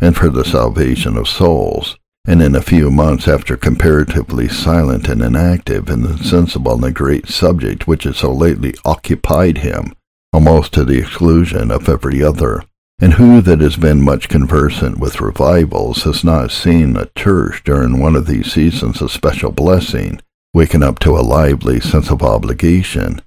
and 0.00 0.16
for 0.16 0.30
the 0.30 0.42
salvation 0.42 1.18
of 1.18 1.28
souls, 1.28 1.98
and 2.26 2.40
in 2.40 2.54
a 2.54 2.62
few 2.62 2.90
months 2.90 3.28
after 3.28 3.54
comparatively 3.58 4.48
silent 4.48 5.06
and 5.06 5.20
inactive 5.20 5.90
and 5.90 6.06
insensible 6.06 6.72
on 6.72 6.80
the 6.80 6.92
great 6.92 7.28
subject 7.28 7.86
which 7.86 8.04
has 8.04 8.16
so 8.16 8.32
lately 8.32 8.72
occupied 8.86 9.58
him, 9.58 9.92
almost 10.32 10.72
to 10.72 10.82
the 10.82 10.98
exclusion 10.98 11.70
of 11.70 11.90
every 11.90 12.22
other. 12.22 12.64
And 13.02 13.14
who 13.14 13.40
that 13.40 13.62
has 13.62 13.76
been 13.76 14.02
much 14.02 14.28
conversant 14.28 14.98
with 14.98 15.22
revivals 15.22 16.02
has 16.02 16.22
not 16.22 16.50
seen 16.50 16.96
a 16.96 17.08
church 17.16 17.64
during 17.64 17.98
one 17.98 18.14
of 18.14 18.26
these 18.26 18.52
seasons 18.52 19.00
of 19.00 19.10
special 19.10 19.50
blessing, 19.50 20.20
waken 20.52 20.82
up 20.82 20.98
to 20.98 21.16
a 21.16 21.22
lively 21.24 21.80
sense 21.80 22.10
of 22.10 22.22
obligation, 22.22 23.22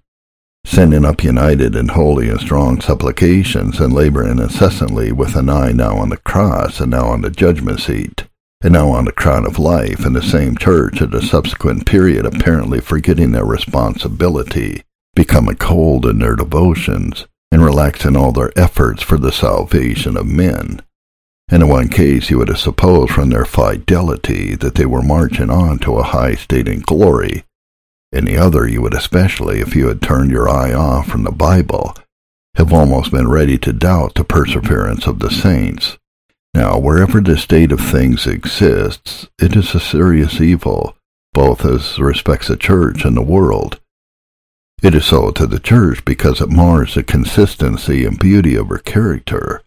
sending 0.64 1.04
up 1.04 1.24
united 1.24 1.76
and 1.76 1.92
holy 1.92 2.30
and 2.30 2.40
strong 2.40 2.82
supplications, 2.82 3.80
and 3.80 3.94
laboring 3.94 4.38
incessantly 4.38 5.12
with 5.12 5.36
an 5.36 5.50
eye 5.50 5.72
now 5.72 5.98
on 5.98 6.10
the 6.10 6.18
cross 6.18 6.80
and 6.80 6.92
now 6.92 7.08
on 7.08 7.22
the 7.22 7.32
judgment 7.32 7.80
seat, 7.80 8.26
and 8.62 8.74
now 8.74 8.90
on 8.90 9.06
the 9.06 9.12
crown 9.12 9.44
of 9.44 9.58
life 9.58 10.06
in 10.06 10.14
the 10.14 10.22
same 10.22 10.56
church 10.56 11.02
at 11.02 11.16
a 11.16 11.22
subsequent 11.22 11.88
period 11.88 12.28
apparently 12.28 12.80
forgetting 12.80 13.32
their 13.32 13.44
responsibility, 13.46 14.84
becoming 15.16 15.56
cold 15.56 16.06
in 16.06 16.20
their 16.20 16.36
devotions, 16.36 17.26
and 17.64 17.70
relaxing 17.70 18.18
all 18.18 18.34
their 18.34 18.52
efforts 18.58 19.02
for 19.02 19.18
the 19.18 19.32
salvation 19.32 20.18
of 20.18 20.26
men. 20.26 20.82
And 21.50 21.64
in 21.64 21.70
one 21.70 21.88
case 21.88 22.30
you 22.30 22.38
would 22.38 22.50
have 22.50 22.60
supposed 22.60 23.12
from 23.12 23.30
their 23.30 23.46
fidelity 23.46 24.56
that 24.56 24.76
they 24.76 24.86
were 24.86 25.02
marching 25.02 25.50
on 25.50 25.80
to 25.80 25.96
a 25.96 26.04
high 26.04 26.36
state 26.36 26.68
in 26.68 26.82
glory. 26.82 27.44
In 28.12 28.26
the 28.26 28.38
other 28.38 28.68
you 28.68 28.82
would 28.82 28.94
especially, 28.94 29.62
if 29.62 29.76
you 29.76 29.88
had 29.88 30.02
turned 30.02 30.32
your 30.32 30.50
eye 30.50 30.74
off 30.74 31.08
from 31.08 31.24
the 31.24 31.32
Bible, 31.32 31.96
have 32.56 32.74
almost 32.74 33.12
been 33.12 33.30
ready 33.30 33.58
to 33.60 33.74
doubt 33.74 34.16
the 34.16 34.24
perseverance 34.24 35.08
of 35.08 35.20
the 35.20 35.32
saints. 35.32 35.98
Now, 36.54 36.78
wherever 36.78 37.20
this 37.20 37.44
state 37.44 37.72
of 37.72 37.80
things 37.80 38.28
exists, 38.28 39.28
it 39.40 39.56
is 39.56 39.74
a 39.74 39.80
serious 39.80 40.40
evil, 40.40 40.96
both 41.34 41.66
as 41.66 41.98
respects 41.98 42.50
the 42.50 42.58
church 42.58 43.06
and 43.06 43.18
the 43.18 43.24
world. 43.24 43.80
It 44.84 44.96
is 44.96 45.06
so 45.06 45.32
to 45.32 45.48
the 45.48 45.62
church 45.62 46.04
because 46.04 46.42
it 46.42 46.50
mars 46.50 46.96
the 46.96 47.04
consistency 47.04 48.04
and 48.04 48.20
beauty 48.20 48.56
of 48.56 48.68
her 48.68 48.80
character, 48.80 49.62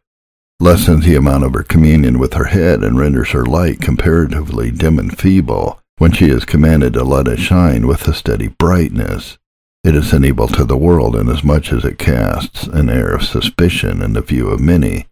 lessens 0.61 1.07
the 1.07 1.17
amount 1.17 1.45
of 1.45 1.55
her 1.55 1.63
communion 1.63 2.19
with 2.19 2.35
her 2.35 2.45
head, 2.45 2.85
and 2.85 2.99
renders 2.99 3.31
her 3.31 3.47
light 3.47 3.81
comparatively 3.81 4.71
dim 4.71 4.99
and 4.99 5.19
feeble 5.19 5.81
when 5.97 6.13
she 6.13 6.27
is 6.27 6.45
commanded 6.45 6.93
to 6.93 7.03
let 7.03 7.29
it 7.29 7.39
shine 7.39 7.87
with 7.87 8.07
a 8.07 8.13
steady 8.13 8.49
brightness. 8.49 9.39
It 9.83 9.95
is 9.95 10.13
an 10.13 10.23
evil 10.23 10.49
to 10.49 10.65
the 10.67 10.77
world 10.77 11.17
inasmuch 11.17 11.73
as 11.73 11.87
it 11.87 11.99
casts 11.99 12.65
an 12.65 12.91
air 12.91 13.09
of 13.09 13.25
suspicion 13.25 14.03
in 14.03 14.13
the 14.13 14.21
view 14.21 14.49
of 14.49 14.61
many 14.61 15.07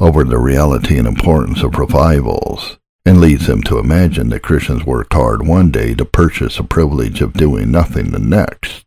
over 0.00 0.24
the 0.24 0.38
reality 0.38 0.98
and 0.98 1.06
importance 1.06 1.62
of 1.62 1.78
revivals, 1.78 2.78
and 3.04 3.20
leads 3.20 3.46
them 3.46 3.62
to 3.62 3.78
imagine 3.78 4.28
that 4.30 4.42
Christians 4.42 4.84
worked 4.84 5.12
hard 5.12 5.46
one 5.46 5.70
day 5.70 5.94
to 5.94 6.04
purchase 6.04 6.56
the 6.56 6.64
privilege 6.64 7.20
of 7.20 7.32
doing 7.32 7.70
nothing 7.70 8.10
the 8.10 8.18
next, 8.18 8.85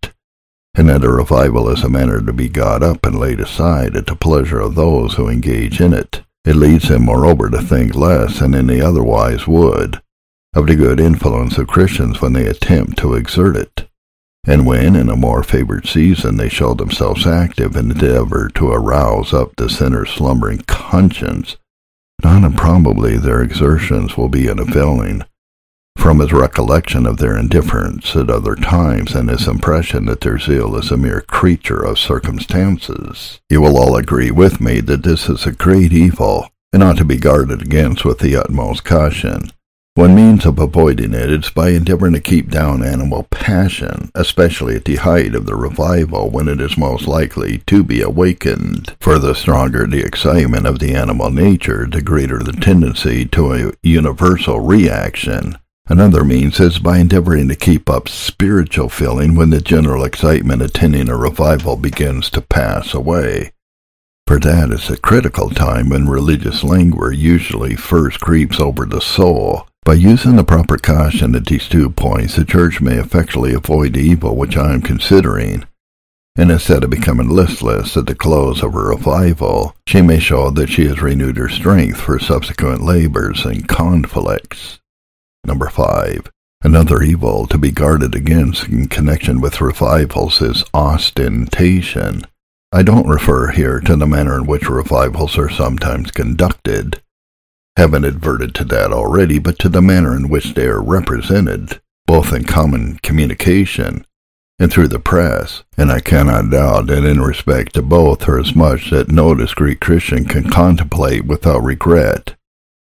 and 0.76 0.90
that 0.90 1.04
a 1.04 1.12
revival 1.12 1.70
is 1.70 1.84
a 1.84 1.90
matter 1.90 2.22
to 2.22 2.34
be 2.34 2.50
got 2.50 2.84
up 2.84 3.06
and 3.06 3.20
laid 3.20 3.40
aside 3.40 3.96
at 3.96 4.06
the 4.06 4.16
pleasure 4.16 4.60
of 4.60 4.76
those 4.76 5.16
who 5.16 5.28
engage 5.28 5.82
in 5.82 5.94
it. 5.94 6.22
It 6.46 6.56
leads 6.56 6.90
them, 6.90 7.06
moreover, 7.06 7.50
to 7.50 7.62
think 7.62 7.96
less 7.96 8.40
than 8.40 8.56
any 8.56 8.82
otherwise 8.82 9.48
would 9.48 10.02
of 10.56 10.68
the 10.68 10.76
good 10.76 11.00
influence 11.00 11.58
of 11.58 11.68
Christians 11.68 12.22
when 12.22 12.34
they 12.34 12.48
attempt 12.48 12.98
to 13.00 13.14
exert 13.14 13.56
it 13.56 13.90
and 14.46 14.66
when, 14.66 14.96
in 14.96 15.10
a 15.10 15.16
more 15.16 15.44
favored 15.44 15.88
season, 15.88 16.38
they 16.38 16.50
show 16.50 16.74
themselves 16.74 17.28
active 17.28 17.76
and 17.76 17.92
endeavor 17.92 18.50
to 18.56 18.72
arouse 18.72 19.34
up 19.34 19.56
the 19.56 19.70
sinner's 19.70 20.10
slumbering 20.10 20.60
conscience, 20.60 21.58
not 22.24 22.44
improbably 22.44 23.18
their 23.18 23.42
exertions 23.42 24.18
will 24.18 24.30
be 24.30 24.50
unavailing. 24.50 25.24
From 26.00 26.20
his 26.20 26.32
recollection 26.32 27.06
of 27.06 27.18
their 27.18 27.38
indifference 27.38 28.16
at 28.16 28.30
other 28.30 28.56
times 28.56 29.14
and 29.14 29.30
his 29.30 29.48
impression 29.48 30.06
that 30.06 30.22
their 30.22 30.40
zeal 30.40 30.76
is 30.78 30.90
a 30.92 30.98
mere 30.98 31.22
creature 31.22 31.84
of 31.84 32.00
circumstances, 32.00 33.40
you 33.50 33.62
will 33.62 33.78
all 33.78 33.96
agree 33.96 34.32
with 34.32 34.60
me 34.60 34.80
that 34.80 35.04
this 35.04 35.30
is 35.30 35.46
a 35.46 35.52
great 35.52 35.94
evil 35.94 36.50
and 36.74 36.82
ought 36.82 36.98
to 36.98 37.06
be 37.06 37.18
guarded 37.18 37.62
against 37.62 38.06
with 38.06 38.20
the 38.20 38.36
utmost 38.36 38.86
caution. 38.86 39.52
One 39.96 40.16
means 40.16 40.46
of 40.46 40.58
avoiding 40.58 41.14
it 41.14 41.30
is 41.30 41.50
by 41.50 41.72
endeavoring 41.72 42.14
to 42.14 42.22
keep 42.22 42.50
down 42.50 42.82
animal 42.82 43.24
passion, 43.30 44.10
especially 44.16 44.78
at 44.78 44.86
the 44.86 44.96
height 44.96 45.36
of 45.36 45.46
the 45.46 45.56
revival 45.56 46.30
when 46.30 46.48
it 46.48 46.62
is 46.62 46.78
most 46.78 47.08
likely 47.08 47.58
to 47.68 47.84
be 47.84 48.02
awakened. 48.02 48.96
For 49.02 49.20
the 49.20 49.36
stronger 49.36 49.86
the 49.86 50.06
excitement 50.06 50.66
of 50.66 50.80
the 50.80 50.96
animal 50.96 51.30
nature, 51.30 51.86
the 51.86 52.02
greater 52.02 52.40
the 52.40 52.54
tendency 52.54 53.26
to 53.26 53.54
a 53.54 53.74
universal 53.84 54.62
reaction. 54.62 55.58
Another 55.90 56.24
means 56.24 56.60
is 56.60 56.78
by 56.78 57.00
endeavoring 57.00 57.48
to 57.48 57.56
keep 57.56 57.90
up 57.90 58.08
spiritual 58.08 58.90
feeling 58.90 59.34
when 59.34 59.50
the 59.50 59.60
general 59.60 60.04
excitement 60.04 60.62
attending 60.62 61.10
a 61.10 61.18
revival 61.18 61.76
begins 61.76 62.30
to 62.30 62.42
pass 62.42 62.94
away. 62.94 63.52
For 64.28 64.40
that 64.40 64.70
is 64.70 64.88
the 64.88 64.98
critical 64.98 65.50
time 65.50 65.90
when 65.90 66.08
religious 66.08 66.64
languor 66.64 67.12
usually 67.12 67.76
first 67.76 68.20
creeps 68.20 68.60
over 68.60 68.86
the 68.86 69.02
soul, 69.02 69.68
by 69.84 69.96
using 69.96 70.36
the 70.36 70.44
proper 70.44 70.78
caution 70.78 71.34
at 71.34 71.48
these 71.48 71.68
two 71.68 71.90
points, 71.90 72.36
the 72.36 72.46
church 72.46 72.80
may 72.80 73.00
effectually 73.00 73.56
avoid 73.56 73.94
the 73.94 74.02
evil 74.02 74.36
which 74.36 74.56
I 74.56 74.76
am 74.76 74.84
considering, 74.84 75.66
and 76.36 76.52
instead 76.52 76.84
of 76.84 76.92
becoming 76.92 77.30
listless 77.30 77.98
at 77.98 78.06
the 78.06 78.14
close 78.14 78.62
of 78.62 78.74
her 78.74 78.90
revival, 78.90 79.76
she 79.88 80.04
may 80.04 80.20
show 80.20 80.52
that 80.52 80.70
she 80.70 80.86
has 80.86 81.02
renewed 81.02 81.38
her 81.38 81.50
strength 81.50 82.00
for 82.00 82.20
subsequent 82.20 82.84
labors 82.84 83.44
and 83.44 83.68
conflicts. 83.68 84.80
Number 85.46 85.70
five. 85.70 86.30
Another 86.62 87.02
evil 87.02 87.48
to 87.48 87.58
be 87.58 87.72
guarded 87.72 88.16
against 88.16 88.68
in 88.68 88.88
connection 88.88 89.40
with 89.40 89.62
revivals 89.62 90.42
is 90.42 90.66
ostentation. 90.74 92.24
I 92.74 92.84
don't 92.84 93.08
refer 93.08 93.52
here 93.52 93.80
to 93.80 93.96
the 93.96 94.06
manner 94.06 94.36
in 94.38 94.46
which 94.46 94.70
revivals 94.70 95.38
are 95.38 95.50
sometimes 95.50 96.12
conducted, 96.12 97.02
haven't 97.78 98.04
adverted 98.04 98.54
to 98.56 98.66
that 98.66 98.92
already, 98.92 99.40
but 99.40 99.58
to 99.60 99.70
the 99.70 99.82
manner 99.82 100.16
in 100.16 100.28
which 100.28 100.54
they 100.54 100.66
are 100.66 100.82
represented, 100.82 101.80
both 102.06 102.34
in 102.34 102.44
common 102.44 102.98
communication 102.98 104.06
and 104.60 104.72
through 104.72 104.90
the 104.90 105.00
press, 105.00 105.64
and 105.78 105.90
I 105.90 106.02
cannot 106.02 106.52
doubt 106.52 106.88
that 106.88 107.06
in 107.06 107.22
respect 107.22 107.74
to 107.76 107.82
both 107.82 108.28
are 108.28 108.38
as 108.38 108.54
much 108.54 108.90
that 108.90 109.10
no 109.10 109.34
discreet 109.34 109.80
Christian 109.80 110.26
can 110.26 110.50
contemplate 110.50 111.26
without 111.26 111.64
regret 111.64 112.36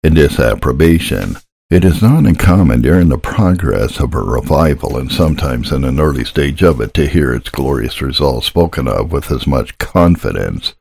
and 0.04 0.16
disapprobation. 0.16 1.36
It 1.72 1.86
is 1.86 2.02
not 2.02 2.26
uncommon 2.26 2.82
during 2.82 3.08
the 3.08 3.18
progress 3.18 4.02
of 4.02 4.14
a 4.14 4.20
revival, 4.20 4.98
and 4.98 5.10
sometimes 5.10 5.72
in 5.72 5.86
an 5.86 6.02
early 6.02 6.26
stage 6.26 6.62
of 6.62 6.82
it, 6.82 6.94
to 6.96 7.08
hear 7.08 7.34
its 7.34 7.48
glorious 7.48 8.02
results 8.02 8.48
spoken 8.48 8.90
of 8.90 9.14
with 9.14 9.32
as 9.32 9.48
much 9.48 9.78
confidence 9.78 10.74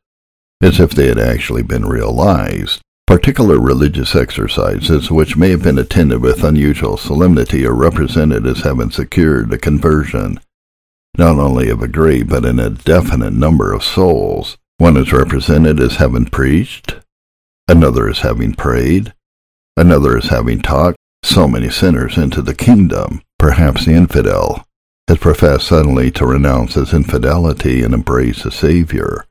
as 0.60 0.80
if 0.80 0.90
they 0.90 1.06
had 1.06 1.20
actually 1.20 1.62
been 1.62 1.86
realized. 1.86 2.80
Particular 3.06 3.60
religious 3.60 4.16
exercises, 4.16 5.12
which 5.12 5.36
may 5.36 5.50
have 5.50 5.62
been 5.62 5.78
attended 5.78 6.22
with 6.22 6.42
unusual 6.42 6.96
solemnity, 6.96 7.64
are 7.64 7.72
represented 7.72 8.44
as 8.44 8.62
having 8.62 8.90
secured 8.90 9.50
the 9.50 9.58
conversion 9.58 10.40
not 11.16 11.38
only 11.38 11.68
of 11.70 11.82
a 11.82 11.88
great 11.88 12.28
but 12.28 12.44
an 12.44 12.58
indefinite 12.58 13.32
number 13.32 13.72
of 13.72 13.84
souls. 13.84 14.56
One 14.78 14.96
is 14.96 15.12
represented 15.12 15.78
as 15.78 15.96
having 15.96 16.26
preached, 16.26 16.96
another 17.68 18.08
as 18.08 18.20
having 18.20 18.54
prayed, 18.54 19.12
another 19.76 20.18
is 20.18 20.28
having 20.28 20.60
taught 20.60 20.96
so 21.22 21.46
many 21.46 21.70
sinners 21.70 22.16
into 22.16 22.42
the 22.42 22.54
kingdom. 22.54 23.22
Perhaps 23.38 23.84
the 23.84 23.92
infidel 23.92 24.64
has 25.08 25.18
professed 25.18 25.66
suddenly 25.66 26.10
to 26.12 26.26
renounce 26.26 26.74
his 26.74 26.92
infidelity 26.92 27.82
and 27.82 27.94
embrace 27.94 28.42
the 28.42 28.50
Savior 28.50 29.24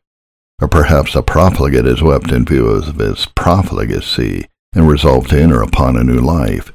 or 0.62 0.68
perhaps 0.68 1.16
a 1.16 1.22
profligate 1.22 1.86
is 1.86 2.02
wept 2.02 2.32
in 2.32 2.46
view 2.46 2.68
of 2.68 2.98
his 2.98 3.26
profligacy 3.28 4.46
and 4.74 4.88
resolved 4.88 5.30
to 5.30 5.42
enter 5.42 5.62
upon 5.62 5.96
a 5.96 6.04
new 6.04 6.20
life. 6.20 6.74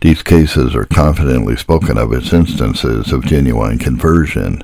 These 0.00 0.22
cases 0.22 0.74
are 0.74 0.84
confidently 0.84 1.56
spoken 1.56 1.98
of 1.98 2.12
as 2.12 2.32
instances 2.32 3.12
of 3.12 3.26
genuine 3.26 3.78
conversion, 3.78 4.62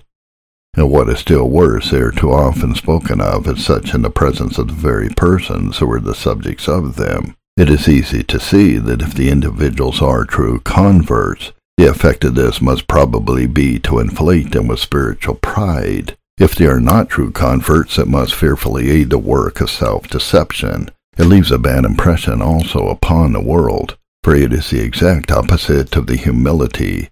and 0.76 0.90
what 0.90 1.08
is 1.08 1.18
still 1.18 1.48
worse, 1.48 1.90
they 1.90 1.98
are 1.98 2.10
too 2.10 2.32
often 2.32 2.74
spoken 2.74 3.20
of 3.20 3.46
as 3.46 3.64
such 3.64 3.94
in 3.94 4.02
the 4.02 4.10
presence 4.10 4.58
of 4.58 4.68
the 4.68 4.74
very 4.74 5.08
persons 5.10 5.78
who 5.78 5.90
are 5.90 6.00
the 6.00 6.14
subjects 6.14 6.68
of 6.68 6.96
them. 6.96 7.36
It 7.56 7.70
is 7.70 7.88
easy 7.88 8.24
to 8.24 8.40
see 8.40 8.78
that 8.78 9.00
if 9.00 9.14
the 9.14 9.30
individuals 9.30 10.02
are 10.02 10.24
true 10.24 10.58
converts, 10.60 11.52
the 11.76 11.86
effect 11.86 12.24
of 12.24 12.34
this 12.34 12.60
must 12.60 12.88
probably 12.88 13.46
be 13.46 13.78
to 13.80 14.00
inflate 14.00 14.50
them 14.50 14.66
with 14.66 14.80
spiritual 14.80 15.36
pride, 15.36 16.16
if 16.36 16.56
they 16.56 16.66
are 16.66 16.80
not 16.80 17.10
true 17.10 17.30
converts, 17.30 17.96
it 17.96 18.08
must 18.08 18.34
fearfully 18.34 18.90
aid 18.90 19.10
the 19.10 19.18
work 19.18 19.60
of 19.60 19.70
self-deception. 19.70 20.90
It 21.16 21.26
leaves 21.26 21.52
a 21.52 21.58
bad 21.58 21.84
impression 21.84 22.42
also 22.42 22.88
upon 22.88 23.32
the 23.32 23.40
world, 23.40 23.96
for 24.24 24.34
it 24.34 24.52
is 24.52 24.70
the 24.70 24.80
exact 24.80 25.30
opposite 25.30 25.94
of 25.94 26.08
the 26.08 26.16
humility, 26.16 27.08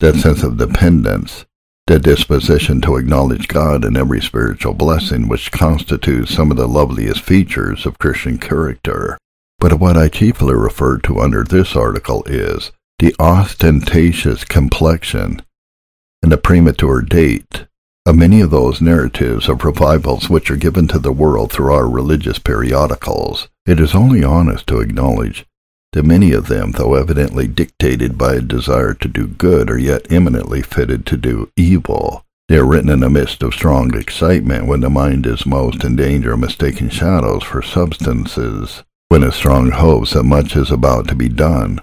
that 0.00 0.16
sense 0.16 0.42
of 0.42 0.58
dependence, 0.58 1.46
that 1.86 2.02
disposition 2.02 2.82
to 2.82 2.96
acknowledge 2.96 3.48
God 3.48 3.82
in 3.82 3.96
every 3.96 4.20
spiritual 4.20 4.74
blessing 4.74 5.26
which 5.26 5.52
constitutes 5.52 6.34
some 6.34 6.50
of 6.50 6.58
the 6.58 6.68
loveliest 6.68 7.22
features 7.22 7.86
of 7.86 7.98
Christian 7.98 8.36
character. 8.36 9.16
But 9.68 9.80
what 9.80 9.96
I 9.96 10.06
chiefly 10.06 10.54
refer 10.54 10.98
to 10.98 11.18
under 11.18 11.42
this 11.42 11.74
article 11.74 12.22
is 12.26 12.70
the 13.00 13.16
ostentatious 13.18 14.44
complexion 14.44 15.42
and 16.22 16.30
the 16.30 16.36
premature 16.36 17.02
date 17.02 17.66
of 18.06 18.14
many 18.14 18.40
of 18.40 18.52
those 18.52 18.80
narratives 18.80 19.48
of 19.48 19.64
revivals 19.64 20.30
which 20.30 20.52
are 20.52 20.56
given 20.56 20.86
to 20.86 21.00
the 21.00 21.10
world 21.10 21.50
through 21.50 21.72
our 21.72 21.88
religious 21.88 22.38
periodicals, 22.38 23.48
it 23.66 23.80
is 23.80 23.92
only 23.92 24.22
honest 24.22 24.68
to 24.68 24.78
acknowledge 24.78 25.44
that 25.94 26.04
many 26.04 26.30
of 26.30 26.46
them, 26.46 26.70
though 26.70 26.94
evidently 26.94 27.48
dictated 27.48 28.16
by 28.16 28.34
a 28.34 28.40
desire 28.40 28.94
to 28.94 29.08
do 29.08 29.26
good, 29.26 29.68
are 29.68 29.76
yet 29.76 30.06
eminently 30.12 30.62
fitted 30.62 31.04
to 31.06 31.16
do 31.16 31.50
evil. 31.56 32.24
They 32.48 32.58
are 32.58 32.64
written 32.64 32.90
in 32.90 33.00
the 33.00 33.10
midst 33.10 33.42
of 33.42 33.52
strong 33.52 33.96
excitement 33.96 34.68
when 34.68 34.78
the 34.78 34.90
mind 34.90 35.26
is 35.26 35.44
most 35.44 35.82
in 35.82 35.96
danger 35.96 36.34
of 36.34 36.38
mistaking 36.38 36.90
shadows 36.90 37.42
for 37.42 37.62
substances, 37.62 38.84
when 39.08 39.22
a 39.22 39.32
strong 39.32 39.70
hopes 39.70 40.12
that 40.12 40.24
much 40.24 40.56
is 40.56 40.70
about 40.70 41.06
to 41.08 41.14
be 41.14 41.28
done 41.28 41.80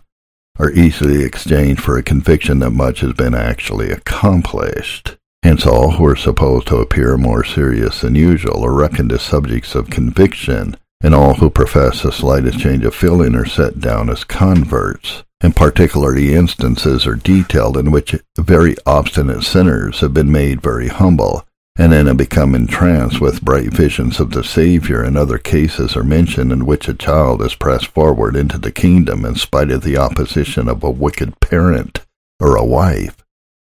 are 0.60 0.72
easily 0.72 1.24
exchanged 1.24 1.82
for 1.82 1.98
a 1.98 2.04
conviction 2.04 2.60
that 2.60 2.72
much 2.72 3.00
has 3.00 3.14
been 3.14 3.34
actually 3.34 3.90
accomplished. 3.90 5.16
Hence 5.42 5.66
all 5.66 5.92
who 5.92 6.06
are 6.06 6.16
supposed 6.16 6.68
to 6.68 6.78
appear 6.78 7.18
more 7.18 7.44
serious 7.44 8.02
than 8.02 8.16
usual 8.16 8.64
are 8.64 8.74
reckoned 8.74 9.12
as 9.12 9.22
subjects 9.22 9.74
of 9.74 9.90
conviction, 9.90 10.78
and 11.02 11.16
all 11.16 11.34
who 11.36 11.50
profess 11.50 12.02
the 12.02 12.12
slightest 12.12 12.60
change 12.60 12.86
of 12.86 12.94
feeling 12.94 13.36
are 13.36 13.46
set 13.46 13.80
down 13.80 14.10
as 14.10 14.24
converts. 14.24 15.24
And 15.42 15.56
particularly 15.56 16.34
instances 16.34 17.06
are 17.06 17.16
detailed 17.16 17.76
in 17.76 17.92
which 17.92 18.16
very 18.38 18.76
obstinate 18.86 19.44
sinners 19.44 20.00
have 20.00 20.14
been 20.14 20.32
made 20.32 20.62
very 20.62 20.88
humble, 20.88 21.46
and 21.76 21.92
then 21.92 22.06
have 22.06 22.18
become 22.18 22.54
entranced 22.54 23.20
with 23.20 23.42
bright 23.42 23.74
visions 23.74 24.20
of 24.20 24.32
the 24.32 24.44
Saviour, 24.44 25.02
and 25.04 25.18
other 25.18 25.40
cases 25.40 25.96
are 25.98 26.04
mentioned 26.04 26.52
in 26.52 26.66
which 26.66 26.88
a 26.88 26.94
child 26.94 27.42
is 27.42 27.56
pressed 27.56 27.88
forward 27.88 28.36
into 28.36 28.60
the 28.60 28.72
kingdom 28.72 29.26
in 29.26 29.36
spite 29.36 29.72
of 29.72 29.82
the 29.82 29.98
opposition 29.98 30.70
of 30.70 30.84
a 30.84 30.92
wicked 30.92 31.40
parent 31.40 32.02
or 32.40 32.56
a 32.56 32.66
wife, 32.66 33.24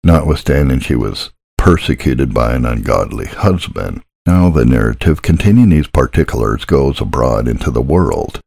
notwithstanding 0.04 0.80
she 0.80 0.96
was 0.96 1.32
persecuted 1.60 2.34
by 2.34 2.56
an 2.56 2.66
ungodly 2.66 3.28
husband. 3.28 4.02
Now 4.26 4.50
the 4.50 4.66
narrative 4.66 5.22
containing 5.22 5.70
these 5.70 5.88
particulars 5.88 6.66
goes 6.66 7.00
abroad 7.02 7.48
into 7.48 7.70
the 7.70 7.82
world, 7.82 8.40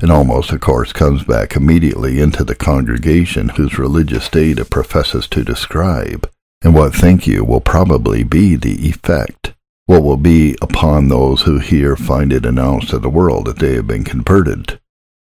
and 0.00 0.10
almost 0.10 0.50
of 0.50 0.60
course 0.60 0.94
comes 0.94 1.24
back 1.24 1.56
immediately 1.56 2.20
into 2.20 2.42
the 2.42 2.54
congregation 2.54 3.50
whose 3.50 3.78
religious 3.78 4.24
state 4.24 4.58
it 4.58 4.70
professes 4.70 5.26
to 5.28 5.44
describe 5.44 6.26
and 6.64 6.74
what, 6.74 6.94
think 6.94 7.26
you, 7.26 7.44
will 7.44 7.60
probably 7.60 8.24
be 8.24 8.56
the 8.56 8.88
effect? 8.88 9.54
What 9.84 10.02
will 10.02 10.16
be 10.16 10.56
upon 10.62 11.08
those 11.08 11.42
who 11.42 11.58
here 11.58 11.94
find 11.94 12.32
it 12.32 12.46
announced 12.46 12.88
to 12.88 12.98
the 12.98 13.10
world 13.10 13.44
that 13.44 13.58
they 13.58 13.74
have 13.74 13.86
been 13.86 14.02
converted, 14.02 14.80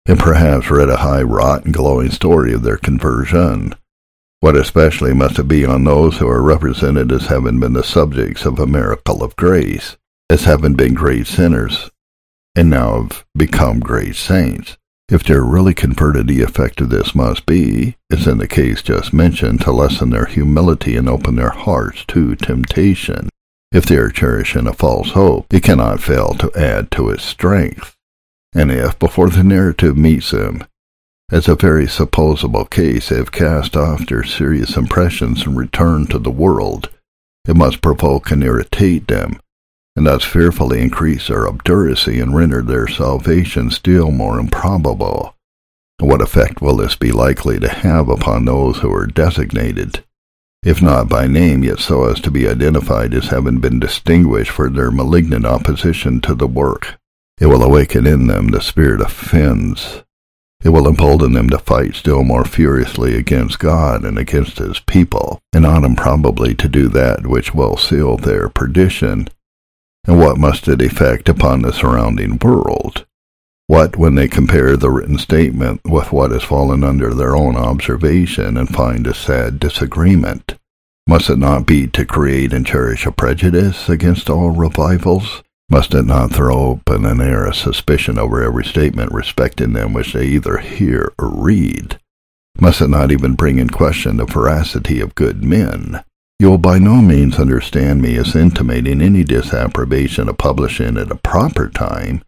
and 0.08 0.18
perhaps 0.18 0.72
read 0.72 0.90
a 0.90 0.98
high 0.98 1.22
wrought 1.22 1.66
and 1.66 1.74
glowing 1.74 2.10
story 2.10 2.52
of 2.52 2.64
their 2.64 2.78
conversion? 2.78 3.76
What 4.40 4.56
especially 4.56 5.14
must 5.14 5.38
it 5.38 5.48
be 5.48 5.66
on 5.66 5.84
those 5.84 6.18
who 6.18 6.28
are 6.28 6.42
represented 6.42 7.12
as 7.12 7.28
having 7.28 7.60
been 7.60 7.74
the 7.74 7.84
subjects 7.84 8.44
of 8.44 8.58
a 8.58 8.66
miracle 8.66 9.22
of 9.24 9.36
grace, 9.36 9.98
as 10.32 10.46
having 10.46 10.74
been 10.74 10.96
great 10.96 11.28
sinners, 11.28 11.92
and 12.56 12.72
now 12.72 13.04
have 13.04 13.24
become 13.38 13.82
great 13.82 14.16
saints? 14.16 14.79
If 15.10 15.24
they're 15.24 15.43
really 15.43 15.74
converted, 15.74 16.28
the 16.28 16.43
effect 16.43 16.82
of 16.82 16.89
this 16.89 17.16
must 17.16 17.47
be, 17.47 17.95
as 18.12 18.28
in 18.28 18.38
the 18.38 18.47
case 18.47 18.84
just 18.84 19.12
mentioned, 19.12 19.62
to 19.62 19.72
lessen 19.72 20.12
their 20.12 20.26
humility 20.26 20.95
and 20.95 21.10
open 21.10 21.36
their 21.36 21.49
hearts 21.49 22.05
to 22.10 22.36
temptation. 22.36 23.30
If 23.72 23.86
they 23.86 23.97
are 23.97 24.12
cherishing 24.12 24.68
a 24.68 24.74
false 24.74 25.12
hope, 25.12 25.51
it 25.51 25.64
cannot 25.64 26.01
fail 26.01 26.36
to 26.36 26.51
add 26.55 26.91
to 26.91 27.10
its 27.10 27.24
strength. 27.24 27.95
And 28.53 28.72
if, 28.72 28.99
before 28.99 29.30
the 29.30 29.43
narrative 29.43 29.97
meets 29.97 30.30
them, 30.30 30.64
as 31.32 31.47
a 31.47 31.55
very 31.55 31.88
supposable 31.88 32.66
case, 32.66 33.10
they 33.10 33.18
have 33.18 33.32
cast 33.32 33.76
off 33.76 34.05
their 34.05 34.24
serious 34.24 34.78
impressions 34.78 35.45
and 35.45 35.57
returned 35.57 36.12
to 36.12 36.20
the 36.20 36.32
world, 36.32 36.89
it 37.47 37.55
must 37.55 37.82
provoke 37.82 38.30
and 38.30 38.43
irritate 38.43 39.07
them, 39.07 39.39
and 40.00 40.08
thus 40.08 40.24
fearfully 40.24 40.80
increase 40.80 41.28
their 41.28 41.45
obduracy 41.45 42.22
and 42.22 42.34
render 42.34 42.62
their 42.62 42.88
salvation 42.88 43.70
still 43.70 44.12
more 44.12 44.39
improbable. 44.39 45.36
What 46.00 46.22
effect 46.22 46.62
will 46.62 46.78
this 46.78 46.95
be 46.95 47.12
likely 47.12 47.60
to 47.60 47.68
have 47.68 48.08
upon 48.08 48.45
those 48.45 48.78
who 48.78 48.93
are 48.93 49.06
designated, 49.06 50.06
if 50.64 50.82
not 50.82 51.10
by 51.10 51.28
name, 51.28 51.66
yet 51.66 51.80
so 51.80 52.06
as 52.06 52.22
to 52.22 52.32
be 52.32 52.47
identified 52.47 53.14
as 53.14 53.26
having 53.26 53.60
been 53.60 53.78
distinguished 53.78 54.52
for 54.52 54.70
their 54.70 54.89
malignant 54.89 55.45
opposition 55.45 56.22
to 56.22 56.34
the 56.34 56.47
work? 56.47 56.97
It 57.38 57.47
will 57.47 57.62
awaken 57.62 58.08
in 58.08 58.28
them 58.28 58.52
the 58.52 58.62
spirit 58.62 59.02
of 59.02 59.08
offense. 59.08 60.04
It 60.64 60.70
will 60.70 60.88
embolden 60.88 61.34
them 61.34 61.50
to 61.50 61.60
fight 61.60 61.95
still 61.95 62.24
more 62.24 62.45
furiously 62.45 63.18
against 63.18 63.60
God 63.60 64.06
and 64.06 64.18
against 64.18 64.60
his 64.60 64.80
people, 64.80 65.41
and 65.52 65.64
not 65.64 65.84
improbably 65.84 66.56
to 66.56 66.70
do 66.70 66.88
that 66.88 67.28
which 67.28 67.54
will 67.54 67.76
seal 67.76 68.16
their 68.16 68.47
perdition 68.47 69.28
and 70.06 70.18
what 70.18 70.38
must 70.38 70.68
it 70.68 70.82
effect 70.82 71.30
upon 71.30 71.62
the 71.62 71.72
surrounding 71.72 72.38
world? 72.39 73.06
What 73.68 73.95
when 73.95 74.16
they 74.16 74.28
compare 74.28 74.76
the 74.76 74.89
written 74.89 75.20
statement 75.20 75.82
with 75.86 76.12
what 76.12 76.32
has 76.32 76.43
fallen 76.43 76.84
under 76.84 77.14
their 77.14 77.36
own 77.36 77.56
observation 77.56 78.58
and 78.58 78.68
find 78.68 79.06
a 79.06 79.14
sad 79.14 79.60
disagreement? 79.60 80.56
Must 81.06 81.30
it 81.30 81.38
not 81.38 81.68
be 81.68 81.86
to 81.88 82.06
create 82.06 82.54
and 82.54 82.66
cherish 82.66 83.06
a 83.06 83.12
prejudice 83.12 83.89
against 83.89 84.30
all 84.30 84.50
revivals? 84.50 85.43
Must 85.70 85.93
it 85.93 86.06
not 86.06 86.34
throw 86.34 86.56
open 86.56 87.06
an 87.06 87.22
air 87.22 87.45
of 87.45 87.56
suspicion 87.56 88.18
over 88.18 88.41
every 88.41 88.66
statement 88.66 89.12
respecting 89.12 89.74
them 89.74 89.93
which 89.93 90.14
they 90.14 90.26
either 90.26 90.58
hear 90.58 91.14
or 91.20 91.30
read? 91.30 92.00
Must 92.60 92.82
it 92.82 92.89
not 92.89 93.12
even 93.12 93.36
bring 93.36 93.60
in 93.60 93.70
question 93.70 94.18
the 94.18 94.26
veracity 94.26 95.00
of 95.00 95.14
good 95.14 95.43
men? 95.43 96.04
You 96.40 96.50
will 96.50 96.58
by 96.58 96.80
no 96.80 97.02
means 97.02 97.38
understand 97.38 98.02
me 98.02 98.16
as 98.16 98.36
intimating 98.36 99.02
any 99.02 99.26
disapprobation 99.26 100.30
of 100.30 100.38
publishing 100.38 100.98
at 100.98 101.12
a 101.12 101.16
proper 101.16 101.70
time 101.70 102.24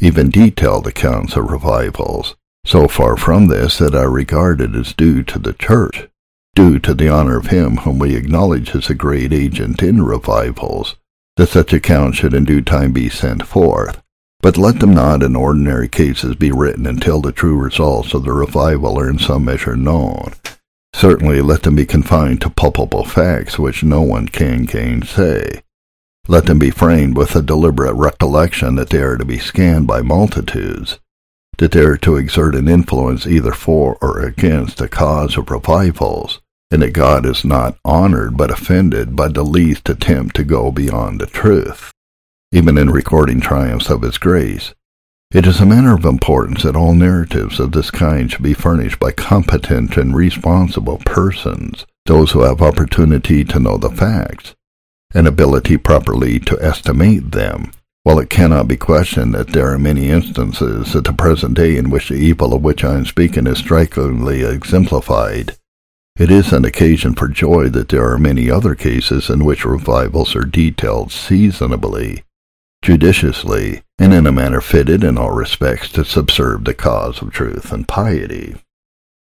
even 0.00 0.30
detailed 0.30 0.86
accounts 0.86 1.36
of 1.36 1.50
revivals. 1.50 2.36
So 2.66 2.86
far 2.88 3.16
from 3.16 3.46
this 3.46 3.78
that 3.78 3.94
I 3.94 4.02
regard 4.02 4.60
it 4.60 4.74
as 4.74 4.92
due 4.92 5.22
to 5.22 5.38
the 5.38 5.54
church, 5.54 6.08
due 6.54 6.78
to 6.80 6.92
the 6.92 7.08
honor 7.08 7.38
of 7.38 7.46
him 7.46 7.78
whom 7.78 7.98
we 7.98 8.14
acknowledge 8.14 8.74
as 8.74 8.90
a 8.90 8.94
great 8.94 9.32
agent 9.32 9.82
in 9.82 10.02
revivals, 10.02 10.96
that 11.36 11.48
such 11.48 11.72
accounts 11.72 12.18
should 12.18 12.34
in 12.34 12.44
due 12.44 12.60
time 12.60 12.92
be 12.92 13.08
sent 13.08 13.46
forth. 13.46 14.02
But 14.40 14.58
let 14.58 14.80
them 14.80 14.92
not 14.92 15.22
in 15.22 15.34
ordinary 15.34 15.88
cases 15.88 16.34
be 16.34 16.52
written 16.52 16.86
until 16.86 17.22
the 17.22 17.32
true 17.32 17.56
results 17.56 18.12
of 18.12 18.24
the 18.24 18.32
revival 18.32 18.98
are 18.98 19.08
in 19.08 19.18
some 19.18 19.46
measure 19.46 19.76
known, 19.76 20.34
Certainly 20.96 21.42
let 21.42 21.62
them 21.62 21.74
be 21.74 21.84
confined 21.84 22.40
to 22.40 22.48
palpable 22.48 23.04
facts 23.04 23.58
which 23.58 23.84
no 23.84 24.00
one 24.00 24.28
can 24.28 24.64
gainsay. 24.64 25.62
Let 26.26 26.46
them 26.46 26.58
be 26.58 26.70
framed 26.70 27.18
with 27.18 27.36
a 27.36 27.42
deliberate 27.42 27.92
recollection 27.92 28.76
that 28.76 28.88
they 28.88 29.02
are 29.02 29.18
to 29.18 29.24
be 29.26 29.38
scanned 29.38 29.86
by 29.86 30.00
multitudes, 30.00 30.98
that 31.58 31.72
they 31.72 31.84
are 31.84 31.98
to 31.98 32.16
exert 32.16 32.54
an 32.54 32.66
influence 32.66 33.26
either 33.26 33.52
for 33.52 33.98
or 34.00 34.20
against 34.20 34.78
the 34.78 34.88
cause 34.88 35.36
of 35.36 35.50
revivals, 35.50 36.40
and 36.70 36.80
that 36.80 36.94
God 36.94 37.26
is 37.26 37.44
not 37.44 37.76
honored 37.84 38.38
but 38.38 38.50
offended 38.50 39.14
by 39.14 39.28
the 39.28 39.44
least 39.44 39.90
attempt 39.90 40.34
to 40.36 40.44
go 40.44 40.72
beyond 40.72 41.20
the 41.20 41.26
truth. 41.26 41.92
Even 42.52 42.78
in 42.78 42.88
recording 42.88 43.42
triumphs 43.42 43.90
of 43.90 44.00
His 44.00 44.16
grace, 44.16 44.74
it 45.36 45.46
is 45.46 45.60
a 45.60 45.66
matter 45.66 45.92
of 45.92 46.06
importance 46.06 46.62
that 46.62 46.74
all 46.74 46.94
narratives 46.94 47.60
of 47.60 47.72
this 47.72 47.90
kind 47.90 48.32
should 48.32 48.42
be 48.42 48.54
furnished 48.54 48.98
by 48.98 49.12
competent 49.12 49.98
and 49.98 50.16
responsible 50.16 50.96
persons, 51.04 51.84
those 52.06 52.30
who 52.30 52.40
have 52.40 52.62
opportunity 52.62 53.44
to 53.44 53.60
know 53.60 53.76
the 53.76 53.90
facts, 53.90 54.54
and 55.12 55.26
ability 55.26 55.76
properly 55.76 56.40
to 56.40 56.58
estimate 56.64 57.32
them. 57.32 57.70
While 58.02 58.18
it 58.18 58.30
cannot 58.30 58.66
be 58.66 58.78
questioned 58.78 59.34
that 59.34 59.48
there 59.48 59.70
are 59.70 59.78
many 59.78 60.08
instances 60.08 60.96
at 60.96 61.04
the 61.04 61.12
present 61.12 61.52
day 61.52 61.76
in 61.76 61.90
which 61.90 62.08
the 62.08 62.14
evil 62.14 62.54
of 62.54 62.62
which 62.62 62.82
I 62.82 62.94
am 62.94 63.04
speaking 63.04 63.46
is 63.46 63.58
strikingly 63.58 64.42
exemplified, 64.42 65.54
it 66.18 66.30
is 66.30 66.50
an 66.54 66.64
occasion 66.64 67.14
for 67.14 67.28
joy 67.28 67.68
that 67.68 67.90
there 67.90 68.10
are 68.10 68.16
many 68.16 68.50
other 68.50 68.74
cases 68.74 69.28
in 69.28 69.44
which 69.44 69.66
revivals 69.66 70.34
are 70.34 70.46
detailed 70.46 71.12
seasonably 71.12 72.22
judiciously, 72.86 73.82
and 73.98 74.14
in 74.14 74.28
a 74.28 74.32
manner 74.32 74.60
fitted 74.60 75.02
in 75.02 75.18
all 75.18 75.32
respects 75.32 75.90
to 75.90 76.04
subserve 76.04 76.64
the 76.64 76.72
cause 76.72 77.20
of 77.20 77.32
truth 77.32 77.72
and 77.72 77.88
piety. 77.88 78.54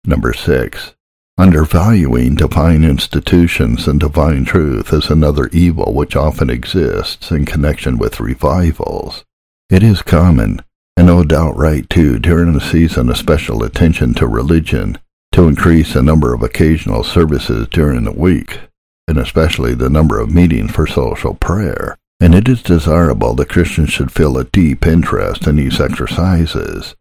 Number 0.03 0.34
six, 0.34 0.95
undervaluing 1.38 2.34
divine 2.34 2.84
institutions 2.84 3.88
and 3.88 3.99
divine 3.99 4.45
truth 4.45 4.91
is 4.91 5.12
another 5.12 5.47
evil 5.53 5.93
which 5.93 6.16
often 6.16 6.49
exists 6.49 7.30
in 7.30 7.45
connection 7.45 7.99
with 7.99 8.20
revivals. 8.20 9.24
It 9.70 9.84
is 9.84 10.01
common, 10.01 10.64
and 10.97 11.05
no 11.05 11.24
doubt 11.24 11.55
right 11.55 11.88
too, 11.88 12.18
during 12.18 12.53
the 12.53 12.62
season 12.62 13.12
of 13.12 13.18
special 13.18 13.64
attention 13.64 14.16
to 14.16 14.26
religion, 14.26 14.97
to 15.34 15.47
increase 15.47 15.93
the 15.93 16.01
number 16.01 16.34
of 16.34 16.41
occasional 16.41 17.03
services 17.03 17.68
during 17.68 18.05
the 18.05 18.12
week, 18.12 18.59
and 19.07 19.20
especially 19.20 19.76
the 19.76 19.88
number 19.88 20.20
of 20.20 20.34
meetings 20.34 20.72
for 20.72 20.88
social 20.88 21.36
prayer 21.36 21.99
and 22.22 22.36
it 22.36 22.47
is 22.47 22.61
desirable 22.61 23.34
that 23.34 23.49
Christians 23.49 23.89
should 23.89 24.11
feel 24.11 24.38
a 24.38 24.43
deep 24.43 24.86
interest 24.86 25.47
in 25.47 25.55
these 25.55 25.82
exercises, 25.82 26.95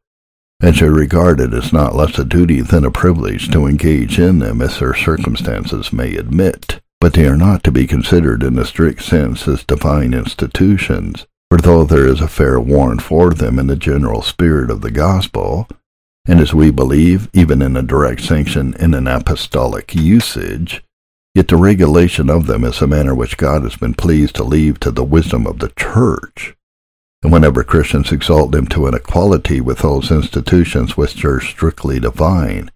and 0.63 0.75
should 0.75 0.91
regard 0.93 1.41
it 1.41 1.53
as 1.53 1.75
not 1.75 1.95
less 1.95 2.19
a 2.19 2.25
duty 2.25 2.63
than 2.63 2.87
a 2.87 2.91
privilege 2.91 3.51
to 3.51 3.67
engage 3.67 4.19
in 4.19 4.39
them 4.39 4.63
as 4.63 4.81
their 4.81 4.95
circumstances 4.95 5.93
may 5.93 6.17
admit. 6.17 6.81
But 7.01 7.13
they 7.13 7.27
are 7.27 7.37
not 7.37 7.63
to 7.65 7.71
be 7.71 7.87
considered 7.87 8.43
in 8.43 8.59
a 8.59 8.65
strict 8.65 9.03
sense 9.03 9.47
as 9.47 9.63
divine 9.65 10.15
institutions, 10.15 11.27
for 11.51 11.59
though 11.59 11.85
there 11.85 12.07
is 12.07 12.21
a 12.21 12.29
fair 12.29 12.59
warrant 12.59 13.03
for 13.03 13.31
them 13.31 13.59
in 13.59 13.67
the 13.67 13.77
general 13.77 14.23
spirit 14.23 14.71
of 14.71 14.81
the 14.81 14.91
gospel, 14.91 15.69
and 16.27 16.41
as 16.41 16.55
we 16.55 16.71
believe, 16.71 17.29
even 17.33 17.61
in 17.61 17.77
a 17.77 17.83
direct 17.83 18.23
sanction 18.23 18.75
in 18.79 18.95
an 18.95 19.07
apostolic 19.07 19.95
usage, 19.95 20.83
Yet 21.35 21.49
the 21.49 21.57
regulation 21.57 22.29
of 22.29 22.47
them 22.47 22.65
is 22.65 22.83
a 22.83 22.87
matter 22.87 23.15
which 23.15 23.37
God 23.37 23.63
has 23.63 23.77
been 23.77 23.95
pleased 23.95 24.35
to 24.37 24.45
leave 24.45 24.81
to 24.81 24.91
the 24.91 25.05
wisdom 25.05 25.47
of 25.47 25.61
the 25.61 25.69
church. 25.77 26.57
and 27.23 27.31
whenever 27.31 27.63
Christians 27.63 28.13
exalt 28.13 28.51
them 28.51 28.67
to 28.69 28.87
an 28.87 28.95
equality 28.95 29.61
with 29.61 29.81
those 29.81 30.11
institutions 30.11 30.97
which 30.97 31.23
are 31.25 31.41
strictly 31.41 32.01
divine, 32.01 32.71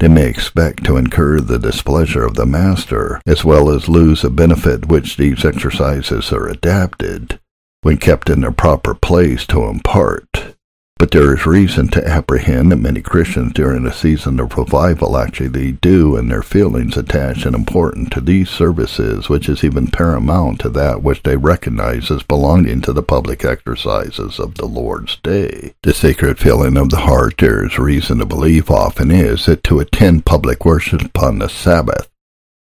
they 0.00 0.08
may 0.08 0.28
expect 0.28 0.84
to 0.84 0.96
incur 0.96 1.40
the 1.40 1.58
displeasure 1.58 2.24
of 2.24 2.34
the 2.34 2.44
master, 2.46 3.20
as 3.26 3.44
well 3.44 3.70
as 3.70 3.88
lose 3.88 4.22
the 4.22 4.30
benefit 4.30 4.88
which 4.88 5.16
these 5.16 5.44
exercises 5.44 6.32
are 6.32 6.48
adapted, 6.48 7.38
when 7.82 7.96
kept 7.96 8.28
in 8.28 8.40
their 8.40 8.52
proper 8.52 8.92
place, 8.92 9.46
to 9.46 9.64
impart. 9.64 10.55
But 10.98 11.10
there 11.10 11.34
is 11.34 11.44
reason 11.44 11.88
to 11.88 12.08
apprehend 12.08 12.72
that 12.72 12.76
many 12.76 13.02
Christians 13.02 13.52
during 13.52 13.84
a 13.86 13.92
season 13.92 14.40
of 14.40 14.56
revival 14.56 15.18
actually 15.18 15.72
do 15.72 16.16
in 16.16 16.28
their 16.28 16.42
feelings 16.42 16.96
attach 16.96 17.44
an 17.44 17.54
importance 17.54 18.08
to 18.10 18.22
these 18.22 18.48
services 18.48 19.28
which 19.28 19.46
is 19.50 19.62
even 19.62 19.88
paramount 19.88 20.60
to 20.60 20.70
that 20.70 21.02
which 21.02 21.22
they 21.22 21.36
recognize 21.36 22.10
as 22.10 22.22
belonging 22.22 22.80
to 22.80 22.94
the 22.94 23.02
public 23.02 23.44
exercises 23.44 24.38
of 24.38 24.54
the 24.54 24.64
Lord's 24.64 25.16
day. 25.16 25.74
The 25.82 25.92
sacred 25.92 26.38
feeling 26.38 26.78
of 26.78 26.88
the 26.88 27.00
heart 27.00 27.34
there 27.36 27.66
is 27.66 27.78
reason 27.78 28.18
to 28.18 28.24
believe 28.24 28.70
often 28.70 29.10
is 29.10 29.44
that 29.44 29.64
to 29.64 29.80
attend 29.80 30.24
public 30.24 30.64
worship 30.64 31.02
upon 31.02 31.40
the 31.40 31.48
Sabbath, 31.48 32.08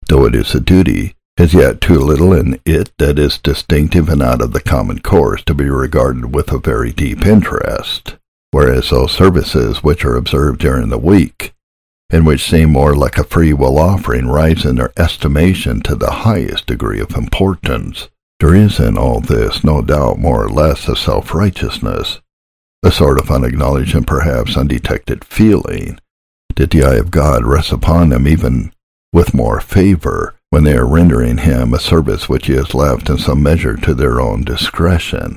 though 0.08 0.24
it 0.24 0.34
is 0.34 0.54
a 0.54 0.60
duty, 0.60 1.14
has 1.36 1.52
yet 1.52 1.80
too 1.80 1.98
little 1.98 2.32
in 2.32 2.60
it 2.64 2.92
that 2.98 3.18
is 3.18 3.38
distinctive 3.38 4.08
and 4.08 4.22
out 4.22 4.40
of 4.40 4.52
the 4.52 4.60
common 4.60 5.00
course 5.00 5.42
to 5.44 5.54
be 5.54 5.68
regarded 5.68 6.34
with 6.34 6.52
a 6.52 6.58
very 6.58 6.92
deep 6.92 7.26
interest, 7.26 8.16
whereas 8.52 8.90
those 8.90 9.10
services 9.10 9.82
which 9.82 10.04
are 10.04 10.16
observed 10.16 10.60
during 10.60 10.90
the 10.90 10.98
week, 10.98 11.52
and 12.10 12.24
which 12.24 12.48
seem 12.48 12.70
more 12.70 12.94
like 12.94 13.18
a 13.18 13.24
free 13.24 13.52
will 13.52 13.78
offering, 13.78 14.28
rise 14.28 14.64
in 14.64 14.76
their 14.76 14.92
estimation 14.96 15.80
to 15.80 15.96
the 15.96 16.10
highest 16.10 16.66
degree 16.66 17.00
of 17.00 17.16
importance. 17.16 18.08
There 18.38 18.54
is 18.54 18.78
in 18.78 18.96
all 18.96 19.20
this, 19.20 19.64
no 19.64 19.82
doubt, 19.82 20.18
more 20.18 20.44
or 20.44 20.48
less 20.48 20.86
of 20.86 20.98
self-righteousness, 20.98 22.20
a 22.84 22.92
sort 22.92 23.18
of 23.18 23.30
unacknowledged 23.30 23.94
and 23.96 24.06
perhaps 24.06 24.56
undetected 24.56 25.24
feeling 25.24 25.98
that 26.54 26.70
the 26.70 26.84
eye 26.84 26.96
of 26.96 27.10
God 27.10 27.44
rests 27.44 27.72
upon 27.72 28.10
them 28.10 28.28
even 28.28 28.72
with 29.12 29.34
more 29.34 29.60
favor 29.60 30.34
when 30.54 30.62
they 30.62 30.76
are 30.76 30.86
rendering 30.86 31.38
him 31.38 31.74
a 31.74 31.80
service 31.80 32.28
which 32.28 32.46
he 32.46 32.52
has 32.52 32.74
left 32.74 33.10
in 33.10 33.18
some 33.18 33.42
measure 33.42 33.76
to 33.76 33.92
their 33.92 34.20
own 34.20 34.44
discretion, 34.44 35.36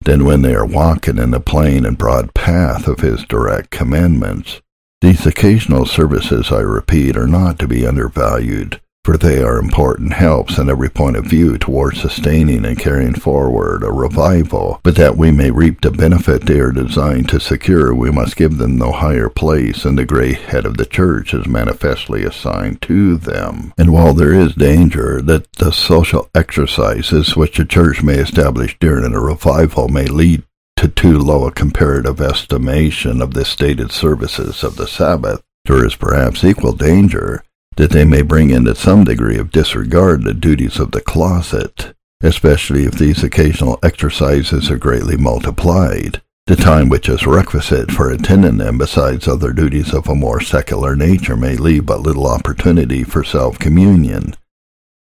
than 0.00 0.24
when 0.24 0.40
they 0.40 0.54
are 0.54 0.64
walking 0.64 1.18
in 1.18 1.32
the 1.32 1.38
plain 1.38 1.84
and 1.84 1.98
broad 1.98 2.32
path 2.32 2.88
of 2.88 3.00
his 3.00 3.26
direct 3.26 3.68
commandments. 3.68 4.62
These 5.02 5.26
occasional 5.26 5.84
services, 5.84 6.50
I 6.50 6.60
repeat, 6.60 7.14
are 7.14 7.26
not 7.26 7.58
to 7.58 7.68
be 7.68 7.86
undervalued, 7.86 8.80
for 9.04 9.18
they 9.18 9.42
are 9.42 9.58
important 9.58 10.14
helps 10.14 10.56
in 10.56 10.70
every 10.70 10.88
point 10.88 11.14
of 11.16 11.26
view 11.26 11.58
toward 11.58 11.94
sustaining 11.94 12.64
and 12.64 12.78
carrying 12.78 13.14
forward 13.14 13.82
a 13.82 13.92
revival, 13.92 14.80
but 14.82 14.96
that 14.96 15.16
we 15.16 15.30
may 15.30 15.50
reap 15.50 15.82
the 15.82 15.90
benefit 15.90 16.46
they 16.46 16.58
are 16.58 16.72
designed 16.72 17.28
to 17.28 17.38
secure, 17.38 17.94
we 17.94 18.10
must 18.10 18.34
give 18.34 18.56
them 18.56 18.78
no 18.78 18.90
higher 18.90 19.28
place 19.28 19.82
than 19.82 19.96
the 19.96 20.06
great 20.06 20.38
head 20.38 20.64
of 20.64 20.78
the 20.78 20.86
church 20.86 21.34
is 21.34 21.46
manifestly 21.46 22.24
assigned 22.24 22.80
to 22.80 23.18
them. 23.18 23.74
And 23.76 23.92
while 23.92 24.14
there 24.14 24.32
is 24.32 24.54
danger 24.54 25.20
that 25.22 25.52
the 25.52 25.70
social 25.70 26.30
exercises 26.34 27.36
which 27.36 27.58
the 27.58 27.66
church 27.66 28.02
may 28.02 28.14
establish 28.14 28.76
during 28.78 29.12
a 29.14 29.20
revival 29.20 29.88
may 29.88 30.06
lead 30.06 30.44
to 30.76 30.88
too 30.88 31.18
low 31.18 31.46
a 31.46 31.52
comparative 31.52 32.20
estimation 32.20 33.20
of 33.20 33.34
the 33.34 33.44
stated 33.44 33.92
services 33.92 34.64
of 34.64 34.76
the 34.76 34.86
Sabbath, 34.86 35.42
there 35.66 35.84
is 35.84 35.94
perhaps 35.94 36.42
equal 36.42 36.72
danger 36.72 37.42
that 37.76 37.90
they 37.90 38.04
may 38.04 38.22
bring 38.22 38.50
into 38.50 38.74
some 38.74 39.04
degree 39.04 39.38
of 39.38 39.50
disregard 39.50 40.24
the 40.24 40.34
duties 40.34 40.78
of 40.78 40.92
the 40.92 41.00
closet, 41.00 41.94
especially 42.22 42.84
if 42.84 42.92
these 42.92 43.22
occasional 43.22 43.78
exercises 43.82 44.70
are 44.70 44.78
greatly 44.78 45.16
multiplied. 45.16 46.22
The 46.46 46.56
time 46.56 46.90
which 46.90 47.08
is 47.08 47.26
requisite 47.26 47.90
for 47.90 48.10
attending 48.10 48.58
them, 48.58 48.76
besides 48.76 49.26
other 49.26 49.52
duties 49.52 49.94
of 49.94 50.08
a 50.08 50.14
more 50.14 50.42
secular 50.42 50.94
nature, 50.94 51.36
may 51.36 51.56
leave 51.56 51.86
but 51.86 52.00
little 52.00 52.26
opportunity 52.26 53.02
for 53.02 53.24
self-communion, 53.24 54.34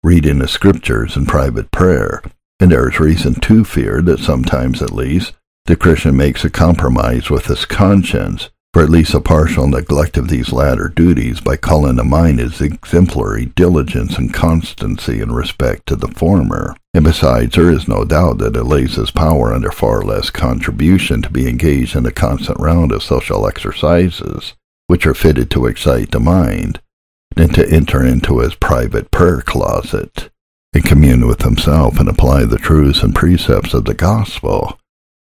reading 0.05 0.39
the 0.39 0.47
scriptures, 0.47 1.17
and 1.17 1.27
private 1.27 1.73
prayer, 1.73 2.23
and 2.61 2.71
there 2.71 2.89
is 2.89 3.01
reason 3.01 3.35
to 3.35 3.65
fear 3.65 4.01
that 4.03 4.21
sometimes 4.21 4.81
at 4.81 4.93
least 4.93 5.33
the 5.65 5.75
Christian 5.75 6.17
makes 6.17 6.45
a 6.45 6.51
compromise 6.51 7.29
with 7.29 7.47
his 7.47 7.65
conscience 7.65 8.51
for 8.77 8.83
at 8.83 8.91
least 8.91 9.15
a 9.15 9.21
partial 9.21 9.67
neglect 9.67 10.19
of 10.19 10.29
these 10.29 10.53
latter 10.53 10.87
duties 10.91 11.41
by 11.41 11.57
calling 11.57 11.97
to 11.97 12.05
mind 12.05 12.39
his 12.39 12.61
exemplary 12.61 13.47
diligence 13.47 14.19
and 14.19 14.35
constancy 14.35 15.23
in 15.23 15.33
respect 15.33 15.87
to 15.87 15.97
the 15.97 16.09
former. 16.09 16.77
And 16.93 17.03
besides, 17.03 17.57
there 17.57 17.71
is 17.71 17.89
no 17.89 18.05
doubt 18.05 18.37
that 18.37 18.55
it 18.55 18.65
lays 18.65 18.97
his 18.97 19.11
power 19.11 19.55
under 19.55 19.71
far 19.71 20.03
less 20.03 20.29
contribution 20.29 21.23
to 21.23 21.31
be 21.31 21.49
engaged 21.49 21.97
in 21.97 22.05
a 22.05 22.11
constant 22.11 22.61
round 22.61 22.93
of 22.93 23.03
social 23.03 23.47
exercises, 23.47 24.53
which 24.89 25.07
are 25.07 25.15
fitted 25.15 25.51
to 25.53 25.65
excite 25.65 26.11
the 26.11 26.21
mind, 26.21 26.79
than 27.35 27.49
to 27.55 27.67
enter 27.71 28.05
into 28.05 28.41
his 28.41 28.55
private 28.57 29.11
prayer 29.11 29.41
closet, 29.41 30.29
and 30.75 30.85
commune 30.85 31.27
with 31.27 31.41
himself 31.41 31.99
and 31.99 32.11
apply 32.11 32.45
the 32.45 32.59
truths 32.59 33.03
and 33.03 33.15
precepts 33.15 33.73
of 33.73 33.87
the 33.87 33.95
gospel 33.95 34.79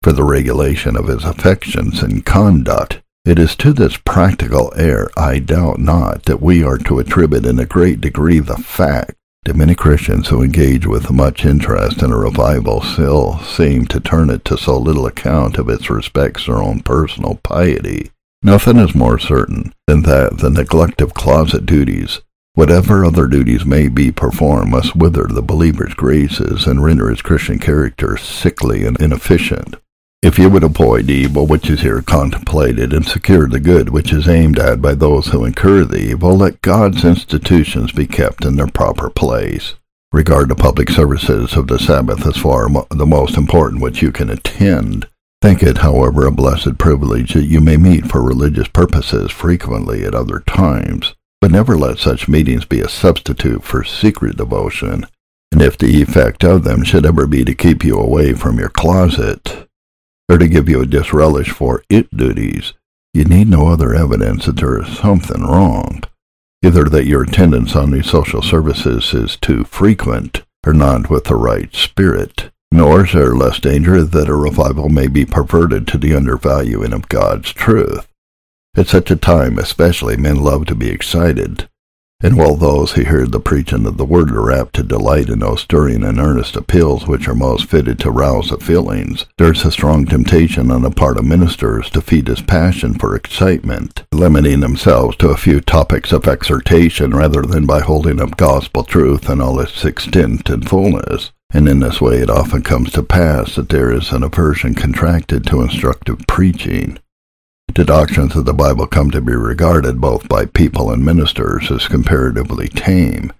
for 0.03 0.11
the 0.11 0.25
regulation 0.25 0.97
of 0.97 1.07
his 1.07 1.23
affections 1.23 2.03
and 2.03 2.25
conduct 2.25 2.99
it 3.30 3.38
is 3.38 3.55
to 3.55 3.71
this 3.73 3.95
practical 3.95 4.73
air, 4.75 5.07
I 5.15 5.38
doubt 5.38 5.77
not, 5.77 6.23
that 6.23 6.41
we 6.41 6.63
are 6.63 6.80
to 6.80 6.97
attribute 6.97 7.45
in 7.45 7.59
a 7.59 7.65
great 7.65 8.01
degree 8.01 8.39
the 8.39 8.57
fact 8.57 9.13
that 9.43 9.55
many 9.55 9.75
Christians 9.75 10.30
who 10.30 10.41
engage 10.41 10.88
with 10.88 11.11
much 11.11 11.45
interest 11.45 12.01
in 12.01 12.11
a 12.11 12.17
revival 12.17 12.82
still 12.82 13.38
seem 13.39 13.86
to 13.86 13.99
turn 13.99 14.32
it 14.32 14.43
to 14.45 14.57
so 14.57 14.80
little 14.80 15.05
account 15.05 15.59
of 15.59 15.69
its 15.69 15.91
respects 15.91 16.47
their 16.47 16.57
own 16.57 16.82
personal 16.82 17.36
piety. 17.43 18.09
Nothing 18.41 18.77
is 18.77 18.95
more 18.95 19.19
certain 19.19 19.73
than 19.86 20.01
that 20.03 20.39
the 20.39 20.49
neglect 20.49 20.99
of 20.99 21.13
closet 21.13 21.67
duties, 21.67 22.21
whatever 22.55 23.05
other 23.05 23.27
duties 23.27 23.63
may 23.63 23.89
be 23.89 24.11
performed, 24.11 24.71
must 24.71 24.95
wither 24.95 25.27
the 25.27 25.43
believer's 25.43 25.93
graces 25.93 26.65
and 26.65 26.84
render 26.84 27.11
his 27.11 27.21
Christian 27.21 27.59
character 27.59 28.17
sickly 28.17 28.86
and 28.88 28.99
inefficient. 28.99 29.75
If 30.22 30.38
you 30.38 30.49
would 30.49 30.65
avoid 30.65 31.07
the 31.07 31.13
evil 31.13 31.47
which 31.47 31.70
is 31.70 31.80
here 31.80 32.01
contemplated, 32.01 32.91
and 32.91 33.05
secure 33.05 33.47
the 33.47 33.59
good 33.59 33.88
which 33.88 34.11
is 34.11 34.28
aimed 34.28 34.59
at 34.59 34.82
by 34.82 34.93
those 34.93 35.28
who 35.28 35.45
incur 35.45 35.86
the 35.86 35.97
evil, 35.97 36.36
let 36.36 36.61
God's 36.61 37.05
institutions 37.05 37.93
be 37.93 38.05
kept 38.05 38.43
in 38.43 38.57
their 38.57 38.67
proper 38.67 39.09
place. 39.09 39.76
Regard 40.11 40.49
the 40.49 40.55
public 40.55 40.89
services 40.89 41.55
of 41.55 41.67
the 41.67 41.80
Sabbath 41.80 42.28
as 42.28 42.36
far 42.36 42.67
the 42.89 43.05
most 43.05 43.38
important 43.38 43.82
which 43.82 44.01
you 44.01 44.11
can 44.11 44.30
attend. 44.30 45.07
Think 45.41 45.63
it, 45.63 45.78
however, 45.78 46.26
a 46.26 46.32
blessed 46.32 46.78
privilege 46.78 47.34
that 47.34 47.45
you 47.45 47.61
may 47.61 47.78
meet 47.78 48.05
for 48.05 48.22
religious 48.22 48.67
purposes 48.67 49.32
frequently 49.32 50.03
at 50.03 50.13
other 50.13 50.41
times, 50.41 51.15
but 51.39 51.51
never 51.51 51.78
let 51.78 51.97
such 51.97 52.28
meetings 52.28 52.65
be 52.65 52.82
a 52.82 52.89
substitute 52.89 53.63
for 53.63 53.86
secret 53.86 54.36
devotion, 54.36 55.05
and 55.53 55.61
if 55.61 55.78
the 55.78 56.01
effect 56.01 56.43
of 56.43 56.65
them 56.65 56.84
should 56.84 57.05
ever 57.05 57.26
be 57.26 57.45
to 57.45 57.55
keep 57.55 57.86
you 57.86 57.97
away 57.97 58.34
from 58.34 58.59
your 58.59 58.67
closet, 58.67 59.68
or 60.30 60.38
to 60.38 60.47
give 60.47 60.69
you 60.69 60.82
a 60.82 60.86
disrelish 60.86 61.49
for 61.49 61.84
it 61.89 62.15
duties, 62.15 62.73
you 63.13 63.25
need 63.25 63.47
no 63.47 63.67
other 63.67 63.95
evidence 63.95 64.45
that 64.45 64.57
there 64.57 64.82
is 64.82 64.97
something 64.97 65.41
wrong, 65.41 66.03
either 66.63 66.84
that 66.86 67.07
your 67.07 67.23
attendance 67.23 67.75
on 67.75 67.91
these 67.91 68.05
social 68.05 68.41
services 68.41 69.13
is 69.13 69.36
too 69.36 69.63
frequent, 69.63 70.43
or 70.65 70.73
not 70.73 71.09
with 71.09 71.23
the 71.25 71.36
right 71.36 71.73
spirit, 71.73 72.51
nor 72.71 73.05
is 73.05 73.13
there 73.13 73.36
less 73.36 73.59
danger 73.59 74.03
that 74.03 74.30
a 74.30 74.36
revival 74.36 74.89
may 74.89 75.07
be 75.07 75.25
perverted 75.25 75.88
to 75.88 75.97
the 75.97 76.13
undervaluing 76.13 76.93
of 76.93 77.09
God's 77.09 77.51
truth. 77.51 78.07
At 78.75 78.88
such 78.88 79.09
a 79.09 79.15
time 79.15 79.57
especially 79.57 80.17
men 80.17 80.36
love 80.38 80.65
to 80.67 80.75
be 80.75 80.89
excited, 80.89 81.68
and 82.22 82.38
while 82.38 82.55
those 82.55 82.91
who 82.91 83.03
hear 83.03 83.26
the 83.26 83.39
preaching 83.39 83.86
of 83.86 83.95
the 83.95 84.03
word 84.03 84.30
are 84.32 84.51
apt 84.51 84.76
to 84.76 84.84
delight 84.84 85.30
in 85.30 85.39
those 85.39 85.61
stirring 85.61 86.03
and 86.03 86.20
earnest 86.20 86.57
appeals 86.57 87.07
which 87.07 87.30
are 87.30 87.36
most 87.36 87.70
fitted 87.70 87.97
to 87.97 88.11
rouse 88.11 88.49
the 88.49 88.57
feelings, 88.57 89.26
there 89.38 89.53
is 89.53 89.63
a 89.63 89.72
strong 89.72 90.05
temptation 90.05 90.70
on 90.70 90.82
the 90.82 90.91
part 90.91 91.17
of 91.17 91.24
ministers 91.24 91.89
to 91.89 92.01
feed 92.01 92.26
this 92.26 92.41
passion 92.41 92.93
for 92.93 93.15
excitement, 93.15 94.03
limiting 94.11 94.59
themselves 94.59 95.15
to 95.15 95.30
a 95.30 95.38
few 95.38 95.61
topics 95.61 96.11
of 96.11 96.28
exhortation 96.28 97.11
rather 97.11 97.41
than 97.41 97.65
by 97.65 97.80
holding 97.80 98.20
up 98.20 98.36
gospel 98.36 98.84
truth 98.84 99.30
in 99.30 99.39
all 99.39 99.57
its 99.61 99.86
extent 99.86 100.49
and 100.49 100.67
fullness. 100.67 101.32
And 101.51 101.70
in 101.70 101.80
this 101.80 102.01
way 102.01 102.17
it 102.17 102.30
often 102.30 102.63
comes 102.63 102.91
to 102.91 103.01
pass 103.01 103.55
that 103.55 103.70
there 103.70 103.93
is 103.93 104.11
an 104.11 104.24
aversion 104.24 104.76
contracted 104.76 105.47
to 105.47 105.61
instructive 105.61 106.20
preaching. 106.28 106.99
The 107.80 107.86
doctrines 107.86 108.36
of 108.36 108.43
the 108.43 108.53
Bible 108.53 108.88
come 108.88 109.09
to 109.11 109.21
be 109.21 109.32
regarded 109.32 110.01
both 110.01 110.27
by 110.27 110.47
people 110.47 110.91
and 110.91 111.05
ministers 111.05 111.71
as 111.71 111.88
comparatively 111.88 112.67
tame, 112.67 113.32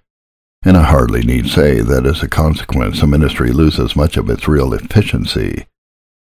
and 0.64 0.78
I 0.78 0.84
hardly 0.84 1.20
need 1.20 1.50
say 1.50 1.82
that 1.82 2.06
as 2.06 2.22
a 2.22 2.26
consequence 2.26 3.02
the 3.02 3.06
ministry 3.06 3.52
loses 3.52 3.94
much 3.94 4.16
of 4.16 4.30
its 4.30 4.48
real 4.48 4.72
efficiency, 4.72 5.66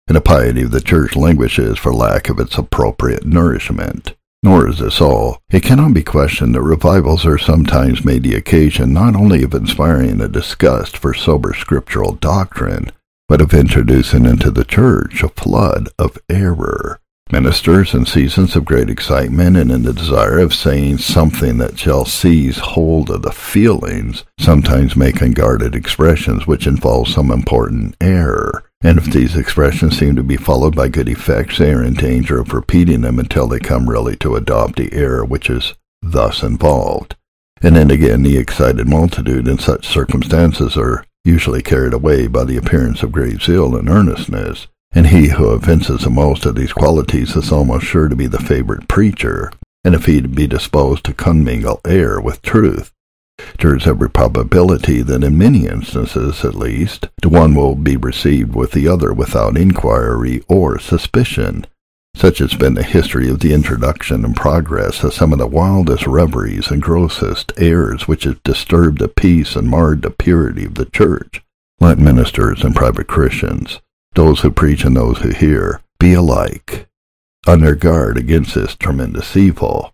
and 0.08 0.16
the 0.16 0.22
piety 0.22 0.62
of 0.62 0.70
the 0.70 0.80
church 0.80 1.14
languishes 1.14 1.76
for 1.76 1.92
lack 1.92 2.30
of 2.30 2.40
its 2.40 2.56
appropriate 2.56 3.26
nourishment. 3.26 4.14
Nor 4.42 4.66
is 4.66 4.78
this 4.78 4.98
all. 4.98 5.42
It 5.50 5.62
cannot 5.62 5.92
be 5.92 6.02
questioned 6.02 6.54
that 6.54 6.62
revivals 6.62 7.26
are 7.26 7.36
sometimes 7.36 8.02
made 8.02 8.22
the 8.22 8.34
occasion 8.34 8.94
not 8.94 9.14
only 9.14 9.42
of 9.42 9.52
inspiring 9.52 10.22
a 10.22 10.28
disgust 10.28 10.96
for 10.96 11.12
sober 11.12 11.52
scriptural 11.52 12.12
doctrine, 12.12 12.92
but 13.28 13.42
of 13.42 13.52
introducing 13.52 14.24
into 14.24 14.50
the 14.50 14.64
church 14.64 15.22
a 15.22 15.28
flood 15.28 15.90
of 15.98 16.16
error. 16.30 16.98
Ministers 17.32 17.92
in 17.92 18.06
seasons 18.06 18.54
of 18.54 18.64
great 18.64 18.88
excitement 18.88 19.56
and 19.56 19.72
in 19.72 19.82
the 19.82 19.92
desire 19.92 20.38
of 20.38 20.54
saying 20.54 20.98
something 20.98 21.58
that 21.58 21.76
shall 21.76 22.04
seize 22.04 22.58
hold 22.58 23.10
of 23.10 23.22
the 23.22 23.32
feelings 23.32 24.24
sometimes 24.38 24.94
make 24.94 25.20
unguarded 25.20 25.74
expressions 25.74 26.46
which 26.46 26.68
involve 26.68 27.08
some 27.08 27.32
important 27.32 27.96
error. 28.00 28.62
And 28.80 28.96
if 28.96 29.06
these 29.06 29.36
expressions 29.36 29.98
seem 29.98 30.14
to 30.14 30.22
be 30.22 30.36
followed 30.36 30.76
by 30.76 30.86
good 30.86 31.08
effects, 31.08 31.58
they 31.58 31.72
are 31.72 31.82
in 31.82 31.94
danger 31.94 32.38
of 32.38 32.52
repeating 32.52 33.00
them 33.00 33.18
until 33.18 33.48
they 33.48 33.58
come 33.58 33.90
really 33.90 34.14
to 34.18 34.36
adopt 34.36 34.76
the 34.76 34.92
error 34.92 35.24
which 35.24 35.50
is 35.50 35.74
thus 36.02 36.44
involved. 36.44 37.16
And 37.60 37.74
then 37.74 37.90
again, 37.90 38.22
the 38.22 38.38
excited 38.38 38.86
multitude 38.88 39.48
in 39.48 39.58
such 39.58 39.88
circumstances 39.88 40.76
are 40.76 41.04
usually 41.24 41.62
carried 41.62 41.92
away 41.92 42.28
by 42.28 42.44
the 42.44 42.56
appearance 42.56 43.02
of 43.02 43.10
great 43.10 43.42
zeal 43.42 43.74
and 43.74 43.88
earnestness, 43.88 44.68
and 44.92 45.08
he 45.08 45.28
who 45.28 45.50
evinces 45.52 46.02
the 46.02 46.10
most 46.10 46.46
of 46.46 46.54
these 46.54 46.72
qualities 46.72 47.36
is 47.36 47.52
almost 47.52 47.86
sure 47.86 48.08
to 48.08 48.16
be 48.16 48.26
the 48.26 48.38
favorite 48.38 48.88
preacher, 48.88 49.52
and 49.84 49.94
if 49.94 50.06
he 50.06 50.20
be 50.20 50.46
disposed 50.46 51.04
to 51.04 51.14
commingle 51.14 51.80
error 51.84 52.20
with 52.20 52.42
truth, 52.42 52.92
there 53.60 53.76
is 53.76 53.86
every 53.86 54.08
probability 54.08 55.02
that 55.02 55.22
in 55.22 55.36
many 55.36 55.66
instances, 55.66 56.44
at 56.44 56.54
least, 56.54 57.08
the 57.20 57.28
one 57.28 57.54
will 57.54 57.74
be 57.74 57.96
received 57.96 58.54
with 58.54 58.72
the 58.72 58.88
other 58.88 59.12
without 59.12 59.58
inquiry 59.58 60.42
or 60.48 60.78
suspicion, 60.78 61.66
such 62.14 62.38
has 62.38 62.54
been 62.54 62.72
the 62.72 62.82
history 62.82 63.28
of 63.28 63.40
the 63.40 63.52
introduction 63.52 64.24
and 64.24 64.34
progress 64.34 65.04
of 65.04 65.12
some 65.12 65.34
of 65.34 65.38
the 65.38 65.46
wildest 65.46 66.06
reveries 66.06 66.70
and 66.70 66.80
grossest 66.80 67.52
errors 67.58 68.08
which 68.08 68.24
have 68.24 68.42
disturbed 68.42 68.98
the 68.98 69.08
peace 69.08 69.54
and 69.54 69.68
marred 69.68 70.00
the 70.00 70.10
purity 70.10 70.64
of 70.64 70.76
the 70.76 70.86
church. 70.86 71.42
Let 71.78 71.98
ministers 71.98 72.64
and 72.64 72.74
private 72.74 73.06
Christians, 73.06 73.80
those 74.16 74.40
who 74.40 74.50
preach 74.50 74.82
and 74.84 74.96
those 74.96 75.18
who 75.18 75.28
hear, 75.28 75.80
be 76.00 76.14
alike 76.14 76.88
their 77.60 77.76
guard 77.76 78.16
against 78.16 78.54
this 78.54 78.74
tremendous 78.74 79.36
evil. 79.36 79.92